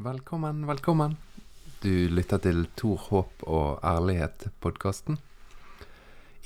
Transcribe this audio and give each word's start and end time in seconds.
Velkommen, 0.00 0.66
velkommen. 0.66 1.16
Du 1.82 2.08
lytter 2.08 2.38
til 2.38 2.68
Tor 2.78 3.00
håp 3.08 3.40
og 3.50 3.80
ærlighet-podkasten. 3.82 5.16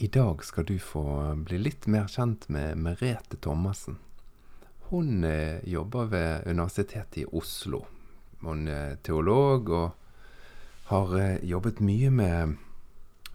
I 0.01 0.09
dag 0.09 0.41
skal 0.49 0.65
du 0.71 0.79
få 0.81 1.03
bli 1.37 1.59
litt 1.61 1.85
mer 1.85 2.09
kjent 2.09 2.47
med 2.49 2.81
Merete 2.81 3.37
Thomassen. 3.45 3.99
Hun 4.89 5.21
eh, 5.29 5.61
jobber 5.69 6.09
ved 6.15 6.49
Universitetet 6.49 7.21
i 7.21 7.27
Oslo. 7.29 7.83
Hun 8.41 8.65
er 8.73 8.97
teolog 9.05 9.69
og 9.69 10.89
har 10.89 11.15
eh, 11.21 11.45
jobbet 11.45 11.85
mye 11.85 12.09
med 12.09 12.57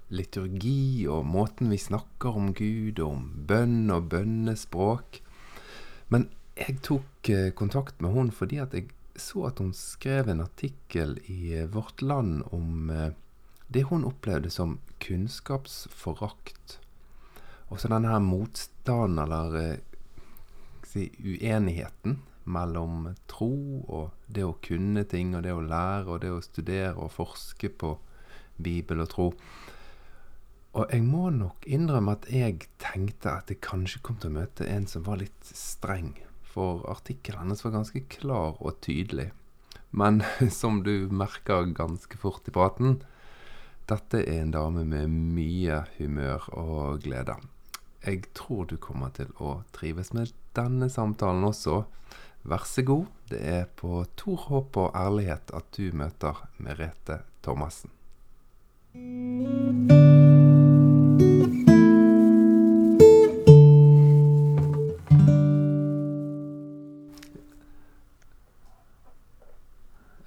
liturgi 0.09 1.05
og 1.05 1.29
måten 1.29 1.70
vi 1.70 1.77
snakker 1.77 2.41
om 2.41 2.55
Gud 2.57 2.97
og 2.97 3.20
om 3.20 3.31
bønn 3.54 3.93
og 3.93 4.09
bønnespråk. 4.18 5.21
Men 6.09 6.31
jeg 6.57 6.81
tok 6.81 7.29
eh, 7.29 7.52
kontakt 7.54 8.02
med 8.02 8.18
hun 8.18 8.34
fordi 8.34 8.65
at 8.65 8.73
jeg 8.73 8.89
så 9.18 9.47
at 9.49 9.59
hun 9.59 9.73
skrev 9.73 10.29
en 10.29 10.43
artikkel 10.45 11.18
i 11.25 11.54
eh, 11.57 11.70
Vårt 11.70 12.01
Land 12.01 12.43
om 12.55 12.89
eh, 12.89 13.11
det 13.68 13.87
hun 13.89 14.05
opplevde 14.07 14.50
som 14.54 14.78
kunnskapsforakt. 15.04 16.79
Og 17.68 17.82
så 17.82 17.91
denne 17.91 18.14
her 18.14 18.24
motstanden, 18.24 19.19
eller 19.25 19.57
eh, 19.60 19.77
si, 20.88 21.10
uenigheten 21.19 22.21
mellom 22.47 23.10
tro 23.27 23.83
og 23.83 24.32
det 24.32 24.46
å 24.47 24.55
kunne 24.64 25.04
ting, 25.10 25.36
og 25.36 25.43
det 25.43 25.55
å 25.55 25.63
lære, 25.65 26.07
og 26.07 26.21
det 26.24 26.32
å 26.32 26.43
studere 26.43 26.96
og 26.96 27.11
forske 27.18 27.69
på 27.69 27.97
Bibel 28.57 29.04
og 29.04 29.11
tro. 29.11 29.27
Og 30.77 30.93
jeg 30.93 31.04
må 31.04 31.32
nok 31.33 31.65
innrømme 31.65 32.13
at 32.19 32.27
jeg 32.31 32.69
tenkte 32.81 33.33
at 33.33 33.52
jeg 33.52 33.63
kanskje 33.66 34.02
kom 34.05 34.19
til 34.22 34.31
å 34.31 34.39
møte 34.39 34.67
en 34.69 34.88
som 34.89 35.03
var 35.08 35.19
litt 35.22 35.52
streng. 35.52 36.13
For 36.58 36.81
artikkelen 36.89 37.44
hennes 37.44 37.61
var 37.61 37.75
ganske 37.75 38.00
klar 38.09 38.56
og 38.58 38.80
tydelig. 38.81 39.30
Men 39.94 40.23
som 40.52 40.81
du 40.83 41.06
merker 41.14 41.70
ganske 41.78 42.17
fort 42.17 42.50
i 42.50 42.53
praten, 42.56 43.03
dette 43.88 44.23
er 44.23 44.41
en 44.41 44.55
dame 44.55 44.81
med 44.89 45.14
mye 45.38 45.83
humør 45.99 46.49
og 46.58 47.05
glede. 47.05 47.38
Jeg 48.02 48.25
tror 48.33 48.66
du 48.66 48.77
kommer 48.81 49.14
til 49.14 49.30
å 49.38 49.61
trives 49.75 50.09
med 50.17 50.33
denne 50.58 50.89
samtalen 50.89 51.45
også. 51.45 51.83
Vær 52.47 52.66
så 52.66 52.81
god. 52.88 53.05
Det 53.30 53.42
er 53.44 53.69
på 53.77 54.02
Tor 54.17 54.47
håp 54.49 54.81
og 54.81 54.97
ærlighet 54.97 55.53
at 55.53 55.69
du 55.77 55.92
møter 55.94 56.42
Merete 56.58 57.21
Thomassen. 57.45 57.94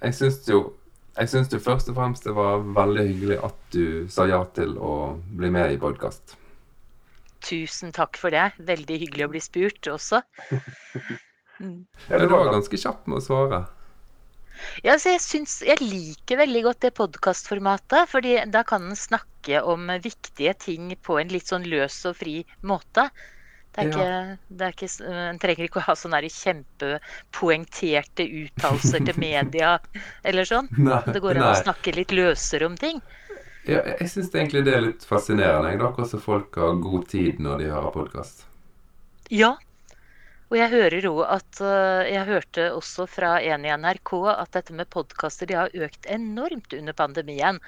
Jeg 0.01 0.17
syns 0.17 0.45
jo 0.49 0.61
jeg 1.17 1.27
syns 1.27 1.49
du 1.51 1.57
først 1.59 1.89
og 1.91 1.97
fremst 1.97 2.23
det 2.23 2.33
var 2.37 2.61
veldig 2.63 3.03
hyggelig 3.03 3.37
at 3.43 3.57
du 3.75 4.07
sa 4.11 4.25
ja 4.29 4.39
til 4.55 4.77
å 4.79 5.17
bli 5.37 5.49
med 5.51 5.73
i 5.73 5.79
podkast. 5.81 6.37
Tusen 7.43 7.91
takk 7.91 8.15
for 8.21 8.31
det. 8.31 8.51
Veldig 8.63 8.99
hyggelig 9.01 9.27
å 9.27 9.31
bli 9.33 9.41
spurt 9.43 9.91
også. 9.91 10.23
Mm. 11.59 11.83
Ja, 12.09 12.17
du 12.17 12.25
var 12.31 12.47
ganske 12.49 12.77
kjapp 12.79 13.03
med 13.05 13.19
å 13.19 13.21
svare. 13.21 13.59
Ja, 14.81 14.95
så 14.97 15.11
jeg, 15.13 15.21
synes, 15.21 15.59
jeg 15.65 15.77
liker 15.81 16.39
veldig 16.41 16.63
godt 16.65 16.79
det 16.85 16.93
podkastformatet. 16.97 18.09
fordi 18.09 18.39
da 18.49 18.63
kan 18.67 18.87
en 18.89 18.97
snakke 18.97 19.61
om 19.61 19.91
viktige 20.01 20.55
ting 20.57 20.95
på 21.05 21.19
en 21.21 21.29
litt 21.29 21.51
sånn 21.51 21.67
løs 21.69 21.99
og 22.09 22.17
fri 22.23 22.39
måte. 22.65 23.09
Det 23.71 23.85
er 23.85 23.87
ikke, 23.87 24.37
det 24.49 24.65
er 24.67 24.73
ikke, 24.75 24.89
En 25.15 25.37
trenger 25.39 25.67
ikke 25.67 25.79
å 25.79 25.85
ha 25.85 25.93
sånne 25.95 26.19
kjempepoengterte 26.27 28.25
uttalelser 28.41 29.05
til 29.07 29.19
media 29.21 29.77
eller 30.27 30.47
sånn. 30.47 30.67
Nei, 30.89 30.99
det 31.07 31.21
går 31.23 31.39
an 31.39 31.53
å 31.53 31.61
snakke 31.61 31.95
litt 31.95 32.11
løsere 32.15 32.67
om 32.67 32.75
ting. 32.79 32.99
Ja, 33.69 33.79
jeg 33.85 34.09
syns 34.11 34.31
egentlig 34.33 34.65
det 34.67 34.73
er 34.75 34.83
litt 34.83 35.05
fascinerende. 35.07 35.71
Er 35.71 35.85
akkurat 35.85 36.11
som 36.11 36.23
folk 36.23 36.57
har 36.59 36.81
god 36.83 37.07
tid 37.13 37.39
når 37.39 37.63
de 37.63 37.69
hører 37.71 37.95
podkast. 37.95 38.43
Ja. 39.31 39.53
Og 40.51 40.57
jeg 40.59 40.67
hører 40.73 41.07
òg 41.07 41.21
at 41.31 41.61
Jeg 42.11 42.27
hørte 42.27 42.65
også 42.75 43.05
fra 43.07 43.37
en 43.39 43.63
i 43.63 43.71
NRK 43.71 44.11
at 44.33 44.51
dette 44.57 44.75
med 44.75 44.89
podkaster 44.91 45.47
de 45.47 45.55
har 45.61 45.71
økt 45.71 46.09
enormt 46.11 46.75
under 46.75 46.97
pandemien. 46.97 47.61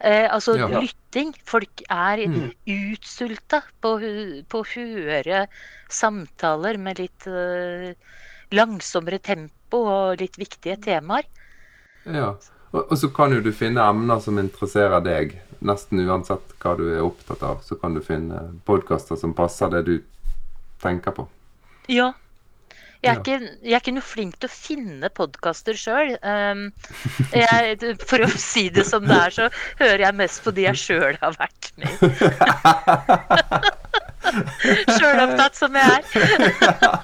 Eh, 0.00 0.26
altså 0.32 0.56
ja. 0.56 0.68
lytting. 0.80 1.34
Folk 1.44 1.82
er 1.92 2.22
mm. 2.30 2.46
utsulta 2.72 3.60
på, 3.82 3.96
på, 4.48 4.62
å 4.62 4.70
høre 4.72 5.44
samtaler 5.92 6.80
med 6.80 7.02
litt 7.02 7.26
eh, 7.28 7.92
langsommere 8.56 9.20
tempo 9.20 9.82
og 9.84 10.22
litt 10.22 10.40
viktige 10.40 10.78
temaer. 10.80 11.28
Ja. 12.08 12.32
Og, 12.70 12.84
og, 12.86 12.96
så 12.96 13.10
kan 13.12 13.34
jo 13.34 13.42
du 13.44 13.52
finne 13.52 13.84
emner 13.84 14.22
som 14.24 14.40
interesserer 14.40 15.04
deg. 15.04 15.36
Nesten 15.60 16.00
uansett 16.06 16.54
hva 16.62 16.72
du 16.78 16.86
er 16.88 17.04
opptatt 17.04 17.42
av, 17.44 17.60
så 17.66 17.76
kan 17.76 17.92
du 17.92 18.00
finne 18.00 18.46
podkaster 18.64 19.18
som 19.20 19.36
passer 19.36 19.68
det 19.74 19.82
du 19.90 19.94
tenker 20.80 21.12
på. 21.12 21.26
Ja, 21.92 22.14
jeg 23.00 23.10
er, 23.14 23.20
ikke, 23.20 23.38
jeg 23.64 23.74
er 23.76 23.80
ikke 23.80 23.94
noe 23.96 24.04
flink 24.04 24.36
til 24.40 24.50
å 24.50 24.52
finne 24.52 25.08
podkaster 25.16 25.78
sjøl. 25.78 26.12
Um, 26.20 26.66
for 28.10 28.26
å 28.26 28.30
si 28.36 28.68
det 28.74 28.84
som 28.88 29.08
det 29.08 29.16
er, 29.16 29.36
så 29.36 29.48
hører 29.80 30.04
jeg 30.04 30.18
mest 30.20 30.44
på 30.44 30.52
de 30.56 30.68
jeg 30.68 30.82
sjøl 30.84 31.20
har 31.22 31.36
vært 31.40 31.72
med 31.80 31.88
i. 32.04 32.12
Sjølopptatt 34.98 35.56
som 35.56 35.76
jeg 35.78 35.88
er. 35.96 36.04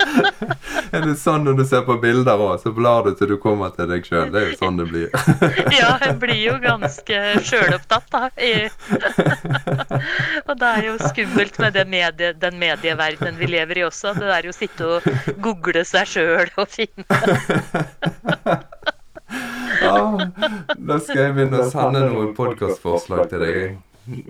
er 0.97 1.07
det 1.07 1.15
sånn 1.21 1.47
når 1.47 1.59
du 1.61 1.65
ser 1.69 1.85
på 1.87 1.97
bilder 2.03 2.43
òg, 2.43 2.59
så 2.63 2.73
blar 2.77 3.07
du 3.07 3.15
til 3.17 3.33
du 3.33 3.37
kommer 3.43 3.73
til 3.77 3.89
deg 3.91 4.07
sjøl? 4.07 4.29
Det 4.35 4.43
er 4.43 4.51
jo 4.51 4.59
sånn 4.61 4.81
det 4.81 4.89
blir. 4.91 5.09
ja, 5.79 5.97
jeg 6.05 6.17
blir 6.23 6.43
jo 6.43 6.57
ganske 6.63 7.23
sjølopptatt, 7.47 8.07
da. 8.13 8.31
og 10.47 10.55
det 10.61 10.73
er 10.73 10.91
jo 10.91 10.97
skummelt 11.03 11.61
med 11.63 11.81
medie, 11.91 12.33
den 12.41 12.61
medieverdenen 12.61 13.41
vi 13.41 13.51
lever 13.57 13.83
i 13.83 13.87
også. 13.89 14.15
Det 14.21 14.31
er 14.33 14.49
jo 14.49 14.55
å 14.55 14.59
sitte 14.61 14.93
og 14.99 15.37
google 15.43 15.85
seg 15.89 16.17
sjøl 16.17 16.51
og 16.57 16.69
finne 16.71 17.05
ah, 19.83 20.19
da 20.79 20.99
skal 21.03 21.21
jeg 21.21 21.35
begynne 21.37 21.61
å 21.63 21.69
sende 21.71 22.03
noen 22.07 22.33
podkastforslag 22.37 23.29
til 23.31 23.43
deg. 23.43 23.61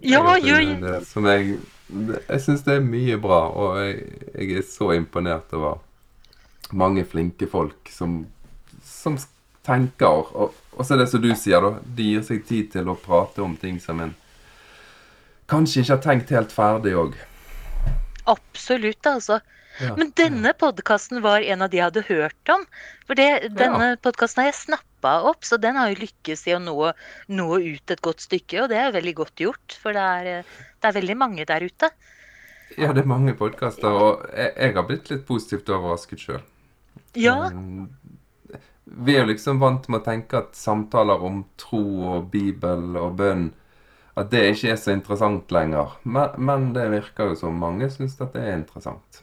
Ja, 0.06 0.22
gjør 0.40 1.02
Som 1.04 1.28
jeg 1.28 1.58
jeg 1.88 2.42
syns 2.42 2.64
det 2.66 2.78
er 2.78 2.84
mye 2.84 3.16
bra, 3.22 3.40
og 3.54 3.78
jeg, 3.78 4.06
jeg, 4.32 4.58
er 4.58 4.64
så 4.66 4.90
imponert 4.96 5.52
over 5.54 5.78
mange 6.74 7.04
flinke 7.06 7.46
folk 7.50 7.90
som, 7.92 8.24
som 8.82 9.18
tenker. 9.66 10.32
Og, 10.34 10.54
og 10.74 10.86
så 10.86 10.96
er 10.96 11.04
det 11.04 11.10
som 11.12 11.22
du 11.22 11.30
sier, 11.38 11.62
da. 11.62 11.78
De 11.98 12.10
gir 12.12 12.24
seg 12.26 12.46
tid 12.48 12.72
til 12.74 12.90
å 12.90 12.98
prate 12.98 13.44
om 13.44 13.54
ting 13.60 13.78
som 13.82 14.02
en 14.02 14.14
kanskje 15.50 15.84
ikke 15.84 15.94
har 15.94 16.02
tenkt 16.08 16.32
helt 16.34 16.54
ferdig 16.54 16.96
òg. 16.98 17.14
Absolutt, 18.26 19.06
altså. 19.06 19.38
Ja, 19.78 19.92
Men 19.98 20.10
denne 20.16 20.54
podkasten 20.56 21.20
var 21.22 21.44
en 21.44 21.62
av 21.62 21.70
de 21.70 21.78
jeg 21.78 21.86
hadde 21.90 22.06
hørt 22.08 22.52
om. 22.52 22.64
For 23.06 23.18
det, 23.18 23.52
denne 23.58 23.92
ja. 23.92 23.98
podkasten 24.02 24.42
har 24.42 24.50
jeg 24.50 24.58
snappa 25.06 25.28
opp, 25.28 25.44
så 25.44 25.56
den 25.56 25.76
har 25.76 25.90
jo 25.90 26.00
lykkes 26.02 26.46
i 26.48 26.54
å 26.56 26.60
nå, 26.60 26.92
nå, 27.28 27.46
ut 27.58 27.90
et 27.90 28.02
godt 28.02 28.20
stykke. 28.20 28.64
Og 28.64 28.68
det 28.70 28.78
er 28.78 28.92
veldig 28.94 29.14
godt 29.14 29.40
gjort, 29.40 29.78
for 29.80 29.92
det 29.92 30.02
er, 30.02 30.44
det 30.80 30.88
er 30.88 30.96
veldig 30.96 31.16
mange 31.16 31.44
der 31.46 31.62
ute. 31.62 31.90
Ja, 32.76 32.92
det 32.92 33.04
er 33.04 33.08
mange 33.08 33.34
podkaster, 33.34 33.88
og 33.88 34.26
jeg, 34.34 34.52
jeg, 34.56 34.74
har 34.74 34.86
blitt 34.86 35.10
litt 35.10 35.26
positivt 35.26 35.70
overrasket 35.70 36.20
sjøl. 36.20 36.42
Ja. 37.16 37.50
Vi 38.86 39.14
er 39.14 39.24
jo 39.24 39.30
liksom 39.30 39.60
vant 39.60 39.86
med 39.88 40.02
å 40.02 40.06
tenke 40.06 40.40
at 40.42 40.58
samtaler 40.58 41.22
om 41.22 41.44
tro 41.58 41.84
og 42.16 42.28
Bibel 42.32 42.96
og 42.98 43.16
bønn 43.18 43.48
at 44.16 44.30
det 44.32 44.46
ikke 44.48 44.70
er 44.72 44.78
så 44.80 44.94
interessant 44.94 45.50
lenger. 45.52 45.98
Men, 46.04 46.36
men 46.40 46.70
det 46.72 46.86
virker 46.92 47.32
jo 47.32 47.38
som 47.38 47.58
mange 47.60 47.90
syns 47.92 48.16
at 48.24 48.32
det 48.32 48.46
er 48.46 48.56
interessant. 48.56 49.20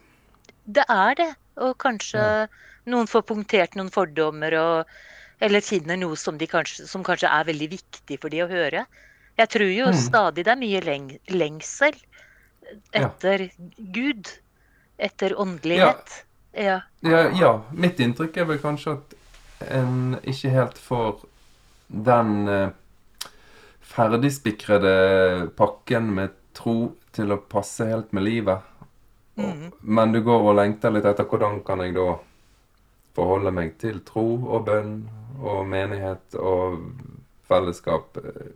Det 0.63 0.83
er 0.85 1.17
det. 1.17 1.31
Og 1.63 1.73
kanskje 1.81 2.21
ja. 2.21 2.45
noen 2.89 3.09
får 3.09 3.25
punktert 3.29 3.75
noen 3.77 3.89
fordommer 3.93 4.55
og 4.59 4.93
Eller 5.43 5.63
finner 5.65 5.99
noe 5.99 6.15
som, 6.19 6.37
kanskje, 6.39 6.87
som 6.87 7.03
kanskje 7.03 7.31
er 7.31 7.49
veldig 7.49 7.69
viktig 7.73 8.19
for 8.21 8.31
de 8.31 8.43
å 8.45 8.49
høre. 8.51 8.85
Jeg 9.39 9.49
tror 9.49 9.71
jo 9.73 9.89
mm. 9.89 9.97
stadig 9.97 10.45
det 10.45 10.53
er 10.53 10.61
mye 10.61 10.81
leng 10.85 11.09
lengsel 11.33 11.97
etter 12.95 13.47
ja. 13.47 13.67
Gud. 13.77 14.29
Etter 14.97 15.33
åndelighet. 15.41 16.13
Ja. 16.53 16.79
Ja. 17.01 17.25
ja. 17.33 17.51
Mitt 17.73 17.99
inntrykk 17.99 18.37
er 18.39 18.47
vel 18.51 18.61
kanskje 18.61 18.95
at 18.99 19.15
en 19.73 20.19
ikke 20.21 20.51
helt 20.53 20.77
får 20.79 21.23
den 21.87 22.47
eh, 22.47 22.69
ferdigspikrede 23.93 24.93
pakken 25.57 26.13
med 26.17 26.37
tro 26.57 26.93
til 27.13 27.33
å 27.33 27.41
passe 27.49 27.87
helt 27.89 28.13
med 28.13 28.27
livet. 28.27 28.69
Mm. 29.35 29.71
Men 29.81 30.13
du 30.13 30.21
går 30.21 30.45
og 30.45 30.57
lengter 30.59 30.93
litt 30.93 31.07
etter 31.09 31.25
hvordan 31.29 31.61
kan 31.65 31.81
jeg 31.81 31.95
da 31.97 32.13
forholde 33.15 33.53
meg 33.53 33.75
til 33.81 34.01
tro 34.07 34.27
og 34.49 34.65
bønn 34.67 34.95
og 35.43 35.65
menighet 35.67 36.37
og 36.39 36.79
fellesskap 37.49 38.17
eh, 38.23 38.51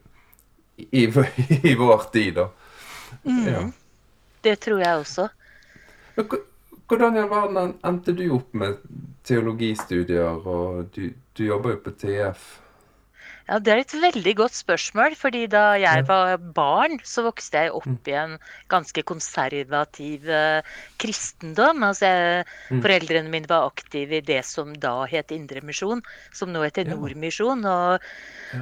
i, 0.78 1.08
i 1.72 1.76
vår 1.76 2.10
tid, 2.14 2.34
da. 2.40 2.50
Mm. 3.24 3.48
Ja. 3.48 3.64
Det 4.42 4.60
tror 4.64 4.80
jeg 4.80 4.98
også. 4.98 5.28
hvordan 6.88 7.16
i 7.16 7.20
all 7.20 7.30
verden 7.30 7.74
endte 7.86 8.14
du 8.16 8.30
opp 8.36 8.54
med 8.54 8.78
teologistudier, 9.28 10.48
og 10.48 10.88
du, 10.96 11.10
du 11.38 11.44
jobber 11.44 11.76
jo 11.76 11.82
på 11.84 11.92
TF? 11.92 12.46
Ja, 13.48 13.60
Det 13.64 13.72
er 13.72 13.80
et 13.80 13.94
veldig 13.96 14.34
godt 14.36 14.56
spørsmål. 14.56 15.16
fordi 15.16 15.48
da 15.48 15.80
jeg 15.80 16.04
var 16.08 16.38
barn, 16.38 17.00
så 17.04 17.24
vokste 17.24 17.58
jeg 17.58 17.72
opp 17.72 17.88
mm. 17.88 18.00
i 18.08 18.16
en 18.20 18.38
ganske 18.68 19.04
konservativ 19.04 20.28
uh, 20.28 20.62
kristendom. 21.00 21.84
Altså, 21.84 22.06
jeg, 22.06 22.46
mm. 22.72 22.82
Foreldrene 22.84 23.32
mine 23.32 23.48
var 23.48 23.70
aktive 23.72 24.20
i 24.20 24.26
det 24.26 24.44
som 24.46 24.74
da 24.76 25.06
het 25.08 25.32
Indremisjon, 25.32 26.04
som 26.34 26.52
nå 26.52 26.66
heter 26.66 26.90
Nordmisjon. 26.92 27.64
Og, 27.64 28.10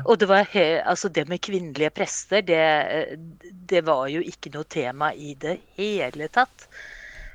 og 0.06 0.20
det, 0.22 0.30
var 0.30 0.46
he, 0.54 0.68
altså 0.86 1.10
det 1.10 1.26
med 1.30 1.42
kvinnelige 1.42 1.90
prester, 1.90 2.46
det, 2.46 3.18
det 3.42 3.82
var 3.86 4.06
jo 4.14 4.22
ikke 4.22 4.54
noe 4.54 4.70
tema 4.70 5.14
i 5.14 5.34
det 5.34 5.60
hele 5.80 6.30
tatt. 6.30 6.70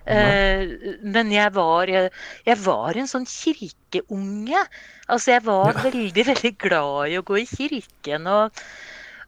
Uh, 0.09 0.97
men 1.05 1.33
jeg 1.35 1.53
var, 1.55 1.91
jeg 1.91 2.59
var, 2.65 2.97
en 2.97 3.11
sånn 3.11 3.29
kirkeunge. 3.29 4.65
Altså 5.11 5.37
jeg 5.37 5.45
var 5.49 5.75
ja. 5.75 5.85
veldig, 5.91 6.25
veldig 6.33 6.55
glad 6.63 7.13
i 7.13 7.21
å 7.21 7.27
gå 7.27 7.43
i 7.43 7.47
kirken 7.51 8.31
og, 8.31 8.65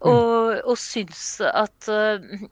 og, 0.00 0.58
og 0.64 0.76
syns 0.80 1.36
at 1.52 1.92
uh, 1.92 2.48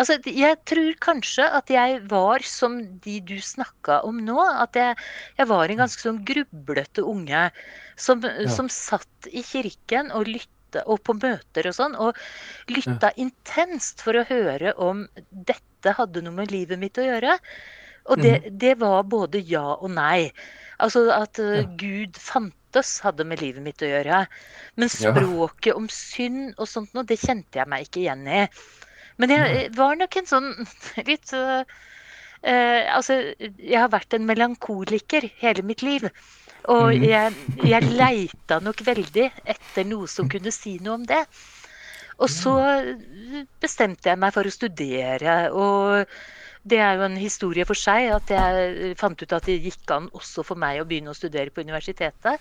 Altså, 0.00 0.16
jeg 0.24 0.56
tror 0.64 0.94
kanskje 1.04 1.44
at 1.52 1.68
jeg 1.70 1.98
var 2.08 2.40
som 2.48 2.78
de 3.04 3.18
du 3.28 3.36
snakka 3.44 4.00
om 4.08 4.22
nå. 4.24 4.38
At 4.40 4.78
jeg, 4.78 4.96
jeg, 5.36 5.48
var 5.50 5.68
en 5.68 5.82
ganske 5.82 6.00
sånn 6.00 6.22
grublete 6.28 7.04
unge 7.04 7.42
som, 8.00 8.24
ja. 8.24 8.48
som 8.48 8.70
satt 8.72 9.28
i 9.28 9.44
kirken 9.44 10.08
og 10.16 10.30
lytta, 10.30 10.86
og 10.88 11.02
på 11.04 11.12
møter 11.20 11.68
og 11.68 11.76
sånn, 11.76 11.98
og 12.00 12.16
lytta 12.72 13.12
ja. 13.12 13.18
intenst 13.26 14.00
for 14.00 14.16
å 14.16 14.24
høre 14.30 14.72
om 14.80 15.04
dette 15.28 15.60
dette 15.82 15.98
hadde 15.98 16.22
noe 16.22 16.36
med 16.36 16.52
livet 16.54 16.78
mitt 16.78 16.98
å 16.98 17.06
gjøre. 17.06 17.36
Og 18.10 18.18
det, 18.22 18.34
mm. 18.44 18.58
det 18.62 18.74
var 18.78 19.02
både 19.10 19.42
ja 19.46 19.74
og 19.74 19.90
nei. 19.94 20.30
Altså 20.82 21.08
at 21.14 21.38
uh. 21.42 21.62
Gud 21.78 22.18
fantes 22.18 22.96
hadde 23.02 23.26
med 23.26 23.42
livet 23.42 23.62
mitt 23.62 23.82
å 23.82 23.90
gjøre. 23.90 24.24
Men 24.78 24.92
språket 24.92 25.74
om 25.78 25.88
synd 25.90 26.54
og 26.56 26.70
sånt 26.70 26.94
noe, 26.94 27.06
det 27.06 27.20
kjente 27.22 27.58
jeg 27.58 27.70
meg 27.70 27.86
ikke 27.86 28.04
igjen 28.04 28.26
i. 28.26 28.44
Men 29.22 29.34
jeg 29.34 29.72
var 29.76 29.98
nok 29.98 30.18
en 30.18 30.30
sånn 30.30 30.52
litt 31.10 31.34
uh, 31.36 31.62
uh, 32.46 32.80
Altså, 32.94 33.18
jeg 33.42 33.78
har 33.78 33.90
vært 33.92 34.14
en 34.14 34.26
melankoliker 34.26 35.28
hele 35.42 35.66
mitt 35.66 35.82
liv. 35.86 36.06
Og 36.70 36.94
mm. 36.94 37.06
jeg, 37.10 37.34
jeg 37.74 37.90
leita 38.02 38.62
nok 38.62 38.86
veldig 38.86 39.28
etter 39.42 39.86
noe 39.90 40.10
som 40.10 40.30
kunne 40.30 40.54
si 40.54 40.78
noe 40.82 41.00
om 41.00 41.10
det. 41.10 41.24
Og 42.22 42.30
så 42.30 42.54
bestemte 43.62 44.12
jeg 44.12 44.20
meg 44.20 44.34
for 44.34 44.46
å 44.46 44.54
studere. 44.54 45.36
Og 45.50 46.06
det 46.68 46.78
er 46.78 46.98
jo 46.98 47.06
en 47.08 47.18
historie 47.18 47.66
for 47.66 47.78
seg 47.78 48.12
at 48.14 48.30
jeg 48.30 48.92
fant 49.00 49.18
ut 49.18 49.34
at 49.34 49.48
det 49.48 49.58
gikk 49.64 49.90
an 49.94 50.06
også 50.14 50.44
for 50.46 50.60
meg 50.60 50.80
å 50.80 50.86
begynne 50.86 51.10
å 51.10 51.18
studere 51.18 51.50
på 51.50 51.64
universitetet. 51.66 52.38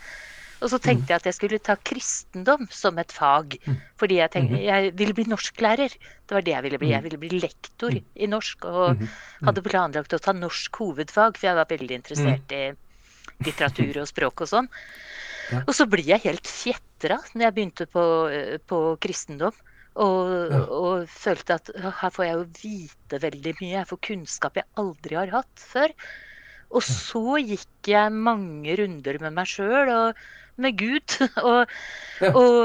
Og 0.62 0.70
så 0.70 0.78
tenkte 0.78 1.10
jeg 1.10 1.18
at 1.18 1.26
jeg 1.26 1.36
skulle 1.40 1.58
ta 1.58 1.74
kristendom 1.90 2.68
som 2.70 3.00
et 3.02 3.14
fag. 3.16 3.56
Fordi 3.98 4.20
jeg, 4.20 4.30
tenkte, 4.36 4.60
mhm. 4.60 4.66
jeg 4.68 4.92
ville 5.00 5.16
bli 5.18 5.26
norsklærer. 5.32 5.96
Det 6.30 6.38
var 6.38 6.46
det 6.46 6.54
jeg 6.54 6.66
ville 6.68 6.80
bli. 6.84 6.92
Jeg 6.92 7.06
ville 7.08 7.22
bli 7.24 7.40
lektor 7.42 7.98
i 7.98 8.30
norsk. 8.30 8.68
Og 8.70 9.02
mhm. 9.02 9.16
hadde 9.50 9.66
planlagt 9.66 10.14
å 10.14 10.22
ta 10.22 10.36
norsk 10.38 10.82
hovedfag, 10.84 11.40
for 11.40 11.50
jeg 11.50 11.58
var 11.58 11.72
veldig 11.72 11.98
interessert 11.98 12.54
i 12.54 12.68
litteratur 13.42 14.04
og 14.04 14.12
språk 14.12 14.46
og 14.46 14.54
sånn. 14.54 14.70
Og 15.66 15.74
så 15.76 15.88
blir 15.90 16.06
jeg 16.08 16.24
helt 16.24 16.48
fjetra 16.48 17.18
når 17.34 17.48
jeg 17.48 17.56
begynte 17.58 17.88
på, 17.90 18.04
eh, 18.30 18.56
på 18.62 18.84
kristendom. 19.04 19.56
Og, 20.00 20.52
og, 20.72 21.08
følte 21.12 21.58
at 21.60 21.72
her 21.76 22.12
får 22.14 22.26
jeg 22.26 22.36
jo 22.38 22.46
vite 22.62 23.22
veldig 23.26 23.56
mye. 23.60 23.74
Jeg 23.74 23.90
får 23.90 24.04
kunnskap 24.08 24.60
jeg 24.60 24.70
aldri 24.80 25.18
har 25.20 25.34
hatt 25.34 25.64
før. 25.64 25.96
Og 26.72 26.86
så 26.88 27.42
gikk 27.44 27.90
jeg 27.92 28.14
mange 28.16 28.78
runder 28.80 29.20
med 29.20 29.36
meg 29.36 29.50
sjøl 29.52 29.92
og 29.92 30.22
med 30.62 30.78
Gud. 30.80 31.18
Og, 31.52 31.72
og, 32.22 32.58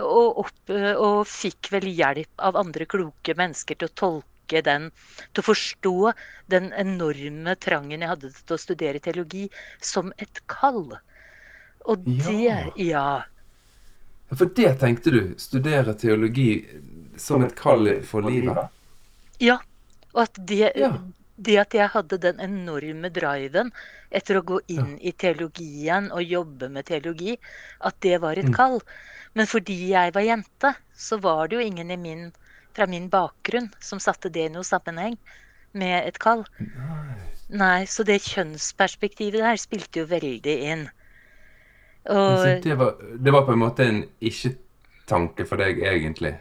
og, 0.00 0.38
opp, 0.44 0.70
og, 0.72 1.18
fikk 1.28 1.68
vel 1.74 1.90
hjelp 1.92 2.40
av 2.48 2.56
andre 2.56 2.86
kloke 2.88 3.34
mennesker 3.36 3.76
til 3.78 3.90
å 3.90 3.94
tolke 4.00 4.62
den, 4.64 4.88
til 5.32 5.42
å 5.42 5.46
forstå 5.50 6.12
den 6.52 6.70
enorme 6.80 7.54
trangen 7.60 8.00
jeg 8.00 8.10
hadde 8.10 8.30
til 8.38 8.56
å 8.56 8.60
studere 8.60 9.02
teologi, 9.04 9.44
som 9.84 10.10
et 10.16 10.40
kall. 10.50 10.96
Og 11.84 12.08
det 12.24 12.48
Ja. 12.48 12.64
ja 12.80 13.06
for 14.32 14.50
det 14.56 14.74
tenkte 14.80 15.10
du? 15.10 15.20
Studere 15.38 15.94
teologi 15.98 16.64
som 17.20 17.44
et 17.44 17.54
kall 17.58 17.90
for 18.06 18.26
livet? 18.26 18.70
Ja. 19.42 19.58
Og 20.14 20.24
at 20.28 20.38
det, 20.48 20.72
ja. 20.78 20.92
det 21.36 21.58
at 21.58 21.74
jeg 21.74 21.90
hadde 21.90 22.20
den 22.22 22.40
enorme 22.42 23.10
driven 23.10 23.72
etter 24.14 24.38
å 24.38 24.44
gå 24.46 24.60
inn 24.70 24.94
ja. 24.94 25.00
i 25.10 25.12
teologien 25.12 26.10
og 26.14 26.22
jobbe 26.22 26.70
med 26.70 26.86
teologi, 26.86 27.34
at 27.82 27.98
det 28.06 28.20
var 28.22 28.38
et 28.38 28.50
mm. 28.50 28.54
kall. 28.54 28.78
Men 29.34 29.50
fordi 29.50 29.78
jeg 29.90 30.14
var 30.14 30.22
jente, 30.22 30.74
så 30.94 31.18
var 31.18 31.50
det 31.50 31.58
jo 31.58 31.66
ingen 31.66 31.90
min, 32.02 32.28
fra 32.76 32.86
min 32.86 33.10
bakgrunn 33.10 33.72
som 33.82 34.02
satte 34.02 34.30
det 34.30 34.46
i 34.46 34.54
noe 34.54 34.66
sammenheng 34.66 35.18
med 35.74 36.06
et 36.06 36.20
kall. 36.22 36.46
Nei. 36.62 37.18
Nei, 37.54 37.84
så 37.90 38.06
det 38.06 38.22
kjønnsperspektivet 38.24 39.42
der 39.42 39.58
spilte 39.60 40.00
jo 40.00 40.08
veldig 40.10 40.54
inn. 40.70 40.86
Og, 42.10 42.62
det, 42.64 42.74
var, 42.76 42.94
det, 43.00 43.32
var, 43.32 43.46
på 43.46 43.54
en 43.54 43.62
måte 43.62 43.88
en 43.88 44.02
ikke-tanke 44.20 45.46
for 45.48 45.60
deg, 45.60 45.80
egentlig? 45.88 46.34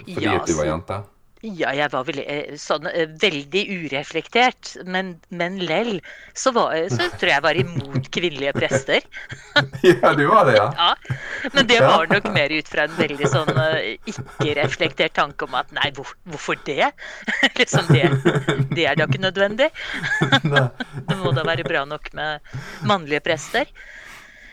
Fordi 0.00 0.24
ja, 0.24 0.38
at 0.40 0.48
du 0.48 0.56
var 0.56 0.70
jente? 0.70 1.02
Ja, 1.38 1.70
jeg 1.70 1.86
var 1.92 2.02
veldig, 2.02 2.22
eh, 2.26 2.54
sånn, 2.58 2.88
eh, 2.90 3.06
veldig 3.22 3.60
ureflektert. 3.84 4.72
Men, 4.90 5.12
men 5.30 5.60
lell 5.62 6.00
så, 6.34 6.50
var, 6.56 6.74
så 6.90 7.06
tror 7.12 7.30
jeg 7.30 7.36
jeg 7.36 7.44
var 7.44 7.60
imot 7.60 8.08
kvinnelige 8.14 8.54
prester. 8.56 9.06
ja, 9.86 10.14
du 10.18 10.24
var 10.26 10.48
det, 10.48 10.56
ja? 10.56 10.66
ja. 10.74 11.18
Men 11.54 11.68
det 11.70 11.78
var 11.84 12.10
nok 12.10 12.26
mer 12.34 12.50
ut 12.50 12.72
fra 12.72 12.88
en 12.88 12.96
veldig 12.98 13.30
sånn 13.30 13.52
eh, 13.68 13.94
ikke-reflektert 14.10 15.14
tanke 15.20 15.46
om 15.46 15.54
at 15.60 15.70
nei, 15.78 15.92
hvor, 15.94 16.10
hvorfor 16.26 16.58
det? 16.66 16.90
liksom 17.60 17.86
det, 17.92 18.08
det 18.74 18.88
er 18.90 18.98
da 18.98 19.06
ikke 19.06 19.22
nødvendig. 19.22 19.70
det 20.42 21.20
må 21.22 21.36
da 21.38 21.46
være 21.46 21.68
bra 21.70 21.86
nok 21.86 22.10
med 22.18 22.58
mannlige 22.82 23.22
prester. 23.30 23.70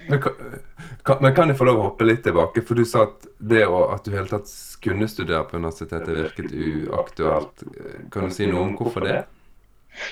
Men 0.09 0.21
kan, 0.21 1.17
men 1.21 1.35
kan, 1.35 1.49
jeg 1.49 1.57
få 1.59 1.67
lov 1.67 1.79
å 1.79 1.87
hoppe 1.89 2.07
litt 2.07 2.23
tilbake? 2.25 2.63
For 2.65 2.77
du 2.77 2.85
sa 2.87 3.05
at 3.07 3.25
det 3.39 3.63
å, 3.67 3.85
at 3.93 4.05
du 4.05 4.13
hele 4.13 4.29
tatt 4.29 4.51
kunne 4.83 5.07
studere 5.09 5.45
på 5.49 5.57
universitetet 5.59 6.19
virket 6.19 6.53
uaktuelt. 6.89 7.65
Kan 8.13 8.29
du 8.29 8.35
si 8.35 8.49
noe 8.49 8.67
om 8.67 8.75
hvorfor 8.77 9.07
det? 9.07 9.23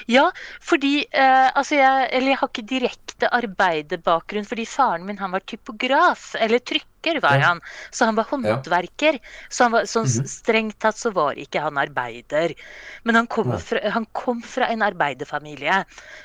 Ja, 0.10 0.30
fordi 0.64 1.04
eh, 1.12 1.50
altså 1.54 1.78
jeg, 1.78 2.08
Eller 2.12 2.34
jeg 2.34 2.40
har 2.42 2.52
ikke 2.52 2.66
direkte 2.70 3.30
arbeiderbakgrunn, 3.34 4.48
fordi 4.48 4.66
faren 4.68 5.06
min 5.08 5.20
han 5.22 5.34
var 5.36 5.44
typograf. 5.48 6.34
Eller 6.40 6.64
trykker 6.64 7.20
var 7.24 7.40
han. 7.44 7.62
Så 7.92 8.08
han 8.08 8.18
var 8.18 8.28
håndverker. 8.30 9.20
Så 9.50 9.68
han 9.68 9.76
var, 9.76 9.88
sånn 9.90 10.08
mhm. 10.08 10.30
strengt 10.30 10.80
tatt 10.84 11.00
så 11.00 11.12
var 11.16 11.40
ikke 11.40 11.64
han 11.64 11.80
arbeider. 11.82 12.56
Men 13.04 13.22
han 13.22 13.30
kom, 13.32 13.54
fra, 13.60 13.84
han 13.96 14.08
kom 14.16 14.44
fra, 14.46 14.70
en 14.74 14.86
arbeiderfamilie 14.86 15.84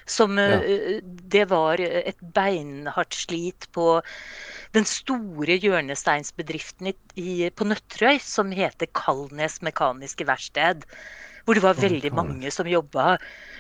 som 0.09 0.38
ja. 0.38 0.61
uh, 0.62 0.99
Det 1.03 1.45
var 1.50 1.81
et 1.83 2.21
beinhardt 2.35 3.17
slit 3.19 3.67
på 3.75 3.99
den 4.77 4.87
store 4.88 5.57
hjørnesteinsbedriften 5.59 6.91
i, 6.91 6.95
i, 7.19 7.31
på 7.50 7.67
Nøtterøy 7.67 8.21
som 8.23 8.53
heter 8.55 8.91
Kalnes 8.97 9.59
Mekaniske 9.65 10.27
Verksted 10.29 10.85
hvor 11.49 11.57
det 11.57 11.64
var 11.64 11.78
veldig 11.81 12.11
mange 12.12 12.50
som 12.52 12.69
jobba. 12.69 13.14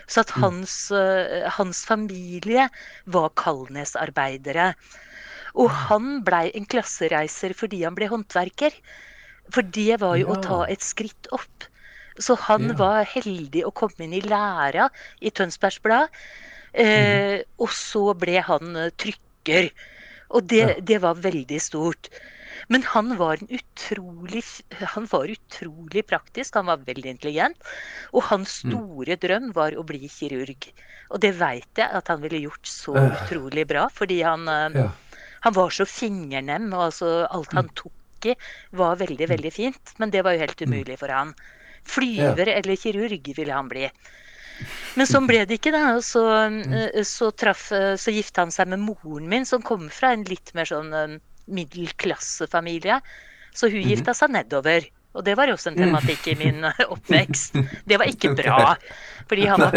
Så 0.04 0.20
at 0.20 0.32
mm. 0.34 0.42
hans, 0.44 0.72
uh, 0.92 1.48
hans 1.56 1.80
familie 1.88 2.66
var 3.08 3.30
Kalnes-arbeidere. 3.40 4.74
Og 5.56 5.72
han 5.88 6.18
blei 6.26 6.50
en 6.52 6.68
klassereiser 6.68 7.56
fordi 7.56 7.80
han 7.86 7.96
ble 7.96 8.10
håndverker. 8.12 8.76
For 9.48 9.64
det 9.64 10.02
var 10.04 10.18
jo 10.20 10.28
ja. 10.28 10.36
å 10.36 10.44
ta 10.44 10.60
et 10.68 10.84
skritt 10.84 11.30
opp. 11.32 11.64
Så 12.20 12.36
han 12.44 12.74
ja. 12.74 12.76
var 12.76 13.08
heldig 13.08 13.64
å 13.64 13.72
komme 13.72 14.04
inn 14.04 14.18
i 14.18 14.24
læra 14.26 14.90
i 15.24 15.32
Tønsbergs 15.32 15.80
Blad. 15.80 16.12
Eh, 16.76 17.40
mm. 17.40 17.46
Og 17.64 17.72
så 17.72 18.04
ble 18.20 18.42
han 18.44 18.82
trykker. 19.00 19.72
Og 20.36 20.44
det, 20.44 20.60
ja. 20.60 20.80
det, 20.92 21.00
var 21.00 21.24
veldig 21.24 21.60
stort. 21.62 22.12
Men 22.68 22.84
han 22.84 23.14
var, 23.16 23.40
utrolig, 23.48 24.42
han 24.92 25.06
var 25.10 25.30
utrolig 25.32 26.04
praktisk, 26.06 26.54
han 26.54 26.68
var 26.68 26.84
veldig 26.84 27.14
intelligent. 27.14 27.70
Og 28.12 28.26
hans 28.28 28.60
mm. 28.64 28.72
store 28.74 29.16
drøm 29.20 29.52
var 29.56 29.76
å 29.76 29.84
bli 29.88 30.08
kirurg. 30.12 30.68
Og 31.08 31.22
det 31.24 31.32
veit 31.38 31.80
jeg 31.80 31.88
at 31.88 32.10
han 32.12 32.20
ville 32.20 32.42
gjort 32.44 32.68
så 32.68 32.92
uh. 32.98 33.06
utrolig 33.08 33.64
bra, 33.70 33.86
fordi 33.88 34.20
han, 34.20 34.44
eh, 34.52 34.82
ja. 34.82 35.22
han 35.46 35.56
var 35.56 35.72
så 35.72 35.88
fingernem. 35.88 36.68
og 36.74 36.90
altså 36.90 37.12
alt 37.30 37.56
han 37.56 37.70
mm. 37.70 37.76
tok 37.80 38.28
i, 38.28 38.34
var 38.76 39.00
veldig, 39.00 39.24
mm. 39.24 39.32
veldig 39.32 39.52
fint. 39.54 39.94
Men 39.96 40.12
det 40.12 40.26
var 40.26 40.36
jo 40.36 40.44
helt 40.44 40.64
umulig 40.68 40.98
for 41.00 41.14
han. 41.14 41.32
Flyver 41.88 42.52
ja. 42.52 42.58
eller 42.60 42.76
kirurg 42.76 43.32
ville 43.32 43.54
han 43.54 43.72
bli. 43.72 43.88
Men 44.98 45.08
sånn 45.08 45.28
ble 45.30 45.40
det 45.48 45.56
ikke. 45.56 45.72
da, 45.72 45.96
Så, 46.04 46.26
eh, 46.36 47.00
så, 47.08 47.32
så 47.32 48.12
gifta 48.12 48.44
han 48.44 48.52
seg 48.52 48.68
med 48.74 48.84
moren 48.84 49.32
min, 49.32 49.48
som 49.48 49.64
kom 49.64 49.88
fra 49.88 50.12
en 50.12 50.28
litt 50.28 50.52
mer 50.58 50.68
sånn 50.68 50.92
middelklassefamilie. 51.48 53.00
Så 53.54 53.68
hun 53.68 53.80
-hmm. 53.82 53.88
gifta 53.88 54.14
seg 54.14 54.30
nedover. 54.30 54.86
Og 55.16 55.24
det 55.24 55.34
var 55.36 55.50
også 55.50 55.70
en 55.70 55.78
tematikk 55.78 56.26
i 56.28 56.34
min 56.38 56.64
oppvekst. 56.94 57.56
Det 57.88 57.98
var 57.98 58.10
ikke 58.10 58.34
bra. 58.38 58.76
Fordi 59.28 59.46
han 59.46 59.60
var, 59.60 59.74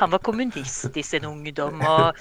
han 0.00 0.10
var 0.10 0.18
kommunist 0.18 0.96
i 0.96 1.02
sin 1.02 1.24
ungdom. 1.24 1.80
Og, 1.80 2.18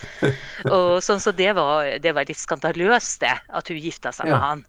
og 0.70 1.04
sånn, 1.04 1.20
så 1.20 1.34
det 1.36 1.56
var, 1.58 1.98
det 2.00 2.14
var 2.16 2.30
litt 2.30 2.40
skandaløst, 2.40 3.20
det. 3.26 3.34
At 3.50 3.68
hun 3.68 3.82
gifta 3.82 4.14
seg 4.16 4.32
med 4.32 4.40
han. 4.40 4.64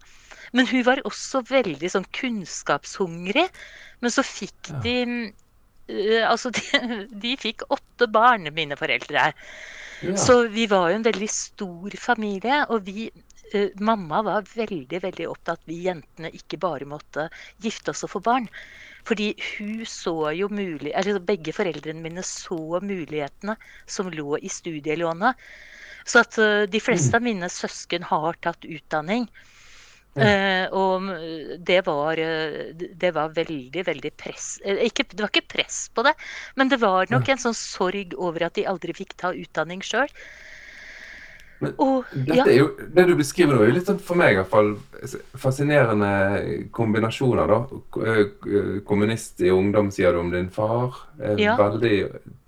Men 0.53 0.67
hun 0.69 0.83
var 0.85 1.01
også 1.07 1.41
veldig 1.49 1.89
sånn 1.89 2.09
kunnskapshungrig. 2.13 3.47
Men 4.03 4.13
så 4.13 4.25
fikk 4.25 4.73
de 4.85 4.97
uh, 5.07 6.23
Altså, 6.29 6.51
de, 6.55 7.05
de, 7.23 7.35
fikk 7.41 7.65
åtte 7.73 8.07
barn, 8.11 8.47
mine 8.55 8.77
foreldre. 8.79 9.31
Ja. 10.03 10.15
Så 10.19 10.43
vi 10.53 10.67
var 10.71 10.91
jo 10.91 10.99
en 10.99 11.07
veldig 11.07 11.29
stor 11.31 11.97
familie. 11.99 12.63
Og 12.69 12.85
vi 12.87 13.09
Mamma 13.79 14.21
var 14.25 14.47
veldig, 14.55 14.99
veldig 15.03 15.27
opptatt 15.29 15.61
vi 15.69 15.83
jentene 15.87 16.31
ikke 16.33 16.59
bare 16.61 16.87
måtte 16.89 17.27
gifte 17.63 17.93
oss 17.93 18.03
og 18.07 18.13
få 18.15 18.23
barn. 18.25 18.49
Fordi 19.07 19.33
hun 19.57 19.83
så 19.89 20.31
jo 20.37 20.47
mulig, 20.51 20.93
eller 20.95 21.19
Begge 21.19 21.53
foreldrene 21.55 22.03
mine 22.03 22.23
så 22.23 22.79
mulighetene 22.83 23.57
som 23.85 24.11
lå 24.11 24.37
i 24.39 24.51
studielånet. 24.51 25.39
Så 26.07 26.23
at 26.23 26.37
uh, 26.39 26.63
de 26.67 26.79
fleste 26.83 27.15
av 27.15 27.23
mine 27.23 27.49
søsken 27.51 28.03
har 28.07 28.39
tatt 28.43 28.67
utdanning. 28.67 29.27
Uh, 30.13 30.69
og 30.77 31.07
det 31.65 31.79
var, 31.87 32.19
eh, 32.21 32.69
det 32.77 33.09
var 33.15 33.31
veldig, 33.33 33.81
veldig 33.87 34.11
press 34.13 34.59
eh, 34.61 34.83
ikke, 34.85 35.07
Det 35.09 35.23
var 35.23 35.31
ikke 35.31 35.55
press 35.55 35.87
på 35.89 36.03
det, 36.05 36.13
men 36.53 36.69
det 36.69 36.77
var 36.83 37.09
nok 37.09 37.31
en 37.33 37.41
sånn 37.41 37.57
sorg 37.57 38.13
over 38.21 38.45
at 38.45 38.53
de 38.53 38.67
aldri 38.69 38.93
fikk 38.93 39.15
ta 39.17 39.31
utdanning 39.33 39.81
sjøl. 39.81 40.11
Ja. 42.27 42.45
er 42.45 42.57
jo, 42.57 42.67
det 42.95 43.05
du 43.09 43.13
beskriver 43.19 43.55
nå, 43.55 43.61
er 43.63 43.71
jo 43.71 43.77
litt 43.77 43.89
sånn 43.89 44.01
for 44.03 44.19
meg 44.19 44.35
i 44.35 44.39
hvert 44.39 44.51
fall 44.51 44.73
fascinerende 45.39 46.11
kombinasjoner. 46.75 47.53
da. 47.53 47.59
Kommunist 48.87 49.41
i 49.43 49.51
ungdom, 49.53 49.91
sier 49.93 50.15
du 50.15 50.21
om 50.21 50.31
din 50.33 50.49
far. 50.53 50.99
Ja. 51.39 51.55
Veldig 51.59 51.97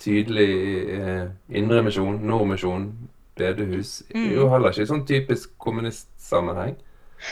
tydelig 0.01 0.49
eh, 0.97 1.25
indremisjon, 1.61 2.19
nordmisjon, 2.27 2.89
bedehus. 3.39 4.01
Mm. 4.13 4.29
Jo 4.35 4.49
heller 4.53 4.75
ikke 4.75 4.89
sånn 4.89 5.05
typisk 5.07 5.55
kommunistsammenheng. 5.61 6.77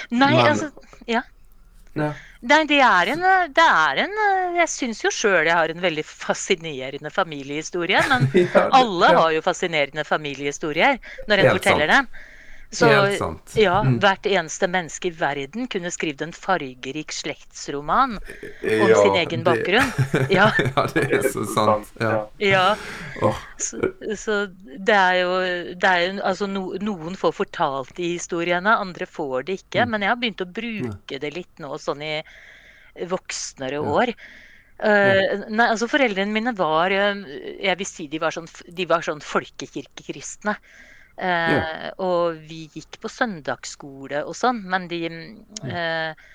Nei, 0.09 0.33
Men, 0.33 0.47
altså 0.47 0.71
Ja. 1.07 1.23
Ja. 1.99 2.13
Nei, 2.43 2.59
det 2.67 2.79
er 2.83 3.09
en, 3.13 3.21
det 3.55 3.63
er 3.63 3.99
en 4.03 4.15
Jeg 4.57 4.67
syns 4.67 4.99
jo 5.05 5.11
sjøl 5.13 5.47
jeg 5.47 5.55
har 5.55 5.71
en 5.71 5.83
veldig 5.83 6.03
fascinerende 6.03 7.11
familiehistorie. 7.13 8.01
Men 8.09 8.27
ja, 8.33 8.45
det, 8.51 8.63
alle 8.79 9.11
ja. 9.13 9.19
har 9.21 9.31
jo 9.37 9.43
fascinerende 9.45 10.03
familiehistorier 10.07 10.99
når 11.29 11.43
en 11.43 11.51
forteller 11.53 11.93
sant. 11.93 12.11
dem. 12.11 12.29
Så 12.73 12.87
ja, 13.59 13.75
mm. 13.85 13.97
hvert 14.01 14.25
eneste 14.25 14.67
menneske 14.71 15.11
i 15.11 15.13
verden 15.17 15.67
kunne 15.69 15.91
skrevet 15.93 16.23
en 16.25 16.33
fargerik 16.33 17.13
slektsroman 17.13 18.15
om 18.17 18.85
ja, 18.89 18.97
sin 18.97 19.17
egen 19.21 19.45
bakgrunn. 19.45 19.91
Ja. 20.33 20.47
ja. 20.57 20.85
det 20.93 21.03
er 21.19 21.27
så 21.29 21.43
sant. 21.49 21.91
Ja. 22.01 22.23
ja. 22.41 23.33
Så, 23.61 23.77
så, 24.17 24.37
det 24.87 24.95
er 24.95 25.19
jo, 25.21 25.35
det 25.77 25.89
er 25.89 26.01
jo 26.05 26.15
Altså, 26.23 26.47
no, 26.49 26.63
noen 26.81 27.17
får 27.19 27.35
fortalt 27.43 27.93
de 27.99 28.13
historiene, 28.15 28.73
andre 28.73 29.05
får 29.09 29.49
det 29.49 29.59
ikke. 29.61 29.85
Mm. 29.85 29.93
Men 29.93 30.05
jeg 30.05 30.13
har 30.13 30.21
begynt 30.21 30.45
å 30.45 30.49
bruke 30.61 31.19
det 31.21 31.33
litt 31.35 31.61
nå, 31.61 31.75
sånn 31.81 32.01
i 32.05 32.15
voksnere 33.09 33.81
år. 33.83 34.13
Uh, 34.83 35.45
nei, 35.53 35.67
altså 35.69 35.87
Foreldrene 35.87 36.33
mine 36.33 36.51
var 36.57 36.91
eh, 36.91 37.19
Jeg 37.61 37.77
vil 37.77 37.87
si 37.87 38.07
de 38.09 38.17
var 38.19 38.33
sånn, 38.33 38.49
de 38.49 38.87
var 38.89 39.05
sånn 39.05 39.21
folkekirkekristne. 39.23 40.57
Eh, 41.17 41.53
ja. 41.53 41.89
Og 42.01 42.39
vi 42.49 42.63
gikk 42.73 42.97
på 43.03 43.11
søndagsskole 43.11 44.23
og 44.25 44.37
sånn, 44.37 44.63
men 44.69 44.89
de 44.91 45.03
eh, 45.09 46.29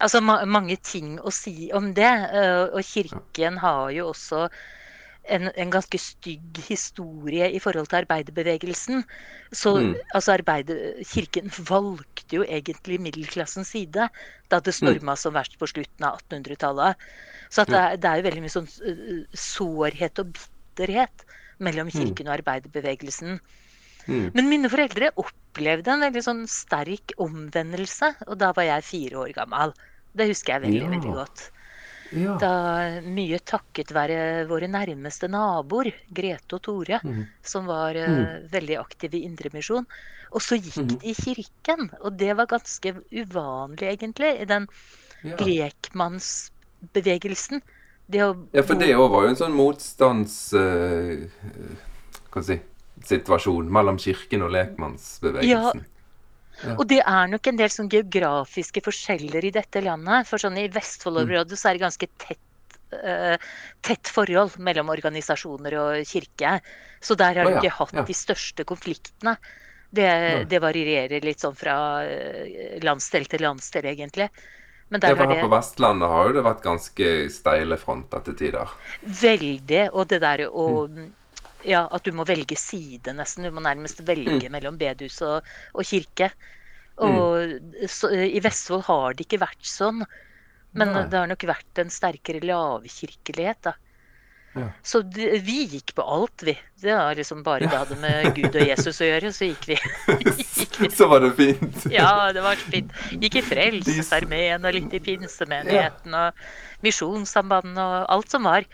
Altså 0.00 0.22
ma 0.24 0.38
mange 0.48 0.78
ting 0.80 1.18
å 1.20 1.28
si 1.34 1.68
om 1.76 1.90
det. 1.92 2.08
Eh, 2.08 2.70
og 2.72 2.80
kirken 2.88 3.58
har 3.60 3.90
jo 3.92 4.06
også 4.14 4.46
en, 5.28 5.50
en, 5.50 5.72
ganske 5.74 5.98
stygg 6.00 6.56
historie 6.64 7.50
i 7.52 7.60
forhold 7.60 7.90
til 7.90 7.98
arbeiderbevegelsen. 7.98 9.04
Så 9.52 9.74
mm. 9.76 9.92
altså 10.16 10.38
arbeider, 10.38 10.80
Kirken 11.04 11.52
valgte 11.68 12.38
jo 12.38 12.46
egentlig 12.48 12.96
middelklassens 13.04 13.74
side 13.76 14.08
da 14.48 14.62
det 14.64 14.72
storma 14.78 15.12
mm. 15.12 15.20
som 15.20 15.36
verst 15.36 15.60
på 15.60 15.68
slutten 15.68 16.08
av 16.08 16.16
1800-tallet. 16.22 17.06
Så 17.52 17.68
det 17.68 17.84
det, 18.00 18.08
er, 18.08 18.22
jo 18.22 18.28
veldig 18.30 18.46
mye 18.46 18.56
sånn 18.56 18.72
sårhet 19.36 20.24
og 20.24 20.32
bitterhet 20.32 21.28
mellom 21.60 21.92
mm. 21.92 21.96
kirken 21.98 22.30
og 22.30 22.38
arbeiderbevegelsen. 22.40 23.40
Mm. 24.06 24.30
Men 24.34 24.48
mine 24.50 24.68
foreldre 24.72 25.10
opplevde 25.20 25.92
en 25.92 26.00
veldig 26.06 26.22
sånn 26.24 26.42
sterk 26.50 27.12
omvendelse, 27.20 28.08
og 28.28 28.34
da 28.40 28.48
var 28.56 28.64
jeg 28.68 28.88
fire 28.88 29.16
år 29.24 29.30
gammel. 29.36 29.68
Det 30.16 30.24
husker 30.30 30.50
jeg 30.56 30.62
veldig, 30.66 30.82
ja. 30.82 30.90
veldig 30.94 31.12
godt. 31.16 31.38
Ja. 32.10 32.32
Da, 32.42 32.52
mye 33.06 33.38
takket 33.46 33.92
være 33.94 34.18
våre 34.50 34.66
nærmeste 34.70 35.26
naboer, 35.30 35.88
Grete 36.10 36.54
og 36.58 36.62
Tore, 36.66 36.98
mm. 37.06 37.22
som 37.46 37.66
var 37.70 37.94
uh, 37.94 38.10
mm. 38.10 38.50
veldig 38.50 38.76
aktive 38.80 39.16
i 39.18 39.24
Indremisjon. 39.28 39.86
Og 40.30 40.40
så 40.42 40.54
gikk 40.58 40.82
mm. 40.82 40.88
de 40.90 40.96
i 41.10 41.14
kirken, 41.14 41.90
og 42.00 42.10
det 42.18 42.32
var 42.38 42.46
ganske 42.50 42.88
uvanlig, 43.14 43.86
egentlig, 43.92 44.32
i 44.42 44.44
den 44.50 44.64
ja. 45.22 45.36
lekmannsbevegelsen. 45.38 47.62
ja, 48.10 48.34
for 48.66 48.74
det 48.78 48.96
òg 48.96 49.10
var 49.12 49.22
jo 49.26 49.30
en 49.34 49.42
sånn 49.44 49.54
motstands... 49.54 50.34
Uh, 50.50 50.58
hva 52.30 52.42
skal 52.42 52.54
jeg 52.54 52.58
si 52.58 52.69
situasjon 53.06 53.70
mellom 53.72 53.98
kirken 54.00 54.44
og 54.46 54.52
lekmannsbevegelsen. 54.54 55.82
Ja. 55.84 55.96
Og 56.76 56.84
det 56.90 57.00
er 57.06 57.30
nok 57.30 57.48
en 57.48 57.58
del 57.60 57.72
sånn 57.72 57.88
geografiske 57.92 58.82
forskjeller 58.84 59.46
i 59.48 59.54
dette 59.54 59.80
landet. 59.84 60.28
For 60.28 60.42
sånn 60.42 60.58
i 60.60 60.68
Vestfold-området 60.72 61.56
så 61.56 61.70
er 61.70 61.78
det 61.78 61.84
ganske 61.86 62.08
tett, 62.20 62.78
uh, 62.98 63.36
tett 63.86 64.10
forhold 64.12 64.58
mellom 64.60 64.92
organisasjoner 64.92 65.78
og 65.80 66.10
kirke. 66.10 66.58
Så 67.00 67.16
der 67.16 67.40
har 67.40 67.48
oh, 67.48 67.56
ja. 67.56 67.62
ikke 67.62 67.78
hatt 67.78 67.96
ja. 67.96 68.04
de 68.04 68.16
største 68.16 68.66
konfliktene. 68.68 69.38
Det, 69.90 70.06
det, 70.46 70.60
varierer 70.62 71.24
litt 71.26 71.40
sånn 71.42 71.56
fra 71.58 71.74
eh, 72.06 72.76
landsdel 72.84 73.24
til 73.26 73.42
landsdel, 73.42 73.88
egentlig. 73.90 74.28
Men 74.86 75.02
der 75.02 75.16
ja, 75.16 75.16
for 75.18 75.26
her 75.26 75.40
det... 75.40 75.46
på 75.48 75.50
Vestlandet 75.50 76.12
har 76.12 76.28
jo 76.28 76.36
det 76.36 76.44
vært 76.46 76.60
ganske 76.62 77.08
steile 77.34 77.78
fronter 77.80 78.22
til 78.28 78.36
tider. 78.38 78.76
Veldig. 79.02 79.80
Og 79.90 80.06
det 80.12 80.20
der 80.22 80.44
å 80.46 80.68
mm 80.86 81.08
ja, 81.66 81.84
at 81.90 82.06
du 82.06 82.14
må 82.16 82.26
velge 82.28 82.56
side, 82.58 83.14
nesten. 83.16 83.46
Du 83.46 83.54
må 83.54 83.62
nærmest 83.64 84.02
velge 84.06 84.48
mm. 84.48 84.54
mellom 84.54 84.80
bedehus 84.80 85.20
og, 85.26 85.46
og 85.74 85.86
kirke. 85.86 86.30
Og 87.00 87.54
mm. 87.56 87.86
så, 87.88 88.10
I 88.12 88.40
Vestfold 88.44 88.84
har 88.88 89.16
det 89.16 89.26
ikke 89.26 89.42
vært 89.44 89.64
sånn. 89.66 90.04
Men 90.76 90.92
Nei. 90.94 91.06
det 91.10 91.18
har 91.18 91.30
nok 91.30 91.46
vært 91.50 91.82
en 91.82 91.90
sterkere 91.92 92.42
lavkirkelighet, 92.46 93.64
da. 93.70 93.76
Ja. 94.58 94.66
Så 94.82 95.02
det, 95.06 95.28
vi 95.46 95.62
gikk 95.70 95.92
på 95.94 96.02
alt, 96.02 96.42
vi. 96.42 96.56
Det 96.82 96.94
var 96.94 97.14
liksom 97.14 97.44
bare 97.46 97.68
det 97.70 97.76
hadde 97.76 97.98
med 98.02 98.32
Gud 98.34 98.56
og 98.58 98.66
Jesus 98.66 98.98
å 98.98 99.06
gjøre, 99.06 99.30
så 99.34 99.46
gikk 99.46 99.68
vi. 99.70 99.76
gikk 100.24 100.78
vi. 100.82 100.90
så 100.94 101.06
var 101.10 101.22
det 101.22 101.30
fint? 101.38 101.84
ja, 101.98 102.32
det 102.34 102.42
var 102.42 102.58
fint. 102.58 102.94
Gikk 103.14 103.38
i 103.38 103.44
Frelsesarmeen 103.46 104.66
og 104.66 104.74
litt 104.74 104.96
i 104.98 105.02
pinsemenigheten 105.06 106.16
ja. 106.16 106.24
og 106.30 106.82
Misjonssambandet 106.86 107.82
og 107.84 108.10
alt 108.16 108.34
som 108.34 108.48
var. 108.50 108.66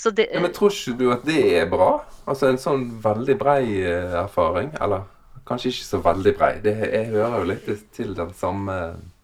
Det, 0.00 0.30
ja, 0.32 0.40
men 0.40 0.52
tror 0.56 0.72
ikke 0.72 0.96
du 0.96 1.10
at 1.12 1.24
det 1.28 1.40
er 1.60 1.66
bra? 1.68 1.90
Altså 2.30 2.48
en 2.48 2.60
sånn 2.60 2.86
veldig 3.04 3.36
brei 3.40 3.62
eh, 3.82 4.14
erfaring? 4.22 4.72
Eller 4.80 5.04
kanskje 5.48 5.74
ikke 5.74 5.88
så 5.88 6.00
veldig 6.04 6.34
brei. 6.38 6.52
Det, 6.64 6.74
jeg 6.88 7.10
hører 7.12 7.38
jo 7.42 7.48
litt 7.50 7.70
til 7.96 8.14
den 8.16 8.32
samme 8.38 8.76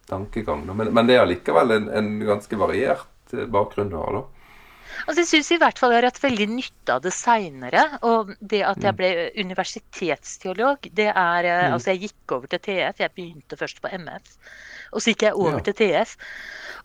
tankegang. 0.07 0.65
Men, 0.69 0.91
men 0.93 1.09
det 1.09 1.17
er 1.17 1.25
allikevel 1.25 1.73
en, 1.75 1.87
en, 1.89 2.09
ganske 2.27 2.59
variert 2.59 3.33
eh, 3.35 3.47
bakgrunn 3.51 3.91
du 3.93 3.97
har, 3.99 4.19
da. 4.19 4.25
Altså, 5.05 5.21
jeg 5.21 5.29
syns 5.29 5.49
i 5.53 5.59
hvert 5.61 5.79
fall 5.79 5.91
jeg 5.93 5.99
har 5.99 6.07
hatt 6.09 6.23
veldig 6.23 6.47
nytte 6.49 6.95
av 6.95 7.03
det 7.03 7.13
seinere. 7.15 7.83
Og 8.07 8.33
det 8.39 8.63
at 8.65 8.81
jeg 8.83 8.95
mm. 8.95 8.99
ble 9.01 9.11
universitetsteolog, 9.43 10.89
det 10.99 11.09
er 11.11 11.49
eh, 11.49 11.65
mm. 11.67 11.75
Altså, 11.75 11.93
jeg 11.93 12.07
gikk 12.07 12.37
over 12.37 12.53
til 12.53 12.63
TF. 12.69 13.03
Jeg 13.03 13.15
begynte 13.17 13.59
først 13.59 13.81
på 13.83 13.91
MF. 13.93 14.35
Og 14.97 15.03
så 15.03 15.13
gikk 15.13 15.27
jeg 15.27 15.37
over 15.37 15.59
ja. 15.59 15.65
til 15.67 15.75
TF. 15.77 16.15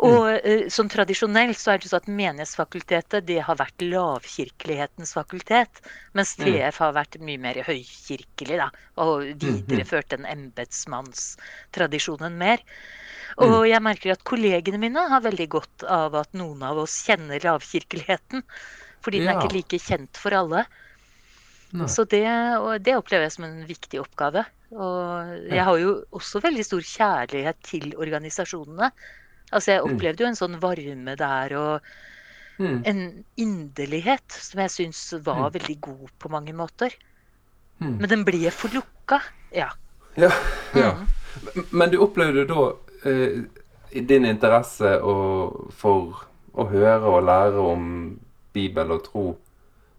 Og 0.03 0.27
mm. 0.29 0.69
sånn 0.73 0.91
tradisjonelt 0.93 1.59
så 1.61 1.73
er 1.73 1.81
det 1.81 1.89
sånn 1.89 2.03
at 2.03 2.11
Menighetsfakultetet 2.21 3.27
det 3.29 3.39
har 3.47 3.57
vært 3.61 3.85
lavkirkelighetens 3.85 5.15
fakultet. 5.17 5.81
Mens 6.19 6.35
mm. 6.37 6.45
TF 6.45 6.77
har 6.85 6.93
vært 6.99 7.17
mye 7.25 7.41
mer 7.41 7.57
høykirkelig 7.65 8.57
da, 8.61 8.69
og 9.01 9.25
videreført 9.41 10.13
den 10.13 10.29
embetsmannstradisjonen 10.29 12.37
mer. 12.41 12.59
Og 13.41 13.49
mm. 13.49 13.59
jeg 13.71 13.87
merker 13.89 14.13
at 14.13 14.29
kollegene 14.29 14.83
mine 14.83 15.09
har 15.09 15.25
veldig 15.25 15.49
godt 15.57 15.89
av 15.89 16.21
at 16.21 16.31
noen 16.37 16.61
av 16.69 16.85
oss 16.85 16.99
kjenner 17.07 17.41
lavkirkeligheten. 17.47 18.45
Fordi 19.03 19.23
den 19.23 19.33
er 19.33 19.41
ikke 19.41 19.57
like 19.57 19.79
kjent 19.83 20.21
for 20.21 20.37
alle. 20.37 20.67
Nei. 21.73 21.89
Så 21.89 22.05
det, 22.05 22.27
det, 22.85 22.99
opplever 22.99 23.25
jeg 23.27 23.37
som 23.39 23.49
en 23.49 23.63
viktig 23.69 24.03
oppgave. 24.03 24.45
Og 24.73 25.33
jeg 25.53 25.65
har 25.69 25.79
jo 25.81 25.97
også 26.17 26.41
veldig 26.45 26.65
stor 26.65 26.87
kjærlighet 26.87 27.59
til 27.67 27.93
organisasjonene. 28.01 28.89
Altså 29.53 29.75
jeg 29.75 29.83
mm. 29.83 29.93
opplevde 29.93 30.25
jo 30.25 30.31
en 30.31 30.39
sånn 30.39 30.59
varme 30.63 31.17
der 31.21 31.55
og 31.61 31.91
mm. 32.57 32.79
en 32.89 33.03
inderlighet 33.37 34.39
som 34.41 34.63
jeg 34.65 34.75
syns 34.77 35.03
var 35.21 35.49
mm. 35.49 35.55
veldig 35.59 35.79
god 35.89 36.15
på 36.19 36.33
mange 36.33 36.57
måter. 36.57 36.95
Men 37.83 38.09
den 38.09 38.25
ble 38.25 38.51
for 38.55 38.73
lukka. 38.75 39.19
Ja. 39.55 39.73
Ja. 40.15 40.31
ja. 40.77 40.93
Men 41.71 41.91
du 41.91 41.99
opplevde 42.05 42.45
da 42.47 42.67
eh, 43.09 43.43
din 43.93 44.29
interesse 44.29 44.99
og, 45.01 45.73
for 45.77 46.27
å 46.53 46.69
høre 46.71 47.17
og 47.17 47.25
lære 47.27 47.65
om 47.73 47.87
Bibel 48.53 48.93
og 48.93 49.05
tro 49.09 49.25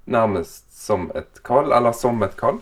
nærmest 0.06 0.68
som 0.75 1.10
et 1.15 1.42
kall, 1.48 1.72
eller 1.74 1.96
som 1.96 2.22
et 2.25 2.36
kall. 2.39 2.60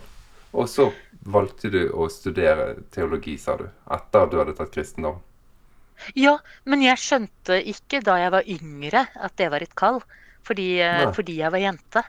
Og 0.52 0.68
så 0.68 0.90
valgte 1.22 1.70
du 1.70 1.82
å 1.94 2.08
studere 2.10 2.74
teologi, 2.94 3.36
sa 3.38 3.56
du, 3.60 3.68
etter 3.90 4.24
at 4.24 4.32
du 4.32 4.40
hadde 4.40 4.56
tatt 4.58 4.72
kristendom. 4.74 5.20
Ja, 6.18 6.38
men 6.66 6.82
jeg 6.82 6.98
skjønte 6.98 7.60
ikke 7.70 8.00
da 8.02 8.16
jeg 8.18 8.32
var 8.34 8.48
yngre 8.50 9.06
at 9.14 9.36
det 9.38 9.50
var 9.52 9.62
et 9.62 9.74
kall. 9.78 10.00
Fordi, 10.42 10.80
eh, 10.82 11.04
fordi 11.14 11.38
jeg 11.38 11.54
var 11.54 11.62
jente. 11.62 12.02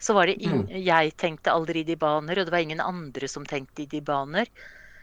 Så 0.00 0.14
var 0.16 0.30
det 0.30 0.38
ing 0.40 0.62
mm. 0.62 0.76
Jeg 0.86 1.16
tenkte 1.20 1.52
aldri 1.52 1.82
i 1.82 1.88
de 1.88 1.96
baner, 1.98 2.38
og 2.38 2.46
det 2.46 2.54
var 2.54 2.62
ingen 2.64 2.80
andre 2.80 3.28
som 3.28 3.44
tenkte 3.46 3.84
i 3.84 3.90
de 3.90 4.00
baner. 4.00 4.46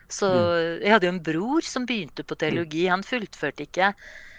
Så 0.08 0.30
mm. 0.32 0.86
jeg 0.86 0.94
hadde 0.94 1.10
jo 1.10 1.14
en 1.14 1.24
bror 1.24 1.68
som 1.68 1.86
begynte 1.86 2.24
på 2.24 2.38
teologi. 2.40 2.88
Han 2.88 3.04
fullførte 3.06 3.68
ikke. 3.68 3.92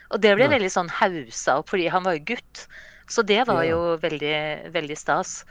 Og 0.08 0.22
det 0.24 0.32
ble 0.38 0.48
ja. 0.48 0.54
veldig 0.56 0.72
sånn 0.72 0.90
hausa 1.02 1.58
opp, 1.60 1.68
fordi 1.74 1.90
han 1.92 2.06
var 2.06 2.16
jo 2.16 2.24
gutt. 2.32 2.64
Så 3.08 3.24
det 3.28 3.42
var 3.48 3.62
ja. 3.64 3.74
jo 3.74 3.96
veldig, 4.00 4.38
veldig 4.72 4.96
stas. 4.98 5.42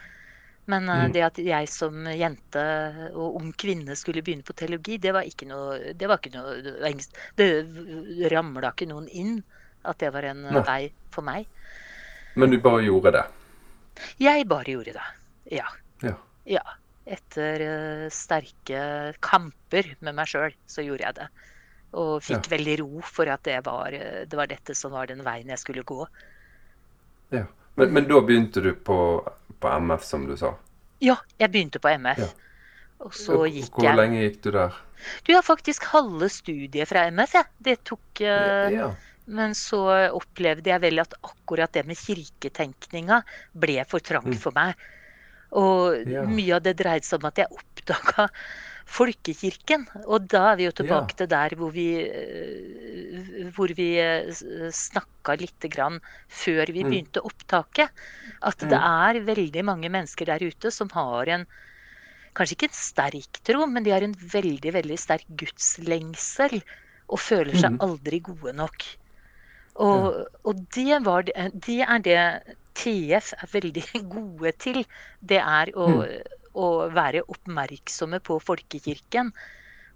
Men 0.67 0.89
uh, 0.89 1.03
mm. 1.05 1.13
det 1.15 1.23
at 1.25 1.37
jeg 1.41 1.69
som 1.71 2.07
jente 2.11 2.63
og 3.13 3.39
ung 3.39 3.51
kvinne 3.55 3.95
skulle 3.95 4.23
begynne 4.25 4.45
på 4.47 4.55
teologi, 4.57 4.97
det 5.01 5.13
var 5.15 5.27
ikke 5.27 5.47
noe 5.49 5.93
Det, 5.95 6.09
var 6.09 6.19
ikke 6.19 6.33
noe, 6.35 6.73
det, 7.39 7.47
ramla 8.33 8.73
ikke 8.73 8.89
noen 8.89 9.07
inn 9.07 9.37
at 9.87 10.01
det 10.03 10.11
var 10.11 10.27
en 10.27 10.43
Nei. 10.49 10.63
vei 10.67 10.81
for 11.13 11.23
meg. 11.23 11.47
Men 12.35 12.51
du 12.51 12.59
bare 12.61 12.83
gjorde 12.83 13.13
det? 13.15 13.23
Jeg 14.21 14.43
bare 14.49 14.75
gjorde 14.75 14.97
det, 14.97 15.05
ja. 15.55 15.69
Ja. 16.03 16.17
ja 16.45 16.65
etter 17.07 17.63
uh, 17.63 18.07
sterke 18.11 19.13
kamper 19.23 19.93
med 20.03 20.17
meg 20.17 20.29
sjøl, 20.29 20.55
så 20.67 20.83
gjorde 20.85 21.05
jeg 21.07 21.17
det. 21.21 21.27
Og 21.97 22.17
fikk 22.25 22.49
ja. 22.49 22.53
veldig 22.57 22.75
ro 22.81 23.03
for 23.07 23.31
at 23.31 23.45
det 23.47 23.61
var, 23.65 23.95
eh, 23.95 24.25
det 24.27 24.37
var, 24.37 24.49
dette 24.51 24.75
som 24.75 24.91
var 24.91 25.07
den 25.07 25.23
veien 25.25 25.53
jeg 25.53 25.61
skulle 25.61 25.85
gå. 25.87 26.01
Ja, 27.31 27.45
Men, 27.77 27.93
men 27.93 28.07
da 28.09 28.21
begynte 28.25 28.61
du 28.65 28.71
på, 28.73 28.99
på, 29.59 29.69
MF, 29.69 30.03
som 30.03 30.25
du 30.25 30.33
sa? 30.39 30.55
Ja, 31.03 31.19
jeg 31.37 31.53
begynte 31.53 31.81
på 31.81 31.91
MF. 31.93 32.23
Ja. 32.25 32.29
Og 33.05 33.13
så 33.13 33.43
gikk 33.45 33.75
Hvor 33.75 33.85
jeg 33.85 33.93
Hvor 33.93 33.99
lenge 33.99 34.23
gikk 34.23 34.39
du 34.47 34.49
der? 34.55 34.77
Du 35.27 35.35
har 35.35 35.43
faktisk 35.45 35.85
halve 35.91 36.29
studiet 36.33 36.89
fra 36.89 37.05
MF, 37.13 37.35
jeg. 37.37 37.49
Det 37.67 37.75
tok 37.85 38.23
uh, 38.25 38.73
ja. 38.73 38.87
Men 39.27 39.53
så 39.59 39.81
opplevde 40.15 40.71
jeg 40.71 40.81
vel 40.81 41.03
at 41.03 41.13
akkurat 41.19 41.73
det 41.75 41.83
med 41.85 41.99
kirketenkninga 41.99 43.19
ble 43.59 43.83
for 43.91 44.01
trangt 44.01 44.31
mm. 44.31 44.39
for 44.41 44.55
meg. 44.55 44.87
Og 45.59 46.07
ja. 46.07 46.23
mye 46.27 46.55
av 46.57 46.63
det 46.63 46.77
dreide 46.79 47.05
seg 47.05 47.21
om 47.21 47.29
at 47.29 47.43
jeg 47.43 47.51
oppdaga 47.53 48.29
folkekirken. 48.87 49.85
Og 50.05 50.27
da 50.31 50.43
er 50.51 50.59
vi 50.59 50.67
jo 50.67 50.73
tilbake 50.79 51.13
ja. 51.13 51.19
til 51.21 51.29
der 51.31 51.55
hvor 51.59 51.73
vi, 51.75 51.87
eh, 52.07 53.47
hvor 53.55 53.71
vi 53.77 53.89
eh, 54.01 54.31
snakka 54.73 55.37
lite 55.41 55.71
grann 55.71 55.99
før 56.27 56.71
vi 56.71 56.83
mm. 56.83 56.91
begynte 56.91 57.25
opptaket. 57.27 58.03
At 58.41 58.63
mm. 58.63 58.69
det 58.71 58.81
er 58.81 59.23
veldig 59.27 59.65
mange 59.67 59.91
mennesker 59.93 60.29
der 60.31 60.45
ute 60.47 60.73
som 60.73 60.91
har 60.95 61.37
en 61.37 61.49
Kanskje 62.37 62.53
ikke 62.53 62.67
en 62.67 62.75
sterk 62.77 63.37
tro, 63.49 63.63
men 63.65 63.81
de 63.81 63.89
har 63.89 64.03
en 64.05 64.11
veldig 64.13 64.69
veldig 64.75 64.97
sterk 65.01 65.23
gudslengsel. 65.39 66.59
Og 67.09 67.17
føler 67.17 67.57
seg 67.57 67.73
mm. 67.73 67.79
aldri 67.81 68.19
gode 68.21 68.53
nok. 68.53 68.85
Og, 69.81 70.19
og 70.45 70.61
det, 70.75 70.99
var, 71.05 71.25
det 71.25 71.79
er 71.81 72.03
det 72.05 72.19
TF 72.77 73.31
er 73.39 73.49
veldig 73.55 73.83
gode 74.15 74.53
til, 74.61 74.83
det 75.25 75.39
er 75.41 75.73
å, 75.73 75.87
mm. 75.97 76.37
Å 76.57 76.67
være 76.93 77.23
oppmerksomme 77.29 78.19
på 78.25 78.39
folkekirken. 78.43 79.31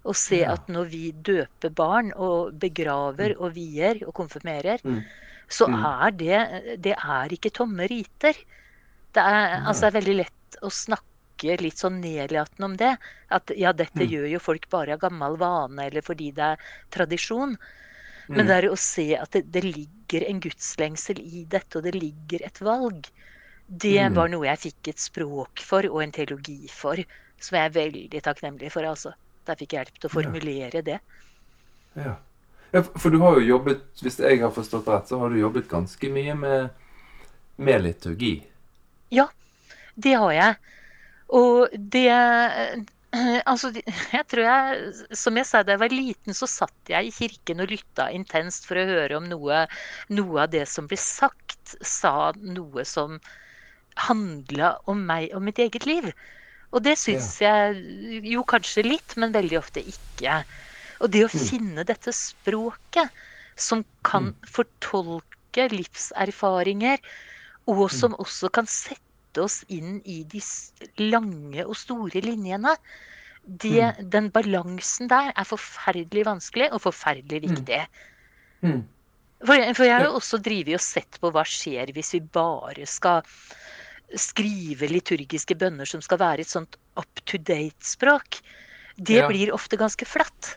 Og 0.02 0.18
se 0.18 0.40
ja. 0.42 0.56
at 0.56 0.70
når 0.72 0.88
vi 0.90 1.02
døper 1.14 1.74
barn 1.78 2.10
og 2.16 2.56
begraver 2.62 3.36
mm. 3.36 3.42
og 3.42 3.54
vier 3.54 4.02
og 4.06 4.14
konfirmerer, 4.18 4.82
mm. 4.82 4.98
så 5.46 5.68
mm. 5.70 5.78
er 5.90 6.16
det 6.18 6.40
Det 6.88 6.96
er 6.96 7.34
ikke 7.36 7.54
tomme 7.54 7.86
riter. 7.90 8.38
Det 9.12 9.22
er, 9.22 9.60
altså, 9.60 9.86
det 9.86 9.90
er 9.90 9.98
veldig 10.00 10.16
lett 10.22 10.58
å 10.62 10.72
snakke 10.72 11.58
litt 11.60 11.78
sånn 11.78 12.00
nedlatende 12.02 12.66
om 12.66 12.74
det. 12.80 12.96
At 13.34 13.52
ja, 13.58 13.74
dette 13.76 14.02
mm. 14.02 14.10
gjør 14.10 14.28
jo 14.34 14.42
folk 14.42 14.66
bare 14.72 14.96
av 14.96 15.04
gammel 15.04 15.38
vane 15.38 15.86
eller 15.86 16.04
fordi 16.06 16.32
det 16.34 16.54
er 16.54 16.66
tradisjon. 16.94 17.56
Men 18.30 18.44
mm. 18.44 18.48
det 18.48 18.56
er 18.56 18.68
å 18.70 18.78
se 18.78 19.08
at 19.18 19.34
det, 19.34 19.46
det 19.54 19.64
ligger 19.66 20.26
en 20.28 20.40
gudslengsel 20.42 21.20
i 21.22 21.44
dette, 21.50 21.78
og 21.78 21.86
det 21.86 21.94
ligger 21.98 22.44
et 22.46 22.60
valg. 22.62 23.10
Det 23.72 23.98
mm. 24.00 24.16
var 24.18 24.28
noe 24.32 24.48
jeg 24.50 24.60
fikk 24.66 24.92
et 24.92 25.00
språk 25.00 25.62
for 25.64 25.86
og 25.88 26.02
en 26.04 26.12
teologi 26.12 26.68
for, 26.68 27.00
som 27.40 27.56
jeg 27.56 27.70
er 27.70 27.76
veldig 27.76 28.20
takknemlig 28.24 28.72
for. 28.74 28.84
altså. 28.84 29.14
Der 29.48 29.58
fikk 29.58 29.72
jeg 29.74 29.86
hjelp 29.86 29.98
til 29.98 30.10
å 30.10 30.12
formulere 30.12 30.82
det. 30.86 30.98
Ja. 31.96 32.14
ja. 32.74 32.82
For 32.84 33.10
du 33.14 33.18
har 33.24 33.40
jo 33.40 33.46
jobbet, 33.48 33.86
hvis 34.04 34.20
jeg 34.22 34.42
har 34.42 34.52
forstått 34.54 34.90
rett, 34.92 35.08
så 35.08 35.18
har 35.22 35.32
du 35.32 35.40
jobbet 35.40 35.70
ganske 35.70 36.12
mye 36.12 36.36
med, 36.38 36.68
med 37.56 37.84
liturgi? 37.88 38.34
Ja, 39.12 39.26
det 39.94 40.14
har 40.20 40.36
jeg. 40.36 40.60
Og 41.32 41.72
det 41.72 42.10
Altså, 43.50 43.68
jeg 43.76 44.24
tror 44.28 44.46
jeg, 44.46 44.92
Som 45.16 45.36
jeg 45.36 45.48
sa 45.48 45.60
da 45.64 45.74
jeg 45.74 45.82
var 45.82 45.92
liten, 45.92 46.36
så 46.36 46.48
satt 46.48 46.92
jeg 46.92 47.08
i 47.08 47.12
kirken 47.12 47.60
og 47.64 47.72
lytta 47.72 48.08
intenst 48.12 48.68
for 48.68 48.80
å 48.80 48.88
høre 48.88 49.18
om 49.18 49.28
noe, 49.28 49.66
noe 50.12 50.44
av 50.44 50.52
det 50.52 50.64
som 50.68 50.88
ble 50.88 50.96
sagt, 51.00 51.76
sa 51.84 52.32
noe 52.40 52.86
som 52.88 53.18
handla 54.00 54.76
om 54.90 55.02
meg 55.08 55.32
og 55.36 55.42
mitt 55.44 55.60
eget 55.62 55.86
liv. 55.88 56.10
Og 56.72 56.80
det 56.86 56.96
syns 57.00 57.34
jeg 57.42 58.22
jo 58.32 58.44
kanskje 58.48 58.86
litt, 58.86 59.16
men 59.20 59.34
veldig 59.34 59.58
ofte 59.60 59.82
ikke. 59.84 60.40
Og 61.04 61.12
det 61.12 61.26
å 61.26 61.30
mm. 61.30 61.38
finne 61.50 61.84
dette 61.84 62.14
språket 62.16 63.12
som 63.60 63.84
kan 64.06 64.30
mm. 64.30 64.48
fortolke 64.48 65.68
livserfaringer, 65.74 67.02
og 67.68 67.84
mm. 67.84 67.94
som 67.94 68.16
også 68.22 68.48
kan 68.54 68.68
sette 68.70 69.42
oss 69.42 69.60
inn 69.72 70.00
i 70.08 70.22
de 70.28 70.40
lange 71.02 71.66
og 71.66 71.76
store 71.78 72.24
linjene. 72.24 72.76
Det. 73.42 73.90
Den 74.12 74.30
balansen 74.30 75.10
der 75.10 75.32
er 75.34 75.46
forferdelig 75.48 76.24
vanskelig 76.28 76.70
og 76.72 76.84
forferdelig 76.86 77.42
viktig. 77.48 77.80
Mm. 78.62 78.84
For, 79.42 79.58
for, 79.74 79.84
jeg 79.88 79.96
har 79.96 80.06
jo 80.06 80.18
også 80.20 80.38
drevet 80.38 80.78
og 80.78 80.84
sett 80.84 81.18
på 81.18 81.32
hva 81.34 81.42
skjer 81.48 81.90
hvis 81.96 82.12
vi 82.14 82.20
bare 82.32 82.86
skal 82.86 83.26
skrive 84.18 84.88
liturgiske 84.90 85.56
bønner 85.58 85.88
som 85.88 86.02
skal 86.04 86.20
være 86.22 86.44
et 86.44 86.50
sånt 86.50 86.76
up 87.00 87.22
to 87.24 87.40
date-språk. 87.40 88.40
Det 88.96 89.22
ja. 89.22 89.28
blir 89.30 89.52
ofte 89.54 89.78
ganske 89.80 90.06
flatt. 90.08 90.56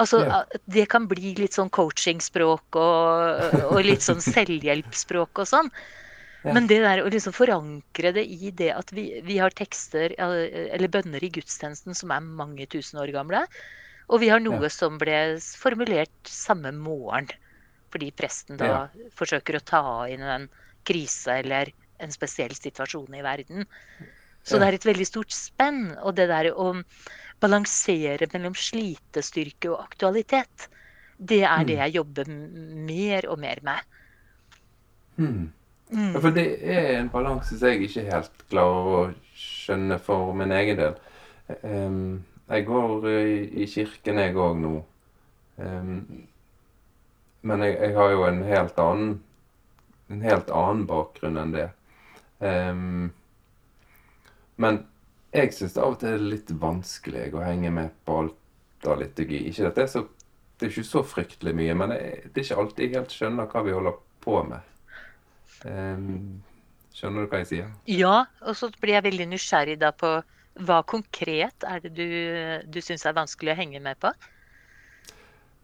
Altså, 0.00 0.22
ja. 0.24 0.42
Det 0.72 0.86
kan 0.92 1.06
bli 1.08 1.34
litt 1.36 1.56
sånn 1.56 1.72
coaching-språk 1.72 2.78
og, 2.80 3.58
og, 3.66 3.80
litt 3.84 4.04
sånn 4.04 4.22
selvhjelpsspråk 4.34 5.42
og 5.44 5.48
sånn. 5.48 5.68
Men 6.42 6.66
det 6.66 6.80
der 6.82 7.04
å 7.04 7.10
liksom 7.12 7.34
forankre 7.36 8.10
det 8.16 8.24
i 8.26 8.50
det 8.58 8.72
at 8.74 8.90
vi, 8.94 9.04
vi, 9.22 9.36
har 9.38 9.54
tekster 9.54 10.14
eller 10.18 10.90
bønner 10.90 11.22
i 11.22 11.30
gudstjenesten 11.30 11.94
som 11.94 12.10
er 12.10 12.24
mange 12.24 12.66
tusen 12.72 12.98
år 12.98 13.12
gamle, 13.14 13.44
og 14.10 14.18
vi 14.24 14.32
har 14.32 14.42
noe 14.42 14.66
ja. 14.66 14.72
som 14.72 14.98
ble 14.98 15.20
formulert 15.38 16.28
samme 16.28 16.72
morgen. 16.74 17.30
Fordi 17.92 18.08
presten 18.16 18.58
da 18.58 18.68
ja. 18.72 18.82
forsøker 19.14 19.58
å 19.58 19.64
ta 19.68 19.84
inn 20.10 20.24
en 20.24 20.48
krise 20.88 21.38
eller 21.44 21.70
en 22.02 22.14
spesiell 22.14 22.54
situasjon 22.56 23.14
i 23.14 23.24
verden. 23.24 23.66
Så 24.42 24.56
ja. 24.56 24.62
det 24.62 24.68
er 24.68 24.78
et 24.78 24.86
veldig 24.90 25.06
stort 25.06 25.34
spenn. 25.34 25.84
Og 26.02 26.16
det 26.18 26.28
der 26.30 26.50
å 26.52 26.72
balansere 27.42 28.28
mellom 28.34 28.56
slitestyrke 28.58 29.72
og 29.72 29.82
aktualitet, 29.84 30.68
det 31.18 31.42
er 31.46 31.66
det 31.66 31.78
mm. 31.78 31.82
jeg 31.84 31.96
jobber 31.98 32.30
mer 32.90 33.28
og 33.30 33.42
mer 33.42 33.62
med. 33.66 33.98
Mm. 35.16 35.52
Mm. 35.92 36.12
For 36.16 36.34
det 36.34 36.46
er 36.64 36.94
en 36.96 37.10
balanse 37.12 37.58
som 37.58 37.68
jeg 37.68 37.86
ikke 37.86 38.06
helt 38.08 38.44
klarer 38.50 38.92
å 38.96 39.00
skjønne 39.36 39.98
for 40.02 40.32
min 40.36 40.54
egen 40.56 40.80
del. 40.80 41.00
Jeg 42.52 42.66
går 42.66 43.08
i, 43.10 43.34
i 43.62 43.66
kirken, 43.70 44.20
jeg 44.22 44.36
òg 44.40 44.56
nå. 44.62 44.76
Men 47.42 47.66
jeg, 47.66 47.92
har 47.96 48.14
jo 48.14 48.24
en 48.26 48.40
helt 48.46 48.80
annen 48.80 49.20
en 50.12 50.20
helt 50.24 50.50
annen 50.52 50.84
bakgrunn 50.88 51.38
enn 51.40 51.54
det. 51.54 51.68
Um, 52.42 53.12
men 54.60 54.82
jeg 55.32 55.54
syns 55.56 55.78
av 55.78 55.94
og 55.94 56.00
til 56.02 56.16
er 56.16 56.24
litt 56.34 56.50
vanskelig 56.60 57.30
å 57.32 57.44
henge 57.44 57.70
med 57.72 57.94
på 58.06 58.18
alt 58.24 58.88
av 58.90 58.98
liturgi. 59.00 59.44
Ikke 59.48 59.70
at 59.70 59.78
det 59.78 59.86
er 59.86 59.94
så 59.94 60.06
det 60.62 60.68
er 60.68 60.76
ikke 60.76 60.86
så 60.86 61.00
fryktelig 61.02 61.52
mye, 61.58 61.74
men 61.74 61.90
det 61.90 62.36
er 62.38 62.44
ikke 62.44 62.56
alltid 62.62 62.84
jeg 62.84 62.94
helt 62.94 63.14
skjønner 63.16 63.48
hva 63.50 63.62
vi 63.66 63.72
holder 63.74 63.96
på 64.22 64.36
med. 64.46 64.68
Um, 65.66 66.42
skjønner 66.94 67.24
du 67.24 67.32
hva 67.32 67.40
jeg 67.40 67.48
sier? 67.48 67.72
Ja, 67.90 68.12
og 68.46 68.54
så 68.58 68.68
blir 68.76 68.94
jeg 68.94 69.06
veldig 69.08 69.26
nysgjerrig 69.32 69.80
da 69.82 69.90
på 69.90 70.12
hva 70.62 70.76
konkret 70.86 71.66
er 71.66 71.82
det 71.82 71.90
du, 71.96 72.06
du 72.70 72.78
syns 72.84 73.02
er 73.08 73.16
vanskelig 73.16 73.56
å 73.56 73.58
henge 73.58 73.82
med 73.82 73.98
på? 73.98 74.12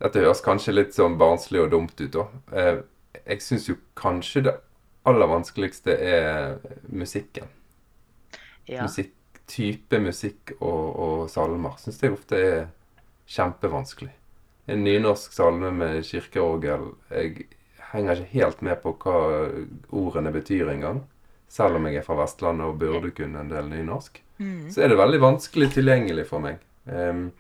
Dette 0.03 0.23
høres 0.25 0.43
kanskje 0.43 0.75
litt 0.75 0.99
sånn 0.99 1.15
barnslig 1.21 1.63
og 1.63 1.71
dumt 1.77 2.03
ut, 2.03 2.19
da. 2.19 2.27
Eh, 2.59 2.81
jeg 3.21 3.45
syns 3.45 3.71
jo 3.71 3.79
kanskje 3.99 4.49
det 4.49 4.57
aller 5.07 5.31
vanskeligste 5.31 5.95
er 5.95 6.59
musikken. 6.89 7.49
Ja. 8.69 8.83
Musikk, 8.85 9.15
type 9.49 10.01
musikk 10.03 10.53
og, 10.59 10.85
og 10.99 11.31
salmer 11.33 11.79
syns 11.81 12.03
jeg 12.03 12.13
ofte 12.13 12.37
er 12.37 12.67
kjempevanskelig. 13.29 14.13
en 14.69 14.85
nynorsk 14.85 15.33
salme 15.33 15.71
med 15.73 16.03
kirkeorgel. 16.05 16.91
Jeg 17.11 17.47
henger 17.93 18.21
ikke 18.21 18.35
helt 18.35 18.63
med 18.63 18.83
på 18.83 18.93
hva 19.01 19.21
ordene 19.97 20.33
betyr 20.35 20.69
engang. 20.75 21.03
Selv 21.49 21.79
om 21.79 21.87
jeg 21.89 21.97
er 21.97 22.05
fra 22.05 22.19
Vestlandet 22.19 22.69
og 22.69 22.77
burde 22.83 23.11
kunne 23.17 23.41
en 23.41 23.49
del 23.49 23.71
nynorsk. 23.71 24.21
Mm. 24.39 24.69
Så 24.71 24.85
er 24.85 24.93
det 24.93 24.99
veldig 25.01 25.21
vanskelig 25.23 25.71
tilgjengelig 25.73 26.27
for 26.29 26.45
meg. 26.45 26.61
Um, 26.85 27.31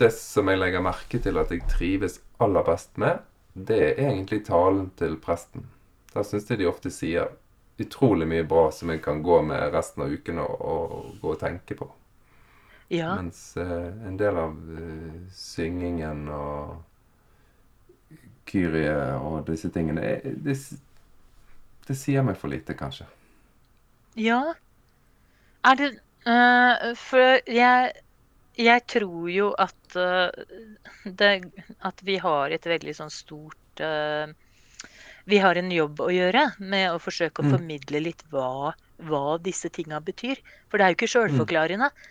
det 0.00 0.10
som 0.16 0.48
jeg 0.48 0.58
legger 0.58 0.82
merke 0.82 1.20
til 1.22 1.38
at 1.38 1.52
jeg 1.52 1.68
trives 1.70 2.18
aller 2.42 2.64
best 2.66 2.96
med, 2.98 3.20
det 3.54 3.80
er 3.82 4.00
egentlig 4.08 4.40
talen 4.48 4.88
til 4.98 5.18
presten. 5.22 5.68
Da 6.14 6.22
syns 6.22 6.46
jeg 6.50 6.60
de 6.60 6.70
ofte 6.70 6.92
sier 6.94 7.32
utrolig 7.78 8.26
mye 8.30 8.46
bra 8.46 8.68
som 8.72 8.90
jeg 8.92 9.02
kan 9.02 9.22
gå 9.22 9.40
med 9.42 9.72
resten 9.74 10.04
av 10.04 10.12
uken 10.14 10.38
og, 10.44 10.60
og 10.62 11.14
gå 11.22 11.32
og 11.34 11.40
tenke 11.40 11.76
på. 11.78 11.88
Ja. 12.92 13.14
Mens 13.16 13.56
uh, 13.56 13.90
en 14.06 14.18
del 14.20 14.38
av 14.38 14.54
uh, 14.54 15.14
syngingen 15.34 16.28
og 16.30 16.76
Kyrie 18.46 18.94
og 19.18 19.46
disse 19.48 19.70
tingene 19.72 20.18
det, 20.44 20.54
det, 21.88 21.96
sier 21.96 22.22
meg 22.22 22.36
for 22.38 22.52
lite, 22.52 22.76
kanskje. 22.78 23.08
Ja. 24.20 24.54
Er 25.64 25.80
det 25.80 25.90
uh, 26.28 26.92
For 27.00 27.40
jeg, 27.50 27.94
jeg 28.60 28.86
tror 28.86 29.28
jo 29.32 29.50
at, 29.58 29.98
det, 31.04 31.32
at 31.80 32.06
vi 32.06 32.20
har 32.22 32.54
et 32.54 32.68
veldig 32.68 32.94
sånn 33.00 33.10
stort 33.10 33.82
Vi 35.30 35.38
har 35.40 35.56
en 35.56 35.70
jobb 35.72 36.02
å 36.04 36.10
gjøre 36.12 36.50
med 36.60 36.90
å 36.92 36.98
forsøke 37.00 37.40
å 37.40 37.46
mm. 37.46 37.52
formidle 37.56 38.02
litt 38.04 38.24
hva, 38.32 38.74
hva 39.08 39.38
disse 39.40 39.70
tinga 39.72 40.00
betyr. 40.04 40.40
For 40.68 40.78
det 40.78 40.84
er 40.84 40.92
jo 40.92 40.98
ikke 40.98 41.12
sjølforklarende. 41.14 41.88
Mm. 41.88 42.10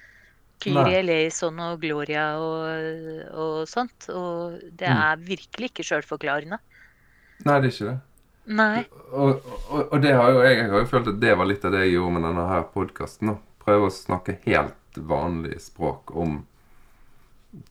Kyrie 0.63 1.02
eleison 1.02 1.60
og 1.60 1.82
Gloria 1.84 2.26
og, 2.39 2.63
og, 3.34 3.60
sånt. 3.69 4.10
Og 4.10 4.58
det 4.63 4.89
mm. 4.89 5.04
er 5.06 5.28
virkelig 5.30 5.71
ikke 5.71 5.86
sjølforklarende. 5.91 6.60
Nei, 7.43 7.60
det 7.60 7.69
er 7.69 7.71
ikke 7.73 7.91
det. 7.91 7.99
Nei. 8.43 8.84
Og, 9.12 9.45
og, 9.69 9.82
og, 9.86 9.97
det 10.04 10.15
har 10.17 10.34
jo, 10.34 10.41
jeg, 10.43 10.58
jeg, 10.58 10.69
har 10.73 10.82
jo 10.84 10.89
følt 10.91 11.12
at 11.13 11.21
det 11.21 11.36
var 11.39 11.47
litt 11.47 11.67
av 11.67 11.76
det 11.76 11.86
jeg 11.86 11.95
gjorde 11.95 12.15
med 12.17 12.28
denne 12.28 12.47
her 12.49 12.65
podkasten. 12.73 13.38
Prøve 13.63 13.88
å 13.88 13.93
snakke 13.93 14.39
helt 14.47 14.99
vanlig 15.13 15.62
språk 15.63 16.12
om 16.17 16.41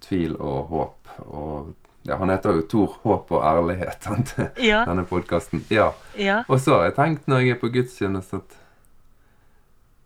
tvil 0.06 0.38
og 0.38 0.70
håp. 0.72 1.14
Og 1.26 1.72
ja, 2.02 2.16
han 2.18 2.32
heter 2.32 2.58
jo 2.58 2.64
Tor 2.70 2.96
Håp 3.02 3.30
og 3.32 3.44
ærlighet, 3.46 4.08
ja. 4.70 4.82
denne 4.88 5.04
podkasten. 5.06 5.64
Ja. 5.70 5.92
ja. 6.18 6.42
Og 6.48 6.60
så 6.60 6.76
har 6.76 6.88
jeg 6.90 6.96
tenkt 6.98 7.28
når 7.30 7.44
jeg 7.44 7.56
er 7.56 7.60
på 7.60 7.70
gudstjeneste, 7.74 8.42
at 8.42 8.58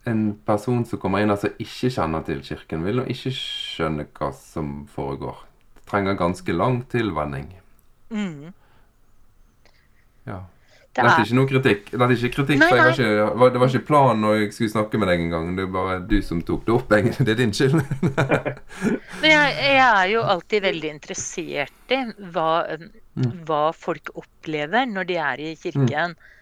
en 0.07 0.27
person 0.47 0.85
som 0.87 1.01
kommer 1.03 1.23
inn 1.23 1.33
og 1.33 1.39
altså 1.39 1.51
ikke 1.59 1.91
kjenner 1.97 2.27
til 2.27 2.43
kirken, 2.47 2.85
vil 2.87 3.01
nå 3.01 3.07
ikke 3.11 3.33
skjønne 3.35 4.07
hva 4.19 4.31
som 4.37 4.85
foregår. 4.93 5.41
Det 5.79 5.87
trenger 5.91 6.19
ganske 6.19 6.55
lang 6.55 6.83
tilvenning. 6.93 7.49
Mm. 8.11 8.53
Ja. 10.27 10.45
Det 10.97 11.13
er... 11.13 11.25
ikke 11.27 11.37
noe 11.37 11.51
kritikk. 11.51 11.91
Det 11.93 12.01
er 12.07 12.15
ikke 12.15 12.31
kritikk, 12.39 12.61
nei, 12.63 12.71
nei. 12.73 12.79
Var 12.81 12.95
ikke, 12.95 13.51
det 13.53 13.61
var 13.63 13.73
ikke 13.73 13.89
planen 13.89 14.23
når 14.25 14.39
jeg 14.39 14.53
skulle 14.57 14.73
snakke 14.73 15.01
med 15.03 15.11
deg 15.13 15.25
engang. 15.27 15.51
Det 15.59 15.67
er 15.67 15.75
bare 15.75 15.97
du 16.09 16.17
som 16.25 16.41
tok 16.47 16.63
det 16.69 16.77
opp. 16.77 16.95
Det 16.95 17.35
er 17.35 17.41
din 17.43 17.53
skyld. 17.57 17.77
Men 19.21 19.29
jeg, 19.29 19.51
jeg, 19.61 19.83
er 19.83 20.07
jo 20.15 20.23
alltid 20.37 20.65
veldig 20.65 20.95
interessert 20.95 21.93
i 21.93 22.01
hva, 22.33 22.49
mm. 22.79 23.29
hva 23.49 23.61
folk 23.77 24.15
opplever 24.17 24.89
når 24.89 25.11
de 25.11 25.21
er 25.21 25.45
i 25.45 25.53
kirken. 25.61 26.17
Mm. 26.17 26.33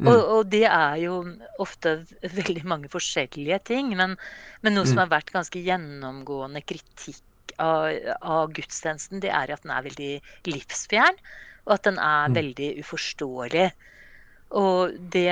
Mm. 0.00 0.08
Og, 0.08 0.20
og, 0.32 0.46
det 0.48 0.64
er 0.64 0.96
jo 1.02 1.16
ofte 1.60 1.98
veldig 2.24 2.64
mange 2.68 2.88
forskjellige 2.92 3.60
ting. 3.68 3.92
Men, 3.98 4.16
men 4.64 4.76
noe 4.76 4.86
mm. 4.86 4.92
som 4.94 5.02
har 5.02 5.12
vært 5.12 5.34
ganske 5.34 5.60
gjennomgående 5.60 6.64
kritikk 6.64 7.54
av, 7.60 7.92
av, 8.24 8.48
gudstjenesten, 8.56 9.20
det 9.20 9.32
er 9.36 9.52
at 9.52 9.66
den 9.66 9.74
er 9.76 9.84
veldig 9.84 10.12
livsfjern. 10.48 11.20
Og 11.66 11.76
at 11.76 11.84
den 11.90 12.00
er 12.00 12.32
mm. 12.32 12.38
veldig 12.40 12.70
uforståelig. 12.80 13.68
Og 14.58 14.94
det, 15.12 15.30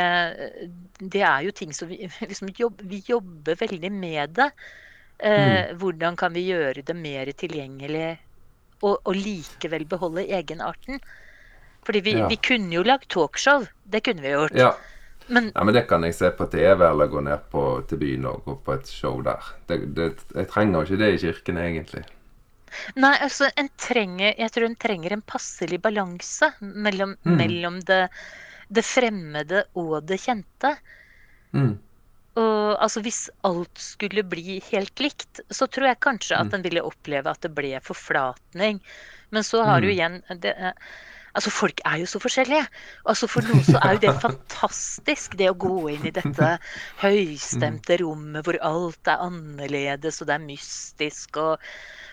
det, 0.99 1.23
er 1.23 1.47
jo 1.47 1.55
ting 1.55 1.73
som 1.75 1.91
vi 1.91 2.05
liksom 2.31 2.53
jobber, 2.55 2.87
vi 2.87 3.03
jobber 3.07 3.59
veldig 3.59 3.93
med 3.93 4.37
det. 4.39 4.51
Eh, 5.19 5.73
mm. 5.73 5.79
Hvordan 5.81 6.19
kan 6.19 6.35
vi 6.35 6.47
gjøre 6.53 6.85
det 6.87 6.95
mer 6.95 7.31
tilgjengelig 7.35 8.13
og, 8.85 9.01
og 9.03 9.17
likevel 9.17 9.89
beholde 9.91 10.29
egenarten? 10.29 11.03
Fordi 11.87 12.05
vi, 12.05 12.15
ja. 12.19 12.29
vi 12.31 12.37
kunne 12.37 12.75
jo 12.75 12.85
lagd 12.87 13.09
talkshow. 13.11 13.67
Det 13.85 14.05
kunne 14.07 14.23
vi 14.23 14.35
gjort. 14.35 14.55
Ja. 14.59 14.75
Men, 15.29 15.51
ja, 15.55 15.65
men 15.65 15.75
det 15.77 15.85
kan 15.91 16.05
jeg 16.07 16.15
se 16.17 16.31
på 16.33 16.47
TV 16.49 16.85
eller 16.87 17.11
gå 17.13 17.21
ned 17.21 17.51
på, 17.53 17.63
til 17.89 18.01
byen 18.01 18.27
og 18.31 18.47
gå 18.47 18.55
på 18.65 18.77
et 18.79 18.89
show 18.89 19.19
der. 19.25 19.45
Det, 19.69 19.81
det, 19.97 20.13
jeg 20.33 20.49
trenger 20.49 20.87
ikke 20.87 21.01
det 21.03 21.11
i 21.13 21.19
kirken, 21.27 21.61
egentlig. 21.61 22.05
Nei, 23.01 23.15
altså 23.25 23.49
en 23.61 23.69
trenger, 23.81 24.35
jeg 24.39 24.53
tror 24.55 24.67
en 24.69 24.77
trenger 24.81 25.15
en 25.15 25.25
passelig 25.25 25.81
balanse 25.85 26.51
mellom, 26.61 27.15
mm. 27.25 27.37
mellom 27.41 27.79
det, 27.89 28.03
det, 28.69 28.85
fremmede 28.87 29.65
og 29.79 30.01
det 30.09 30.21
kjente. 30.23 30.75
Mm. 31.57 31.77
Og 32.39 32.77
altså 32.79 33.03
Hvis 33.03 33.23
alt 33.49 33.81
skulle 33.83 34.23
bli 34.23 34.59
helt 34.71 35.03
likt, 35.03 35.41
så 35.51 35.67
tror 35.67 35.91
jeg 35.91 36.03
kanskje 36.05 36.39
at 36.39 36.51
mm. 36.51 36.57
en 36.59 36.67
ville 36.67 36.87
oppleve 36.87 37.33
at 37.33 37.43
det 37.43 37.53
ble 37.57 37.79
forflatning. 37.83 38.83
Men 39.35 39.47
så 39.47 39.65
har 39.67 39.83
du 39.83 39.89
mm. 39.89 39.95
igjen 39.95 40.21
det, 40.45 40.55
Altså, 41.37 41.53
folk 41.53 41.81
er 41.87 42.01
jo 42.03 42.09
så 42.09 42.21
forskjellige. 42.23 42.64
Altså, 43.11 43.29
For 43.31 43.47
noen 43.47 43.64
så 43.67 43.79
er 43.83 43.97
jo 43.97 44.03
det 44.07 44.14
fantastisk, 44.27 45.37
det 45.41 45.51
å 45.53 45.59
gå 45.59 45.77
inn 45.95 46.09
i 46.09 46.14
dette 46.14 46.55
høystemte 47.03 48.01
rommet 48.03 48.47
hvor 48.47 48.59
alt 48.64 49.11
er 49.11 49.25
annerledes, 49.27 50.21
og 50.23 50.31
det 50.31 50.38
er 50.38 50.47
mystisk 50.47 51.41
og, 51.43 51.69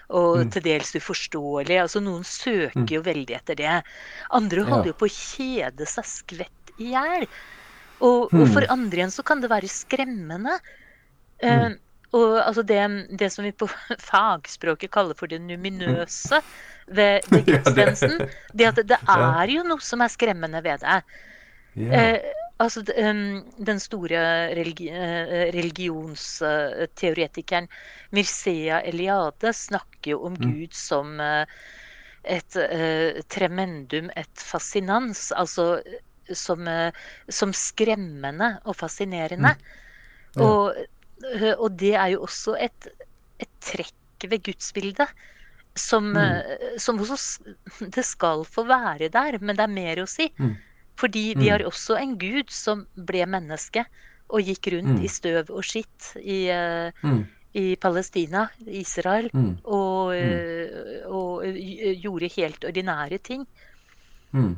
og 0.10 0.44
mm. 0.44 0.54
til 0.56 0.68
dels 0.68 0.96
uforståelig. 1.00 1.80
Altså, 1.86 2.04
Noen 2.04 2.28
søker 2.28 2.84
mm. 2.86 2.94
jo 2.98 3.06
veldig 3.06 3.40
etter 3.40 3.60
det. 3.62 3.80
Andre 4.36 4.68
holder 4.68 4.92
jo 4.92 5.00
på 5.00 5.10
å 5.10 5.16
kjede 5.16 5.90
seg 5.90 6.12
skvett 6.12 6.76
i 6.78 6.92
hjel. 6.94 7.30
Og, 8.04 8.28
og, 8.34 8.44
for 8.52 8.66
mm. 8.66 8.72
andre 8.74 9.02
igjen 9.02 9.16
så 9.16 9.24
kan 9.26 9.42
det 9.42 9.52
være 9.54 9.72
skremmende. 9.72 10.60
Uh, 11.44 11.72
og 12.16 12.38
altså 12.40 12.64
det, 12.64 12.80
det, 13.20 13.32
som 13.34 13.46
vi 13.48 13.52
på 13.56 13.68
fagspråket 14.10 14.92
kaller 14.94 15.18
for 15.18 15.32
det 15.32 15.42
numinøse 15.44 16.42
ved, 16.88 17.22
ved 17.32 17.46
gudstjenesten, 17.48 18.30
det 18.54 18.66
at 18.72 18.76
det 18.88 18.98
er 19.18 19.48
jo 19.54 19.64
noe 19.68 19.82
som 19.84 20.02
er 20.06 20.10
skremmende 20.14 20.64
ved 20.66 20.78
det. 20.84 20.98
Eh, 21.76 22.20
altså, 22.64 22.80
den 22.86 23.80
store 23.84 24.20
religi 24.56 24.88
eh, 24.90 25.54
religionsteoretikeren 25.56 27.68
Mircea 28.16 28.78
Eliade 28.88 29.50
snakker 29.54 30.12
jo 30.16 30.20
om 30.30 30.36
mm. 30.38 30.44
Gud 30.46 30.74
som 30.78 31.08
eh, 31.20 31.46
et 32.26 32.56
uh, 32.58 33.22
tremendum, 33.30 34.10
et 34.18 34.38
fascinans. 34.42 35.30
Altså 35.38 35.78
som, 36.34 36.66
uh, 36.66 36.90
som 37.30 37.54
skremmende 37.54 38.58
og 38.66 38.76
fascinerende. 38.80 39.54
Mm. 39.54 39.62
Ja. 40.42 40.42
Og 40.42 40.74
og 41.58 41.80
det 41.80 41.96
er 41.96 42.08
jo 42.12 42.22
også 42.26 42.58
et, 42.60 42.88
et 43.42 43.50
trekk 43.64 44.26
ved 44.30 44.44
gudsbildet. 44.44 45.08
Som, 45.76 46.14
mm. 46.16 46.18
Eh, 46.24 46.78
som, 46.80 47.00
hos 47.02 47.12
oss 47.12 47.28
Det 47.96 48.06
skal 48.08 48.46
få 48.48 48.64
være 48.70 49.10
der, 49.12 49.40
men 49.42 49.58
det 49.58 49.66
er 49.66 49.76
mer 49.76 50.04
å 50.04 50.10
si. 50.10 50.30
Mm. 50.40 50.56
Fordi 51.00 51.26
vi 51.36 51.50
mm. 51.50 51.52
har 51.52 51.66
også 51.68 51.98
en 52.00 52.18
gud 52.20 52.52
som 52.54 52.86
ble 52.96 53.26
menneske 53.28 53.84
og 54.34 54.46
gikk 54.48 54.72
rundt 54.74 54.96
mm. 54.98 55.02
i 55.06 55.10
støv 55.12 55.52
og 55.54 55.66
skitt 55.68 56.14
i, 56.22 56.46
uh, 56.50 57.18
i 57.54 57.66
Palestina, 57.78 58.48
Israel, 58.66 59.28
og, 59.36 60.16
uh, 60.16 61.10
og, 61.12 61.44
gjorde 61.46 62.32
helt 62.38 62.66
ordinære 62.72 63.20
ting. 63.28 63.44
Mm. 64.32 64.56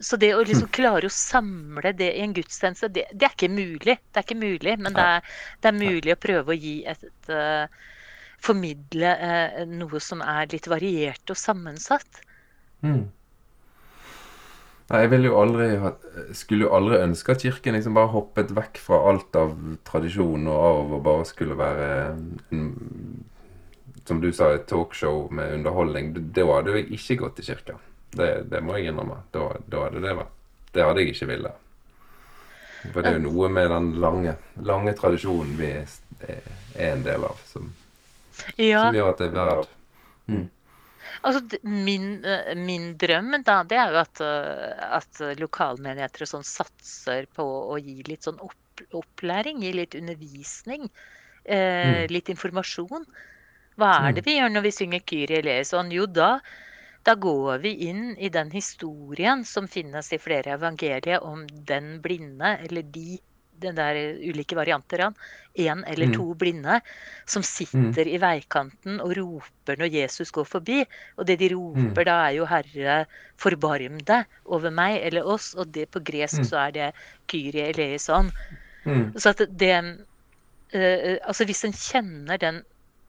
Så 0.00 0.18
det 0.20 0.34
å 0.36 0.42
liksom 0.44 0.68
klare 0.76 1.08
å 1.08 1.12
samle 1.12 1.92
det 1.96 2.10
i 2.16 2.24
en 2.24 2.34
gudstjeneste, 2.36 2.90
det, 2.92 3.06
det, 3.12 3.28
er 3.28 3.36
ikke 3.36 3.52
mulig. 3.52 3.96
Det 3.96 4.20
er 4.20 4.26
ikke 4.26 4.40
mulig, 4.40 4.74
men 4.76 4.96
det 4.96 5.06
er, 5.16 5.36
det 5.62 5.70
er 5.70 5.78
mulig 5.78 6.12
å 6.12 6.20
prøve 6.20 6.52
å 6.52 6.58
gi 6.58 6.74
et, 6.88 7.06
uh, 7.30 7.64
Formidle 8.46 9.12
eh, 9.12 9.60
noe 9.68 10.00
som 10.02 10.22
er 10.24 10.48
litt 10.52 10.68
variert 10.70 11.32
og 11.32 11.38
sammensatt. 11.40 12.22
Mm. 12.86 13.06
Nei, 14.86 15.00
jeg 15.02 15.24
jo 15.24 15.38
aldri 15.40 15.64
ha, 15.82 15.90
skulle 16.36 16.68
jo 16.68 16.74
aldri 16.76 17.00
ønske 17.02 17.34
at 17.34 17.42
Kirken 17.42 17.74
liksom 17.74 17.96
bare 17.96 18.12
hoppet 18.12 18.52
vekk 18.54 18.78
fra 18.78 19.00
alt 19.10 19.34
av 19.38 19.56
tradisjon 19.88 20.46
og 20.46 20.66
arv 20.68 20.92
og 21.00 21.02
bare 21.08 21.24
skulle 21.26 21.56
være 21.58 21.88
en, 22.54 22.68
som 24.06 24.20
du 24.22 24.30
sa, 24.30 24.52
et 24.54 24.68
talkshow 24.70 25.26
med 25.34 25.56
underholdning. 25.58 26.12
Da 26.34 26.46
hadde 26.46 26.76
jeg 26.78 26.90
ikke 26.94 27.18
gått 27.24 27.40
til 27.40 27.48
kirka. 27.50 27.78
Det, 28.16 28.30
det 28.52 28.62
må 28.62 28.76
jeg 28.76 28.92
innrømme. 28.92 29.18
Da, 29.34 29.48
da 29.66 29.86
hadde 29.88 30.02
det 30.04 30.14
vært 30.20 30.34
Det 30.72 30.84
hadde 30.84 31.02
jeg 31.02 31.14
ikke 31.16 31.30
villet. 31.32 31.64
For 32.92 33.02
det 33.02 33.10
er 33.10 33.18
jo 33.18 33.24
noe 33.24 33.48
med 33.50 33.70
den 33.72 33.88
lange, 33.98 34.36
lange 34.62 34.94
tradisjonen 34.94 35.56
vi 35.58 35.72
er, 35.72 36.46
en 36.86 37.02
del 37.02 37.24
av, 37.26 37.40
som, 37.48 37.72
ja. 38.56 38.86
som 38.86 38.98
gjør 38.98 39.10
at 39.12 39.22
det 39.22 39.30
er 39.30 39.50
verdt 39.50 39.74
mm. 40.32 40.44
Altså, 41.26 41.58
min, 41.62 42.24
eh, 42.28 42.52
min, 42.58 42.90
drøm 43.00 43.32
da, 43.46 43.62
det 43.66 43.78
er 43.80 43.94
jo 43.94 44.00
at, 44.02 44.20
eh, 44.22 44.82
at 44.98 45.22
lokalmenigheter 45.40 46.28
sånn 46.28 46.44
satser 46.46 47.26
på 47.34 47.46
å 47.46 47.78
gi 47.80 48.02
litt 48.06 48.26
sånn 48.26 48.38
opp, 48.44 48.82
opplæring, 48.94 49.62
gi 49.64 49.72
litt 49.74 49.96
undervisning, 49.98 50.84
eh, 51.44 52.04
mm. 52.04 52.12
litt 52.12 52.30
informasjon. 52.30 53.08
Hva 53.80 53.92
er 54.06 54.16
det 54.16 54.26
vi 54.26 54.36
gjør 54.38 54.52
når 54.52 54.66
vi 54.68 54.74
synger 54.76 55.04
Kyrie 55.08 55.40
eleison? 55.42 55.90
Jo, 55.92 56.06
da, 56.08 56.36
da 57.04 57.14
går 57.20 57.64
vi 57.64 57.74
inn 57.88 58.14
i 58.16 58.30
den 58.32 58.52
historien 58.54 59.44
som 59.44 59.68
finnes 59.68 60.12
i 60.12 60.20
flere 60.20 60.54
evangelier 60.56 61.24
om 61.24 61.44
den 61.68 61.96
blinde, 62.04 62.56
eller 62.64 62.86
de 62.94 63.18
den 63.62 63.76
der 63.78 63.98
ulike 64.20 64.56
varianter 64.58 65.06
av 65.08 65.14
én 65.56 65.84
eller 65.88 66.12
to 66.14 66.34
blinde, 66.38 66.80
som 67.24 67.44
sitter 67.46 68.08
i 68.08 68.18
veikanten 68.20 69.00
og 69.00 69.14
roper 69.16 69.80
når 69.80 69.92
Jesus 69.94 70.32
går 70.34 70.44
forbi. 70.48 70.82
Og 71.16 71.26
det 71.28 71.38
de 71.40 71.50
roper 71.54 72.04
da, 72.04 72.18
er 72.26 72.36
jo 72.36 72.46
'Herre, 72.46 73.06
forbarm 73.36 73.98
deg 74.04 74.26
over 74.44 74.70
meg 74.70 75.00
eller 75.02 75.22
oss'. 75.24 75.54
Og 75.56 75.72
det 75.72 75.88
på 75.90 76.00
gresk 76.04 76.44
så 76.44 76.66
er 76.66 76.70
det 76.70 76.92
'Kyrie 77.28 77.72
eleison'. 77.72 78.32
Så 79.18 79.32
at 79.34 79.42
det 79.50 79.76
uh, 80.74 81.16
Altså 81.26 81.44
hvis 81.44 81.64
en 81.64 81.72
kjenner 81.72 82.36
den 82.36 82.62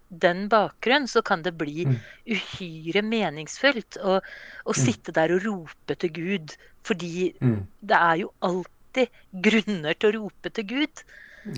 den 0.09 0.47
bakgrunnen, 0.49 1.07
så 1.07 1.21
kan 1.21 1.41
det 1.43 1.57
bli 1.59 1.83
uhyre 2.27 3.01
meningsfullt 3.03 3.97
å, 3.99 4.21
å 4.63 4.73
sitte 4.73 5.11
der 5.11 5.33
og 5.35 5.43
rope 5.43 5.97
til 5.99 6.13
Gud. 6.15 6.55
Fordi 6.87 7.33
det 7.83 7.97
er 7.97 8.15
jo 8.21 8.31
alltid 8.97 9.43
grunner 9.45 9.93
til 9.97 10.09
å 10.09 10.23
rope 10.23 10.49
til 10.53 10.67
Gud. 10.67 11.03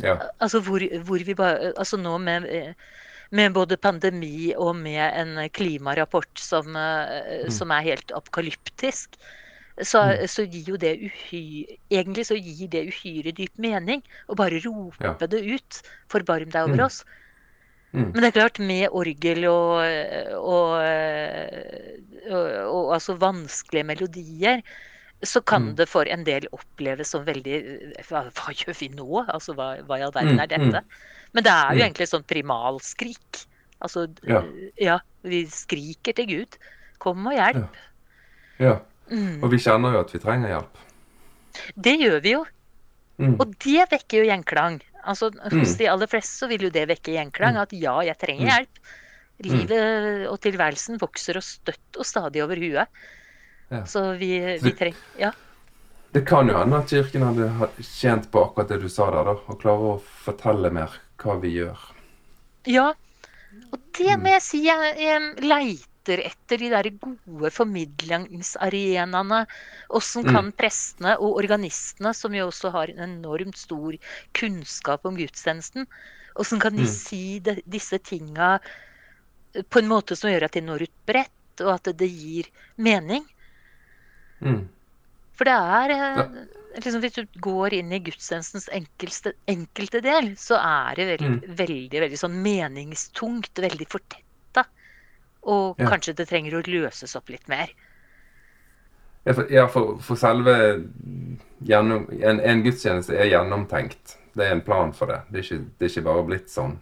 Ja. 0.03 0.17
Altså 0.39 0.59
hvor, 0.61 0.83
hvor 1.07 1.17
vi 1.25 1.33
bare 1.33 1.71
Altså 1.77 1.97
nå 1.97 2.17
med, 2.21 2.45
med 3.31 3.53
både 3.53 3.77
pandemi 3.77 4.53
og 4.55 4.75
med 4.75 5.01
en 5.17 5.49
klimarapport 5.49 6.29
som, 6.37 6.75
som 7.49 7.71
er 7.71 7.81
helt 7.87 8.11
apokalyptisk, 8.11 9.17
så, 9.81 10.03
så, 10.27 10.43
gir 10.43 10.73
jo 10.73 10.77
det 10.77 10.97
uhyre 10.99 11.77
Egentlig 11.89 12.25
så 12.27 12.35
gir 12.35 12.67
det 12.69 12.83
uhyre 12.91 13.31
dyp 13.31 13.55
mening 13.57 14.03
å 14.27 14.35
bare 14.35 14.59
rope 14.65 15.01
Ja. 15.01 15.15
det 15.25 15.39
ut. 15.39 15.81
Forbarm 16.11 16.49
deg 16.51 16.67
over 16.67 16.75
Mm. 16.75 16.85
oss. 16.85 17.05
Mm. 17.93 18.11
Men 18.13 18.21
det 18.21 18.27
er 18.27 18.31
klart, 18.35 18.59
med 18.59 18.89
orgel 18.91 19.45
og, 19.49 19.81
og, 20.37 20.75
og, 22.29 22.45
og 22.69 22.93
altså 22.93 23.15
vanskelige 23.17 23.87
melodier, 23.87 24.61
så 25.23 25.41
kan 25.45 25.69
Mm. 25.71 25.75
det 25.75 25.89
for 25.89 26.05
en 26.07 26.23
del 26.23 26.47
oppleves 26.53 27.07
som 27.09 27.25
veldig 27.25 27.95
Hva, 28.07 28.31
hva 28.31 28.53
gjør 28.55 28.75
vi 28.79 28.89
nå? 28.89 29.25
Altså, 29.27 29.53
hva, 29.55 29.81
hva 29.85 29.97
i 29.99 30.01
all 30.01 30.11
verden 30.11 30.35
Mm, 30.37 30.39
er 30.39 30.47
dette? 30.47 30.83
Men 31.33 31.43
det 31.43 31.51
er 31.51 31.73
jo 31.75 31.79
Mm. 31.79 31.85
egentlig 31.87 32.01
et 32.07 32.09
sånn 32.13 32.23
primalskrik. 32.25 33.45
Altså, 33.81 34.07
Ja. 34.27 34.43
ja, 34.79 34.99
vi 35.23 35.45
skriker 35.45 36.13
til 36.15 36.25
Gud. 36.27 36.57
Kom 36.99 37.27
og 37.27 37.33
hjelp. 37.33 37.69
ja. 38.59 38.79
Mm. 39.09 39.43
Og 39.43 39.49
vi 39.51 39.57
kjenner 39.57 39.93
jo 39.93 39.99
at 40.01 40.11
vi 40.11 40.19
trenger 40.19 40.47
hjelp. 40.49 40.75
Det 41.81 41.99
gjør 41.99 42.21
vi 42.21 42.31
jo. 42.31 42.45
Mm. 43.19 43.39
Og 43.39 43.57
det 43.59 43.89
vekker 43.89 44.23
jo 44.23 44.29
gjenklang. 44.31 44.81
Altså, 45.03 45.31
hos 45.51 45.73
Mm. 45.73 45.77
de 45.77 45.85
aller 45.87 46.07
fleste 46.07 46.37
så 46.45 46.47
vil 46.47 46.61
jo 46.61 46.69
det 46.69 46.87
vekke 46.87 47.11
gjenklang. 47.17 47.57
At 47.57 47.71
ja, 47.73 47.99
jeg 48.01 48.17
trenger 48.19 48.45
Mm. 48.45 48.51
hjelp. 48.51 48.75
Livet 49.41 50.27
og 50.29 50.39
tilværelsen 50.41 50.99
vokser 50.99 51.37
og 51.37 51.43
støtt 51.43 51.97
og 51.97 52.05
stadig 52.05 52.43
over 52.43 52.55
huet. 52.55 52.87
Ja. 53.69 53.85
Så 53.85 54.13
vi, 54.17 54.39
vi 54.63 54.71
trenger 54.71 54.97
Ja. 55.17 55.31
Det 56.11 56.23
kan 56.25 56.47
jo 56.49 56.57
hende 56.57 56.77
at 56.79 56.89
Kirken 56.89 57.21
hadde 57.21 57.49
ha- 57.59 57.69
tjent 57.85 58.31
på 58.31 58.41
akkurat 58.47 58.67
det 58.71 58.79
du 58.81 58.89
sa 58.89 59.11
der, 59.13 59.23
da. 59.29 59.35
Og 59.47 59.59
klare 59.61 59.91
å 59.91 60.01
fortelle 60.25 60.71
mer 60.73 60.89
hva 61.21 61.35
vi 61.41 61.51
gjør. 61.59 61.77
ja. 62.65 62.93
Og 63.73 63.79
det 63.97 64.07
Mm. 64.17 64.21
må 64.23 64.29
jeg 64.29 64.41
si, 64.41 64.63
jeg, 64.65 64.97
jeg 64.97 65.35
leiter 65.45 66.19
etter 66.25 66.57
de 66.57 66.69
der 66.69 66.89
gode 67.01 67.49
formidlingsarenaene. 67.51 69.45
Åssen 69.89 70.23
Mm. 70.25 70.33
kan 70.33 70.51
prestene 70.51 71.17
og 71.19 71.35
organistene, 71.43 72.13
som 72.15 72.33
jo 72.33 72.47
også 72.47 72.71
har 72.71 72.87
en 72.89 72.99
enormt 72.99 73.57
stor 73.57 73.93
kunnskap 74.33 75.05
om 75.05 75.15
gudstjenesten, 75.17 75.85
åssen 76.35 76.59
kan 76.59 76.75
de 76.75 76.83
Mm. 76.83 76.87
si 76.87 77.39
de, 77.39 77.55
disse 77.67 77.97
tinga 77.99 78.59
på 79.69 79.79
en 79.79 79.87
måte 79.89 80.15
som 80.15 80.29
gjør 80.29 80.43
at 80.45 80.51
de 80.53 80.61
når 80.61 80.81
ut 80.83 81.05
bredt, 81.05 81.61
og 81.61 81.73
at 81.73 81.83
det 81.97 82.09
gir 82.09 82.45
mening? 82.77 83.25
Mm. 84.41 84.61
For 85.39 85.47
det 85.47 85.53
er 85.55 85.91
ja. 85.95 86.23
liksom, 86.75 87.01
Hvis 87.01 87.13
du 87.15 87.25
går 87.39 87.73
inn 87.79 87.91
i 87.95 87.99
gudstjenestens 88.03 88.69
enkelte, 88.75 89.33
enkelte 89.47 90.01
del, 90.03 90.33
så 90.39 90.57
er 90.59 90.95
det 90.99 91.07
veldig, 91.13 91.29
Mm. 91.29 91.55
veldig, 91.61 92.01
veldig 92.05 92.19
sånn 92.19 92.39
meningstungt, 92.43 93.53
veldig 93.55 93.87
fortetta. 93.87 94.65
Og 95.43 95.75
Ja. 95.79 95.89
kanskje 95.89 96.15
det 96.15 96.27
trenger 96.29 96.59
å 96.59 96.63
løses 96.67 97.15
opp 97.15 97.29
litt 97.29 97.47
mer. 97.47 97.69
Ja, 99.25 99.33
for, 99.33 99.51
ja, 99.51 99.67
for, 99.67 99.97
for 99.99 100.15
selve 100.15 100.53
gjennom, 101.63 102.07
en, 102.23 102.39
en 102.39 102.63
gudstjeneste 102.63 103.15
er 103.19 103.29
gjennomtenkt. 103.29 104.17
Det 104.35 104.45
er 104.47 104.51
en 104.55 104.61
plan 104.61 104.93
for 104.93 105.07
det. 105.07 105.21
Det 105.29 105.39
er 105.39 105.43
ikke, 105.43 105.65
det 105.79 105.85
er 105.85 105.91
ikke 105.93 106.05
bare 106.05 106.23
blitt 106.27 106.49
sånn. 106.49 106.77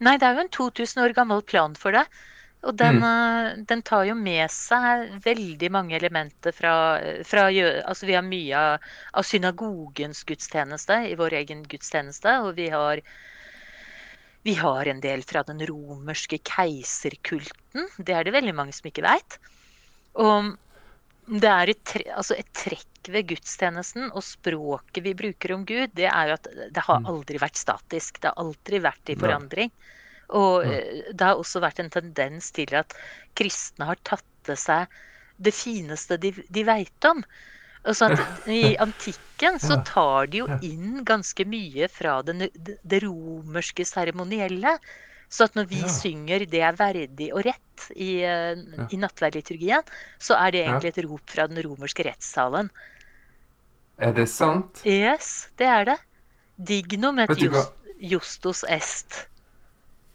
Nei, 0.00 0.16
det 0.16 0.26
er 0.28 0.34
jo 0.34 0.40
en 0.40 0.48
2000 0.54 1.02
år 1.02 1.14
gammel 1.14 1.42
plan 1.42 1.74
for 1.74 1.92
det. 1.92 2.04
Og 2.64 2.74
den, 2.80 3.00
mm. 3.02 3.64
den 3.68 3.82
tar 3.84 4.06
jo 4.08 4.14
med 4.16 4.48
seg 4.52 5.18
veldig 5.24 5.70
mange 5.74 5.96
elementer 5.98 6.54
fra, 6.56 6.74
fra 7.26 7.46
Altså 7.50 8.08
vi 8.08 8.16
har 8.16 8.24
mye 8.24 8.56
av, 8.56 8.88
av 9.12 9.26
synagogens 9.28 10.24
gudstjeneste 10.28 10.96
i 11.10 11.14
vår 11.20 11.38
egen 11.42 11.64
gudstjeneste. 11.68 12.38
Og 12.46 12.54
vi 12.56 12.70
har, 12.72 13.02
vi 14.48 14.56
har 14.60 14.90
en 14.90 15.02
del 15.04 15.24
fra 15.28 15.44
den 15.46 15.60
romerske 15.68 16.40
keiserkulten. 16.40 17.90
Det 17.98 18.16
er 18.16 18.24
det 18.24 18.36
veldig 18.36 18.56
mange 18.56 18.76
som 18.76 18.88
ikke 18.88 19.04
veit. 19.04 19.38
Og 20.20 20.54
det 21.24 21.50
er 21.50 21.72
et, 21.72 21.84
tre, 21.88 22.04
altså 22.12 22.36
et 22.36 22.48
trekk 22.56 23.10
ved 23.12 23.28
gudstjenesten 23.32 24.08
og 24.12 24.24
språket 24.24 25.04
vi 25.04 25.12
bruker 25.16 25.52
om 25.56 25.64
Gud, 25.68 25.92
det 25.96 26.06
er 26.08 26.30
jo 26.30 26.36
at 26.38 26.48
det 26.72 26.84
har 26.86 27.04
aldri 27.10 27.40
vært 27.40 27.60
statisk. 27.60 28.20
Det 28.20 28.32
har 28.32 28.40
aldri 28.40 28.80
vært 28.84 29.12
i 29.12 29.16
forandring. 29.20 29.68
forandring. 29.72 30.02
Og 30.30 30.64
eh, 30.64 31.02
det 31.12 31.26
har 31.26 31.36
også 31.40 31.60
vært 31.60 31.80
en 31.80 31.90
tendens 31.90 32.50
til 32.54 32.74
at 32.74 32.94
kristne 33.36 33.84
har 33.90 34.00
tatt 34.04 34.24
til 34.44 34.56
seg 34.56 34.86
det 35.42 35.52
fineste 35.54 36.16
de, 36.22 36.32
de 36.48 36.64
veit 36.64 37.08
om. 37.10 37.24
Sånn 37.92 38.14
I 38.48 38.76
antikken 38.80 39.58
så 39.60 39.76
tar 39.84 40.30
de 40.32 40.44
jo 40.44 40.46
inn 40.64 41.02
ganske 41.04 41.44
mye 41.44 41.88
fra 41.92 42.22
det, 42.24 42.50
det 42.82 43.02
romerske 43.04 43.84
seremonielle. 43.84 44.78
Så 45.28 45.48
at 45.48 45.56
når 45.58 45.66
vi 45.68 45.80
Ja. 45.82 45.88
synger 45.88 46.46
'det 46.46 46.60
er 46.62 46.76
verdig 46.78 47.32
og 47.34 47.44
rett' 47.44 47.90
i, 47.96 48.22
eh, 48.22 48.54
Ja. 48.54 48.86
i 48.90 48.96
nattverdliturgien, 48.96 49.82
så 50.18 50.36
er 50.38 50.50
det 50.52 50.64
egentlig 50.64 50.92
et 50.96 51.04
rop 51.04 51.28
fra 51.30 51.46
den 51.48 51.58
romerske 51.64 52.04
rettssalen. 52.04 52.70
Er 53.98 54.12
det 54.12 54.28
sant? 54.28 54.82
Yes, 54.86 55.48
det 55.56 55.66
er 55.66 55.84
det. 55.84 55.98
Du 56.58 57.48
hva? 57.50 57.64
just, 57.64 57.72
justus 57.98 58.64
est. 58.68 59.26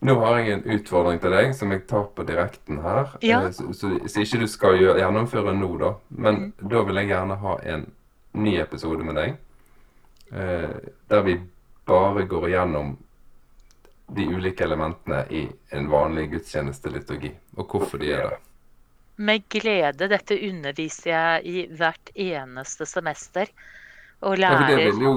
Nå 0.02 0.14
har 0.22 0.38
jeg 0.40 0.54
en 0.54 0.64
utfordring 0.78 1.20
til 1.20 1.34
deg 1.36 1.50
som 1.58 1.72
jeg 1.76 1.82
tar 1.90 2.06
på 2.16 2.24
direkten 2.24 2.78
her. 2.84 3.10
Ja. 3.22 3.42
Eh, 3.46 3.52
Så, 3.52 3.74
så, 3.76 3.90
så 4.08 4.22
ikke 4.24 4.40
du 4.40 4.48
skal 4.48 4.78
gjøre, 4.80 5.00
gjennomføre 5.02 5.54
nå, 5.58 5.74
da. 5.82 5.94
Men 6.10 6.36
Mm. 6.40 6.70
da 6.70 6.84
vil 6.88 6.96
jeg 7.02 7.08
gjerne 7.12 7.36
ha 7.42 7.58
en 7.74 7.86
ny 8.34 8.58
episode 8.62 9.04
med 9.04 9.16
deg. 9.16 9.38
Eh, 10.32 10.76
der 11.10 11.22
vi 11.26 11.40
bare 11.86 12.24
går 12.30 12.48
igjennom 12.50 12.98
de 14.16 14.26
ulike 14.28 14.64
elementene 14.64 15.26
i 15.30 15.44
en 15.72 15.90
vanlig 15.90 16.30
gudstjenesteliturgi. 16.32 17.32
Og 17.58 17.68
hvorfor 17.68 17.98
de 18.02 18.12
er 18.14 18.30
det. 18.30 18.38
Med 19.18 19.44
glede. 19.52 20.08
Dette 20.08 20.38
underviser 20.50 21.12
jeg 21.12 21.46
i 21.46 21.68
hvert 21.76 22.10
eneste 22.16 22.86
semester. 22.88 23.48
Og 24.22 24.38
Ja, 24.40 24.50
for 24.58 24.68
det 24.68 24.86
vil 24.92 25.02
jo 25.06 25.14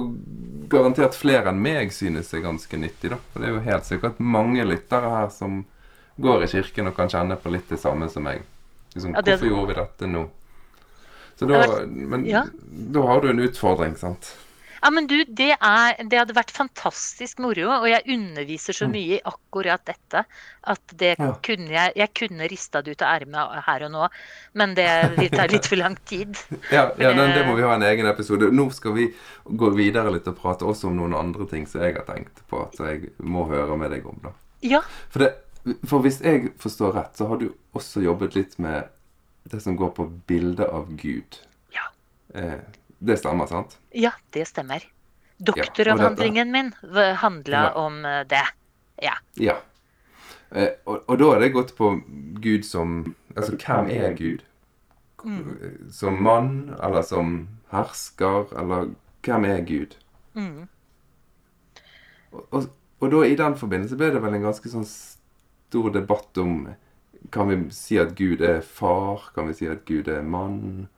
garantert 0.73 1.15
flere 1.19 1.51
enn 1.51 1.61
meg 1.63 1.93
synes 1.93 2.33
er 2.35 2.41
ganske 2.45 2.79
nyttig, 2.79 3.11
da. 3.11 3.19
For 3.33 3.41
det 3.43 3.49
er 3.49 3.55
jo 3.57 3.65
helt 3.67 3.85
sikkert 3.89 4.21
mange 4.21 4.65
lyttere 4.65 5.11
her 5.11 5.29
som 5.35 5.65
går 6.23 6.45
i 6.45 6.47
kirken 6.53 6.87
og 6.89 6.97
kan 6.97 7.09
kjenne 7.09 7.37
på 7.37 7.51
litt 7.53 7.69
det 7.69 7.81
samme 7.81 8.09
som 8.13 8.23
meg. 8.25 8.43
Liksom, 8.95 9.15
Ja, 9.15 9.21
det- 9.23 9.39
Hvorfor 9.41 9.49
gjorde 9.49 9.69
vi 9.69 9.81
dette 9.81 10.07
nå? 10.07 10.29
Så 11.37 11.47
da, 11.49 11.85
men 11.87 12.25
ja. 12.27 12.45
da 12.71 13.03
har 13.07 13.21
du 13.21 13.29
en 13.31 13.39
utfordring, 13.41 13.97
sant? 13.99 14.37
Ja, 14.83 14.91
men 14.91 15.07
du, 15.07 15.15
det, 15.29 15.53
er, 15.63 15.95
det 16.11 16.19
hadde 16.19 16.35
vært 16.35 16.51
fantastisk 16.51 17.39
moro, 17.43 17.69
og 17.77 17.87
jeg 17.87 18.03
underviser 18.11 18.75
så 18.75 18.89
mye 18.91 19.19
i 19.19 19.21
akkurat 19.25 19.85
dette 19.87 20.25
at 20.73 20.95
det 20.99 21.13
Mm. 21.19 21.27
Ja. 21.29 21.33
kunne 21.45 21.69
jeg 21.71 21.93
Jeg 21.97 22.11
kunne 22.15 22.49
rista 22.49 22.81
det 22.83 22.95
ut 22.97 23.03
av 23.03 23.21
ermet 23.21 23.65
her 23.67 23.85
og 23.87 23.91
nå, 23.93 24.09
men 24.55 24.75
det 24.75 24.87
vil 25.19 25.29
ta 25.31 25.45
litt 25.47 25.67
for 25.69 25.77
lang 25.79 25.97
tid. 26.09 26.35
Ja, 26.73 26.91
ja 26.99 27.13
Men, 27.15 27.31
det 27.37 27.43
eh, 27.43 27.47
må 27.47 27.55
vi 27.59 27.63
ha 27.63 27.75
en 27.75 27.83
egen 27.87 28.07
episode. 28.07 28.49
Nå 28.51 28.71
skal 28.73 28.95
vi 28.97 29.07
gå 29.45 29.71
videre 29.77 30.11
litt 30.15 30.27
og 30.31 30.39
prate 30.41 30.65
også 30.67 30.89
om 30.89 30.97
noen 30.99 31.15
andre 31.15 31.47
ting 31.51 31.67
som 31.69 31.83
jeg 31.85 31.95
har 31.99 32.07
tenkt 32.09 32.43
på 32.51 32.65
at 32.65 32.79
jeg 32.81 33.13
må 33.19 33.45
høre 33.51 33.77
med 33.79 33.93
deg 33.95 34.07
om. 34.09 34.19
da. 34.25 34.33
Ja, 34.63 34.81
For, 35.11 35.23
det, 35.27 35.79
for 35.87 36.03
hvis 36.03 36.21
jeg 36.25 36.53
forstår 36.63 36.97
rett, 36.97 37.17
så 37.19 37.29
har 37.31 37.39
du 37.43 37.51
også 37.77 38.03
jobbet 38.03 38.35
litt 38.39 38.59
med 38.59 38.89
det 39.53 39.63
som 39.63 39.77
går 39.77 39.91
på 39.97 40.07
bildet 40.27 40.67
av 40.69 40.91
Gud. 40.97 41.39
ja, 41.75 41.87
Eh, 42.35 42.59
det 43.03 43.19
stemmer, 43.19 43.47
sant? 43.51 43.79
ja, 43.91 44.13
det 44.35 44.47
stemmer. 44.49 44.85
Doktoravhandlingen 45.43 46.53
min 46.55 46.73
handla 47.19 47.63
Ja. 47.67 47.73
om 47.75 48.05
eh, 48.05 48.23
det. 48.31 48.45
Ja. 49.03 49.17
Ja. 49.35 49.57
Eh, 50.55 50.69
og, 50.87 51.03
og 51.09 51.19
da 51.19 51.31
er 51.35 51.41
det 51.41 51.53
gått 51.57 51.75
på 51.77 51.89
Gud 52.43 52.65
som 52.69 53.15
Altså, 53.35 53.57
hvem 53.57 53.89
er 53.91 54.13
Gud? 54.15 54.43
Som 55.91 56.19
mann, 56.23 56.75
eller 56.83 57.03
som 57.03 57.49
hersker, 57.73 58.51
eller 58.59 58.91
hvem 59.25 59.45
er 59.49 59.61
Gud? 59.67 59.97
Mm. 60.35 60.69
Og, 62.33 62.47
og, 62.51 62.67
og 63.01 63.11
da 63.13 63.23
i 63.27 63.37
den 63.39 63.57
forbindelse 63.57 63.97
ble 63.97 64.11
det 64.15 64.23
vel 64.23 64.35
en 64.39 64.47
ganske 64.47 64.69
sånn 64.73 64.87
stor 64.89 65.91
debatt 65.95 66.39
om 66.43 66.67
Kan 67.33 67.49
vi 67.49 67.59
si 67.71 67.99
at 68.03 68.15
Gud 68.19 68.43
er 68.43 68.61
far? 68.67 69.31
Kan 69.35 69.47
vi 69.49 69.55
si 69.55 69.69
at 69.71 69.85
Gud 69.87 70.09
er 70.11 70.23
mann? 70.27 70.89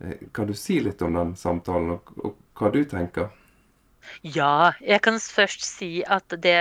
Eh, 0.00 0.28
kan 0.32 0.46
du 0.50 0.54
si 0.58 0.80
litt 0.80 1.02
om 1.02 1.14
den 1.14 1.34
samtalen, 1.38 1.96
og, 1.96 2.14
og 2.24 2.36
hva 2.58 2.70
du 2.74 2.82
tenker? 2.88 3.32
Ja, 4.22 4.74
jeg 4.84 5.00
kan 5.04 5.16
først 5.18 5.64
si 5.64 6.02
at 6.04 6.34
det 6.44 6.58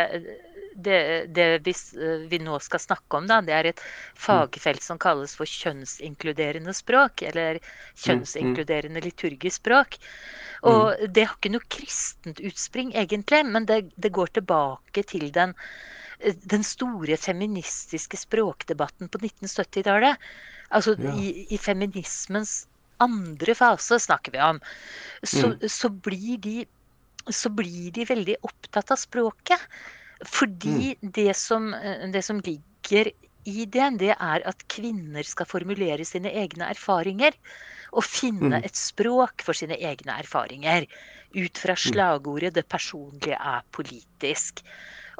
det, 0.76 1.26
det 1.28 1.60
vi, 1.65 1.74
eh, 2.02 2.26
vi, 2.30 2.39
nå 2.39 2.60
skal 2.60 2.82
snakke 2.82 3.17
om, 3.17 3.28
da, 3.30 3.39
det 3.46 3.56
er 3.56 3.69
et 3.72 3.82
fagfelt 4.19 4.84
som 4.84 5.00
kalles 5.02 5.36
for 5.38 5.50
kjønnsinkluderende 5.50 6.74
språk. 6.76 7.24
Eller 7.30 7.60
kjønnsinkluderende 8.04 9.04
liturgisk 9.06 9.62
språk. 9.62 10.00
Og 10.63 10.93
mm. 10.93 11.13
det 11.13 11.28
har 11.28 11.38
ikke 11.38 11.54
noe 11.54 11.72
kristent 11.72 12.41
utspring, 12.43 12.93
egentlig, 12.98 13.43
men 13.46 13.67
det, 13.69 13.84
det 13.96 14.13
går 14.15 14.34
tilbake 14.39 15.06
til 15.10 15.30
den, 15.36 15.56
den, 16.24 16.63
store 16.65 17.17
feministiske 17.19 18.19
språkdebatten 18.22 19.12
på 19.12 19.24
1970-tallet. 19.26 20.30
Altså 20.74 20.96
ja. 20.98 21.13
i, 21.19 21.46
i, 21.54 21.60
feminismens 21.62 22.63
andre 23.04 23.56
fase 23.58 24.00
snakker 24.02 24.36
vi 24.36 24.42
om. 24.44 24.62
Så, 25.24 25.54
mm. 25.54 25.68
så, 25.70 25.89
blir 25.89 26.39
de, 26.44 26.56
så 27.30 27.52
blir 27.54 27.92
de 27.96 28.08
veldig 28.10 28.39
opptatt 28.48 28.94
av 28.96 29.02
språket. 29.02 29.68
Fordi 30.24 30.94
mm. 30.96 31.12
det, 31.16 31.32
som, 31.38 31.74
eh, 31.74 32.08
det 32.13 32.24
som 32.26 32.39
ligger 32.44 33.12
i 33.44 33.66
det, 33.68 33.89
det 34.00 34.13
er 34.16 34.46
at 34.48 34.66
kvinner 34.72 35.26
skal 35.28 35.50
formulere 35.50 36.06
sine 36.08 36.32
egne 36.32 36.70
erfaringer. 36.72 37.36
Og 37.94 38.06
finne 38.08 38.58
mm. 38.58 38.63
et 38.63 38.80
språk 38.80 39.44
for 39.46 39.58
sine 39.58 39.78
egne 39.78 40.16
erfaringer. 40.24 40.88
Ut 41.34 41.60
fra 41.60 41.76
mm. 41.78 41.84
slagordet 41.88 42.56
'det 42.56 42.68
personlige 42.70 43.38
er 43.38 43.66
politisk'. 43.76 44.63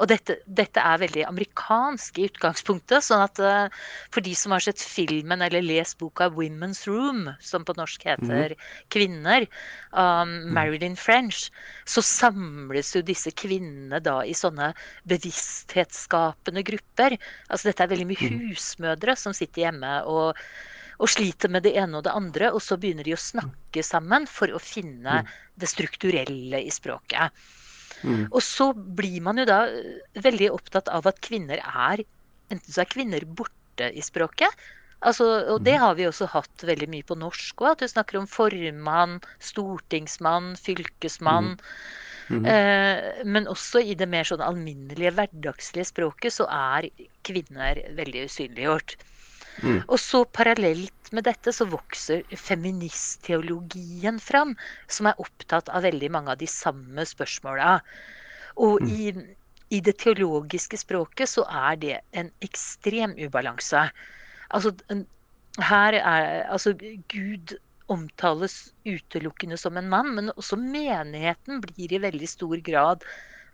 Og 0.02 0.10
dette, 0.10 0.38
dette, 0.48 0.82
er 0.82 1.02
veldig 1.04 1.26
amerikansk 1.28 2.18
i 2.18 2.28
utgangspunktet. 2.30 3.06
sånn 3.06 3.24
at 3.26 3.40
uh, 3.44 3.84
for 4.14 4.26
de 4.26 4.34
som 4.38 4.56
har 4.56 4.64
sett 4.66 4.82
filmen 4.82 5.42
eller 5.46 5.66
lest 5.66 6.00
boka 6.02 6.30
'Women's 6.30 6.84
Room', 6.90 7.30
som 7.40 7.66
på 7.66 7.76
norsk 7.78 8.06
heter 8.10 8.56
mm. 8.56 8.66
'Kvinner', 8.90 9.48
um, 9.92 10.34
mm. 10.50 10.54
Marilyn 10.58 10.98
French, 10.98 11.50
så 11.86 12.02
samles 12.02 12.96
jo 12.96 13.04
disse 13.06 13.32
kvinnene 13.32 14.02
da 14.04 14.22
i 14.26 14.34
sånne 14.38 14.74
bevissthetsskapende 15.10 16.66
grupper. 16.66 17.18
Altså 17.50 17.70
dette 17.70 17.84
er 17.86 17.94
veldig 17.94 18.10
mye 18.10 18.30
mm. 18.34 18.46
husmødre 18.50 19.18
som 19.20 19.36
sitter 19.36 19.68
hjemme 19.68 20.00
og 20.10 20.38
og 21.02 21.10
sliter 21.10 21.50
med 21.52 21.66
det 21.66 21.74
ene 21.80 21.98
og 22.00 22.06
det 22.06 22.14
andre, 22.14 22.52
og 22.54 22.62
så 22.62 22.78
begynner 22.80 23.04
de 23.04 23.16
å 23.16 23.20
snakke 23.20 23.84
sammen 23.84 24.28
for 24.30 24.54
å 24.54 24.62
finne 24.62 25.24
det 25.60 25.70
strukturelle 25.72 26.62
i 26.62 26.72
språket. 26.72 27.34
Mm. 28.04 28.28
Og 28.30 28.42
så 28.44 28.70
blir 28.74 29.20
man 29.26 29.40
jo 29.42 29.48
da 29.50 29.64
eh, 29.72 30.00
veldig 30.24 30.52
opptatt 30.54 30.92
av 30.92 31.08
at 31.10 31.24
kvinner 31.26 31.64
er 31.64 32.06
Enten 32.52 32.74
så 32.76 32.84
er 32.84 32.90
kvinner 32.92 33.24
borte 33.26 33.88
i 33.98 34.02
språket. 34.04 34.52
Altså, 35.02 35.26
og 35.50 35.64
det 35.66 35.74
mm. 35.78 35.82
har 35.82 35.96
vi 35.98 36.06
også 36.06 36.28
hatt 36.30 36.66
veldig 36.68 36.90
mye 36.92 37.06
på 37.08 37.16
norsk 37.18 37.64
òg. 37.64 37.70
At 37.72 37.82
du 37.82 37.90
snakker 37.90 38.20
om 38.20 38.28
formann, 38.30 39.16
stortingsmann, 39.42 40.52
fylkesmann. 40.60 41.56
Mm. 41.56 42.44
Mm. 42.44 42.46
Eh, 42.52 43.24
men 43.26 43.50
også 43.52 43.82
i 43.84 43.96
det 44.00 44.08
mer 44.12 44.28
sånn 44.28 44.44
alminnelige, 44.44 45.16
hverdagslige 45.18 45.90
språket 45.90 46.36
så 46.38 46.48
er 46.52 46.88
kvinner 47.28 47.82
veldig 47.98 48.28
usynliggjort. 48.30 48.96
Mm. 49.62 49.82
Og 49.88 50.00
så 50.02 50.24
parallelt 50.26 51.12
med 51.14 51.28
dette 51.28 51.54
så 51.54 51.68
vokser 51.70 52.24
feministteologien 52.40 54.20
fram, 54.24 54.56
som 54.88 55.10
er 55.10 55.20
opptatt 55.22 55.70
av 55.70 55.86
veldig 55.86 56.10
mange 56.16 56.34
av 56.34 56.42
de 56.42 56.50
samme 56.50 57.06
spørsmåla. 57.06 57.78
Og 58.64 58.82
mm. 58.82 58.94
i, 58.94 59.12
i, 59.78 59.82
det 59.86 59.98
teologiske 60.02 60.80
språket 60.82 61.30
så 61.30 61.46
er 61.50 61.78
det 61.82 62.00
en 62.18 62.32
ekstrem 62.46 63.14
ubalanse. 63.20 63.86
Altså, 64.54 64.74
her 65.62 66.00
er 66.00 66.50
Altså, 66.50 66.74
Gud 67.14 67.56
omtales 67.92 68.72
utelukkende 68.88 69.58
som 69.60 69.78
en 69.78 69.90
mann, 69.92 70.16
men 70.16 70.34
også 70.34 70.58
menigheten 70.58 71.62
blir 71.62 71.94
i 71.94 72.02
veldig 72.02 72.30
stor 72.32 72.58
grad 72.64 73.04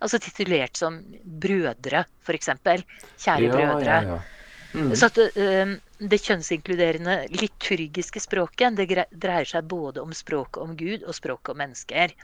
altså 0.00 0.20
titulert 0.22 0.78
som 0.80 1.00
brødre, 1.42 2.04
f.eks. 2.24 2.50
Kjære 3.20 3.44
ja, 3.44 3.52
brødre. 3.52 3.84
Ja, 3.84 4.14
ja. 4.14 4.20
Mm. 4.72 4.92
Så 4.96 5.10
at 5.10 5.18
uh, 5.34 5.74
det 6.00 6.20
kjønnsinkluderende 6.24 7.16
liturgiske 7.34 8.22
språket 8.24 8.78
det 8.78 8.88
dreier 9.10 9.48
seg 9.48 9.66
både 9.68 10.00
om 10.02 10.14
språket 10.16 10.62
om 10.62 10.76
Gud 10.78 11.04
og 11.04 11.16
språket 11.16 11.52
om 11.52 11.60
mennesker. 11.60 12.14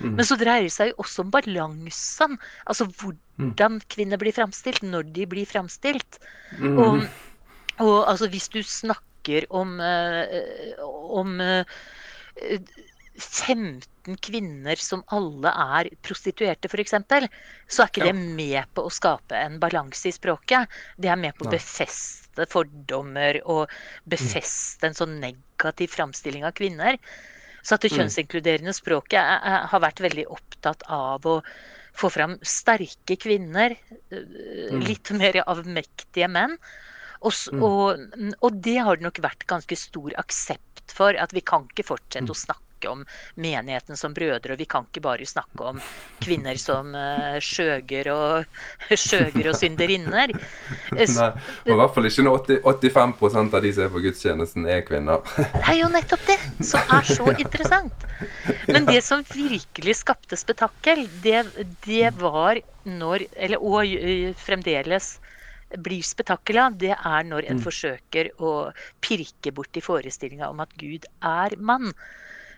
Mm. 0.00 0.16
Men 0.16 0.26
så 0.26 0.38
dreier 0.38 0.66
det 0.66 0.74
seg 0.74 0.90
jo 0.90 1.02
også 1.04 1.22
om 1.22 1.30
balansen. 1.34 2.38
Altså 2.66 2.88
hvordan 2.90 3.78
mm. 3.78 3.84
kvinner 3.94 4.20
blir 4.20 4.34
framstilt, 4.34 4.82
når 4.82 5.12
de 5.14 5.28
blir 5.30 5.46
framstilt. 5.46 6.18
Mm. 6.58 6.78
Og, 6.78 7.04
og, 7.78 7.98
altså 8.10 8.30
hvis 8.32 8.50
du 8.50 8.60
snakker 8.66 9.46
om, 9.54 9.78
uh, 9.78 10.82
om 11.14 11.38
uh, 11.38 11.62
15 13.18 14.16
kvinner 14.20 14.80
som 14.80 15.04
alle 15.14 15.50
er 15.50 15.90
prostituerte, 16.02 16.68
f.eks., 16.70 16.96
så 16.96 17.84
er 17.84 17.90
ikke 17.90 18.02
ja. 18.02 18.10
det 18.10 18.14
med 18.18 18.72
på 18.74 18.86
å 18.86 18.92
skape 18.92 19.38
en 19.38 19.60
balanse 19.62 20.10
i 20.10 20.14
språket. 20.14 20.70
Det 20.98 21.12
er 21.12 21.20
med 21.20 21.36
på 21.38 21.46
å 21.46 21.52
befeste 21.52 22.48
fordommer 22.50 23.38
og 23.44 23.70
befeste 24.10 24.90
en 24.90 24.98
sånn 24.98 25.20
negativ 25.22 25.94
framstilling 25.94 26.46
av 26.46 26.56
kvinner. 26.58 26.98
Så 27.64 27.76
at 27.76 27.84
det 27.84 27.92
mm. 27.94 27.98
kjønnsinkluderende 28.00 28.74
språket 28.76 29.20
er, 29.22 29.38
er, 29.40 29.68
har 29.70 29.84
vært 29.86 30.02
veldig 30.04 30.26
opptatt 30.34 30.82
av 30.92 31.24
å 31.28 31.38
få 31.94 32.10
fram 32.10 32.36
sterke 32.42 33.16
kvinner. 33.20 33.76
Mm. 34.10 34.82
Litt 34.84 35.14
mer 35.14 35.38
avmektige 35.46 36.28
menn. 36.28 36.58
Og, 37.24 37.32
mm. 37.32 37.62
og, 37.64 38.02
og, 38.42 38.60
det 38.66 38.76
har 38.84 38.98
det 38.98 39.06
nok 39.06 39.22
vært 39.24 39.46
ganske 39.48 39.78
stor 39.78 40.12
aksept 40.20 40.92
for. 40.92 41.16
At 41.16 41.32
vi 41.32 41.44
kan 41.46 41.70
ikke 41.70 41.86
fortsette 41.94 42.34
å 42.34 42.36
snakke 42.36 42.73
snakke 42.84 42.88
om 42.88 43.04
menigheten 43.34 43.96
som 43.96 44.14
brødre, 44.14 44.52
og 44.54 44.58
vi 44.58 44.64
kan 44.64 44.84
ikke 44.84 45.02
bare 45.02 45.26
snakke 45.26 45.64
om 45.64 45.80
kvinner 46.20 46.56
som 46.56 46.94
uh, 46.94 47.38
skjøger 47.40 48.10
og, 48.12 48.44
skjøger 49.04 49.50
og 49.50 49.56
synderinner. 49.56 50.32
Nei, 50.92 51.30
og 51.66 51.72
i 51.72 51.78
hvert 51.78 51.94
fall 51.94 52.06
ikke 52.06 52.24
når 52.24 52.44
85% 52.84 53.54
av 53.54 53.62
de 53.62 53.72
som 53.72 53.84
er 53.84 53.92
på 53.92 54.04
gudstjenesten, 54.04 54.66
er 54.66 54.84
kvinner. 54.86 55.22
Det 55.64 55.72
er 55.72 55.80
jo 55.80 55.88
nettopp 55.90 56.24
det 56.28 56.38
som 56.66 56.80
er 56.92 57.06
så 57.08 57.26
interessant. 57.32 58.04
Men 58.68 58.86
det 58.86 59.00
som 59.04 59.24
virkelig 59.26 59.96
skapte 60.02 60.36
spetakkel, 60.36 61.06
det, 61.24 61.44
det 61.86 62.12
var 62.20 62.60
når 62.84 63.24
eller, 63.32 63.62
Og 63.64 63.88
eh, 63.88 64.34
fremdeles 64.36 65.14
blir 65.80 66.04
spetakkel 66.04 66.60
av, 66.60 66.76
det 66.78 66.92
er 66.92 67.24
når 67.26 67.48
en 67.48 67.58
mm. 67.58 67.64
forsøker 67.64 68.30
å 68.44 68.52
pirke 69.02 69.50
bort 69.56 69.74
i 69.76 69.82
forestillinga 69.82 70.50
om 70.52 70.60
at 70.62 70.74
Gud 70.78 71.08
er 71.24 71.56
mann. 71.58 71.94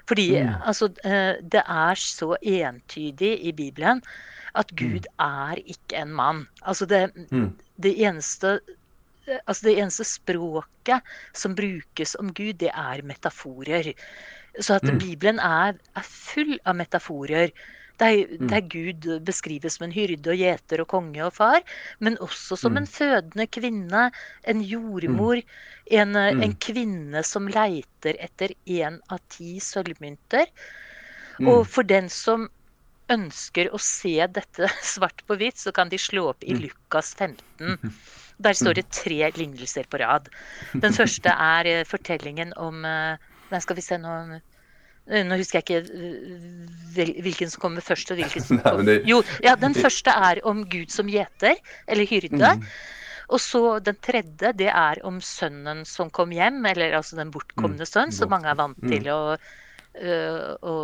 Fordi 0.08 0.28
mm. 0.42 0.54
altså, 0.64 0.88
eh, 1.04 1.42
det 1.42 1.62
er 1.62 1.94
så 1.98 2.36
entydig 2.42 3.32
i 3.42 3.52
Bibelen 3.52 4.02
at 4.56 4.72
mm. 4.72 4.78
Gud 4.78 5.06
mm. 5.06 5.26
er 5.26 5.62
ikke 5.66 6.02
en 6.02 6.12
mann. 6.14 6.48
Altså 6.62 6.86
det, 6.86 7.10
mm. 7.30 7.52
det, 7.82 7.94
eneste 8.06 8.60
Altså 9.46 9.66
det 9.66 9.78
eneste 9.80 10.04
språket 10.06 11.02
som 11.34 11.56
brukes 11.58 12.14
om 12.20 12.30
Gud, 12.34 12.52
det 12.62 12.70
er 12.70 13.02
metaforer. 13.02 13.90
Så 14.60 14.74
at 14.74 14.86
mm. 14.86 14.98
Bibelen 14.98 15.40
er, 15.42 15.74
er 15.96 16.06
full 16.06 16.58
av 16.64 16.76
metaforer. 16.78 17.50
Der, 18.00 18.26
mm. 18.28 18.48
der, 18.50 18.60
Gud 18.60 19.06
beskrives 19.24 19.78
som 19.78 19.86
en 19.86 19.94
hyrde 19.94 20.34
og 20.34 20.40
gjeter 20.40 20.82
og 20.82 20.90
konge 20.90 21.22
og 21.24 21.32
far, 21.38 21.62
men 21.98 22.18
også 22.20 22.58
som 22.60 22.74
mm. 22.74 22.80
en 22.82 22.90
fødende 22.92 23.46
kvinne, 23.48 24.02
en 24.44 24.60
jordmor, 24.60 25.40
mm. 25.40 25.94
en, 26.00 26.18
eh, 26.20 26.42
en, 26.44 26.56
kvinne 26.60 27.22
som 27.24 27.48
leiter 27.48 28.18
etter 28.20 28.52
én 28.66 29.00
av 29.08 29.22
ti 29.32 29.56
sølvmynter. 29.64 30.52
Og 31.44 31.66
for 31.68 31.88
den 31.88 32.08
som 32.12 32.48
ønsker 33.12 33.70
å 33.72 33.80
se 33.80 34.18
dette 34.34 34.70
svart 34.94 35.22
på 35.26 35.38
hvitt, 35.40 35.60
så 35.62 35.72
kan 35.72 35.92
de 35.92 36.00
slå 36.00 36.30
opp 36.32 36.44
i 36.44 36.56
Lukas 36.58 37.14
15. 37.14 37.78
Der 38.44 38.56
står 38.56 38.76
det 38.76 38.90
tre 38.92 39.30
lignelser 39.38 39.88
på 39.88 40.00
rad. 40.02 40.28
Den 40.74 40.92
første 40.92 41.32
er 41.32 41.70
eh, 41.70 41.86
fortellingen 41.88 42.52
om 42.60 42.84
eh, 42.84 43.60
skal 43.62 43.78
vi 43.78 43.84
se 43.84 43.96
nå 44.02 44.12
nå 45.06 45.38
husker 45.38 45.60
jeg 45.60 45.66
ikke 45.66 45.80
eh, 45.94 47.14
hvilken 47.22 47.50
som 47.52 47.62
kommer 47.62 47.84
først. 47.84 48.10
og 48.10 48.20
hvilken 48.20 48.44
som 48.48 48.60
kommer. 48.64 48.86
det... 48.88 49.00
Jo, 49.08 49.22
ja, 49.44 49.54
Den 49.60 49.74
første 49.74 50.10
er 50.10 50.42
om 50.44 50.64
Gud 50.70 50.90
som 50.94 51.10
gjeter, 51.10 51.58
eller 51.86 52.08
hyrde. 52.10 52.56
Mm. 52.58 52.66
Og 53.34 53.42
så 53.42 53.78
den 53.82 53.98
tredje, 54.02 54.52
det 54.54 54.70
er 54.70 55.02
om 55.06 55.20
sønnen 55.20 55.84
som 55.86 56.10
kom 56.14 56.34
hjem, 56.34 56.60
eller 56.66 56.94
altså 56.98 57.18
den 57.18 57.32
bortkomne 57.34 57.82
mm. 57.82 57.90
sønn, 57.90 58.14
som 58.14 58.30
mange 58.30 58.50
er 58.50 58.58
vant 58.58 58.78
mm. 58.78 58.92
til 58.92 59.08
å, 59.10 59.20
uh, 59.98 60.52
å 60.62 60.74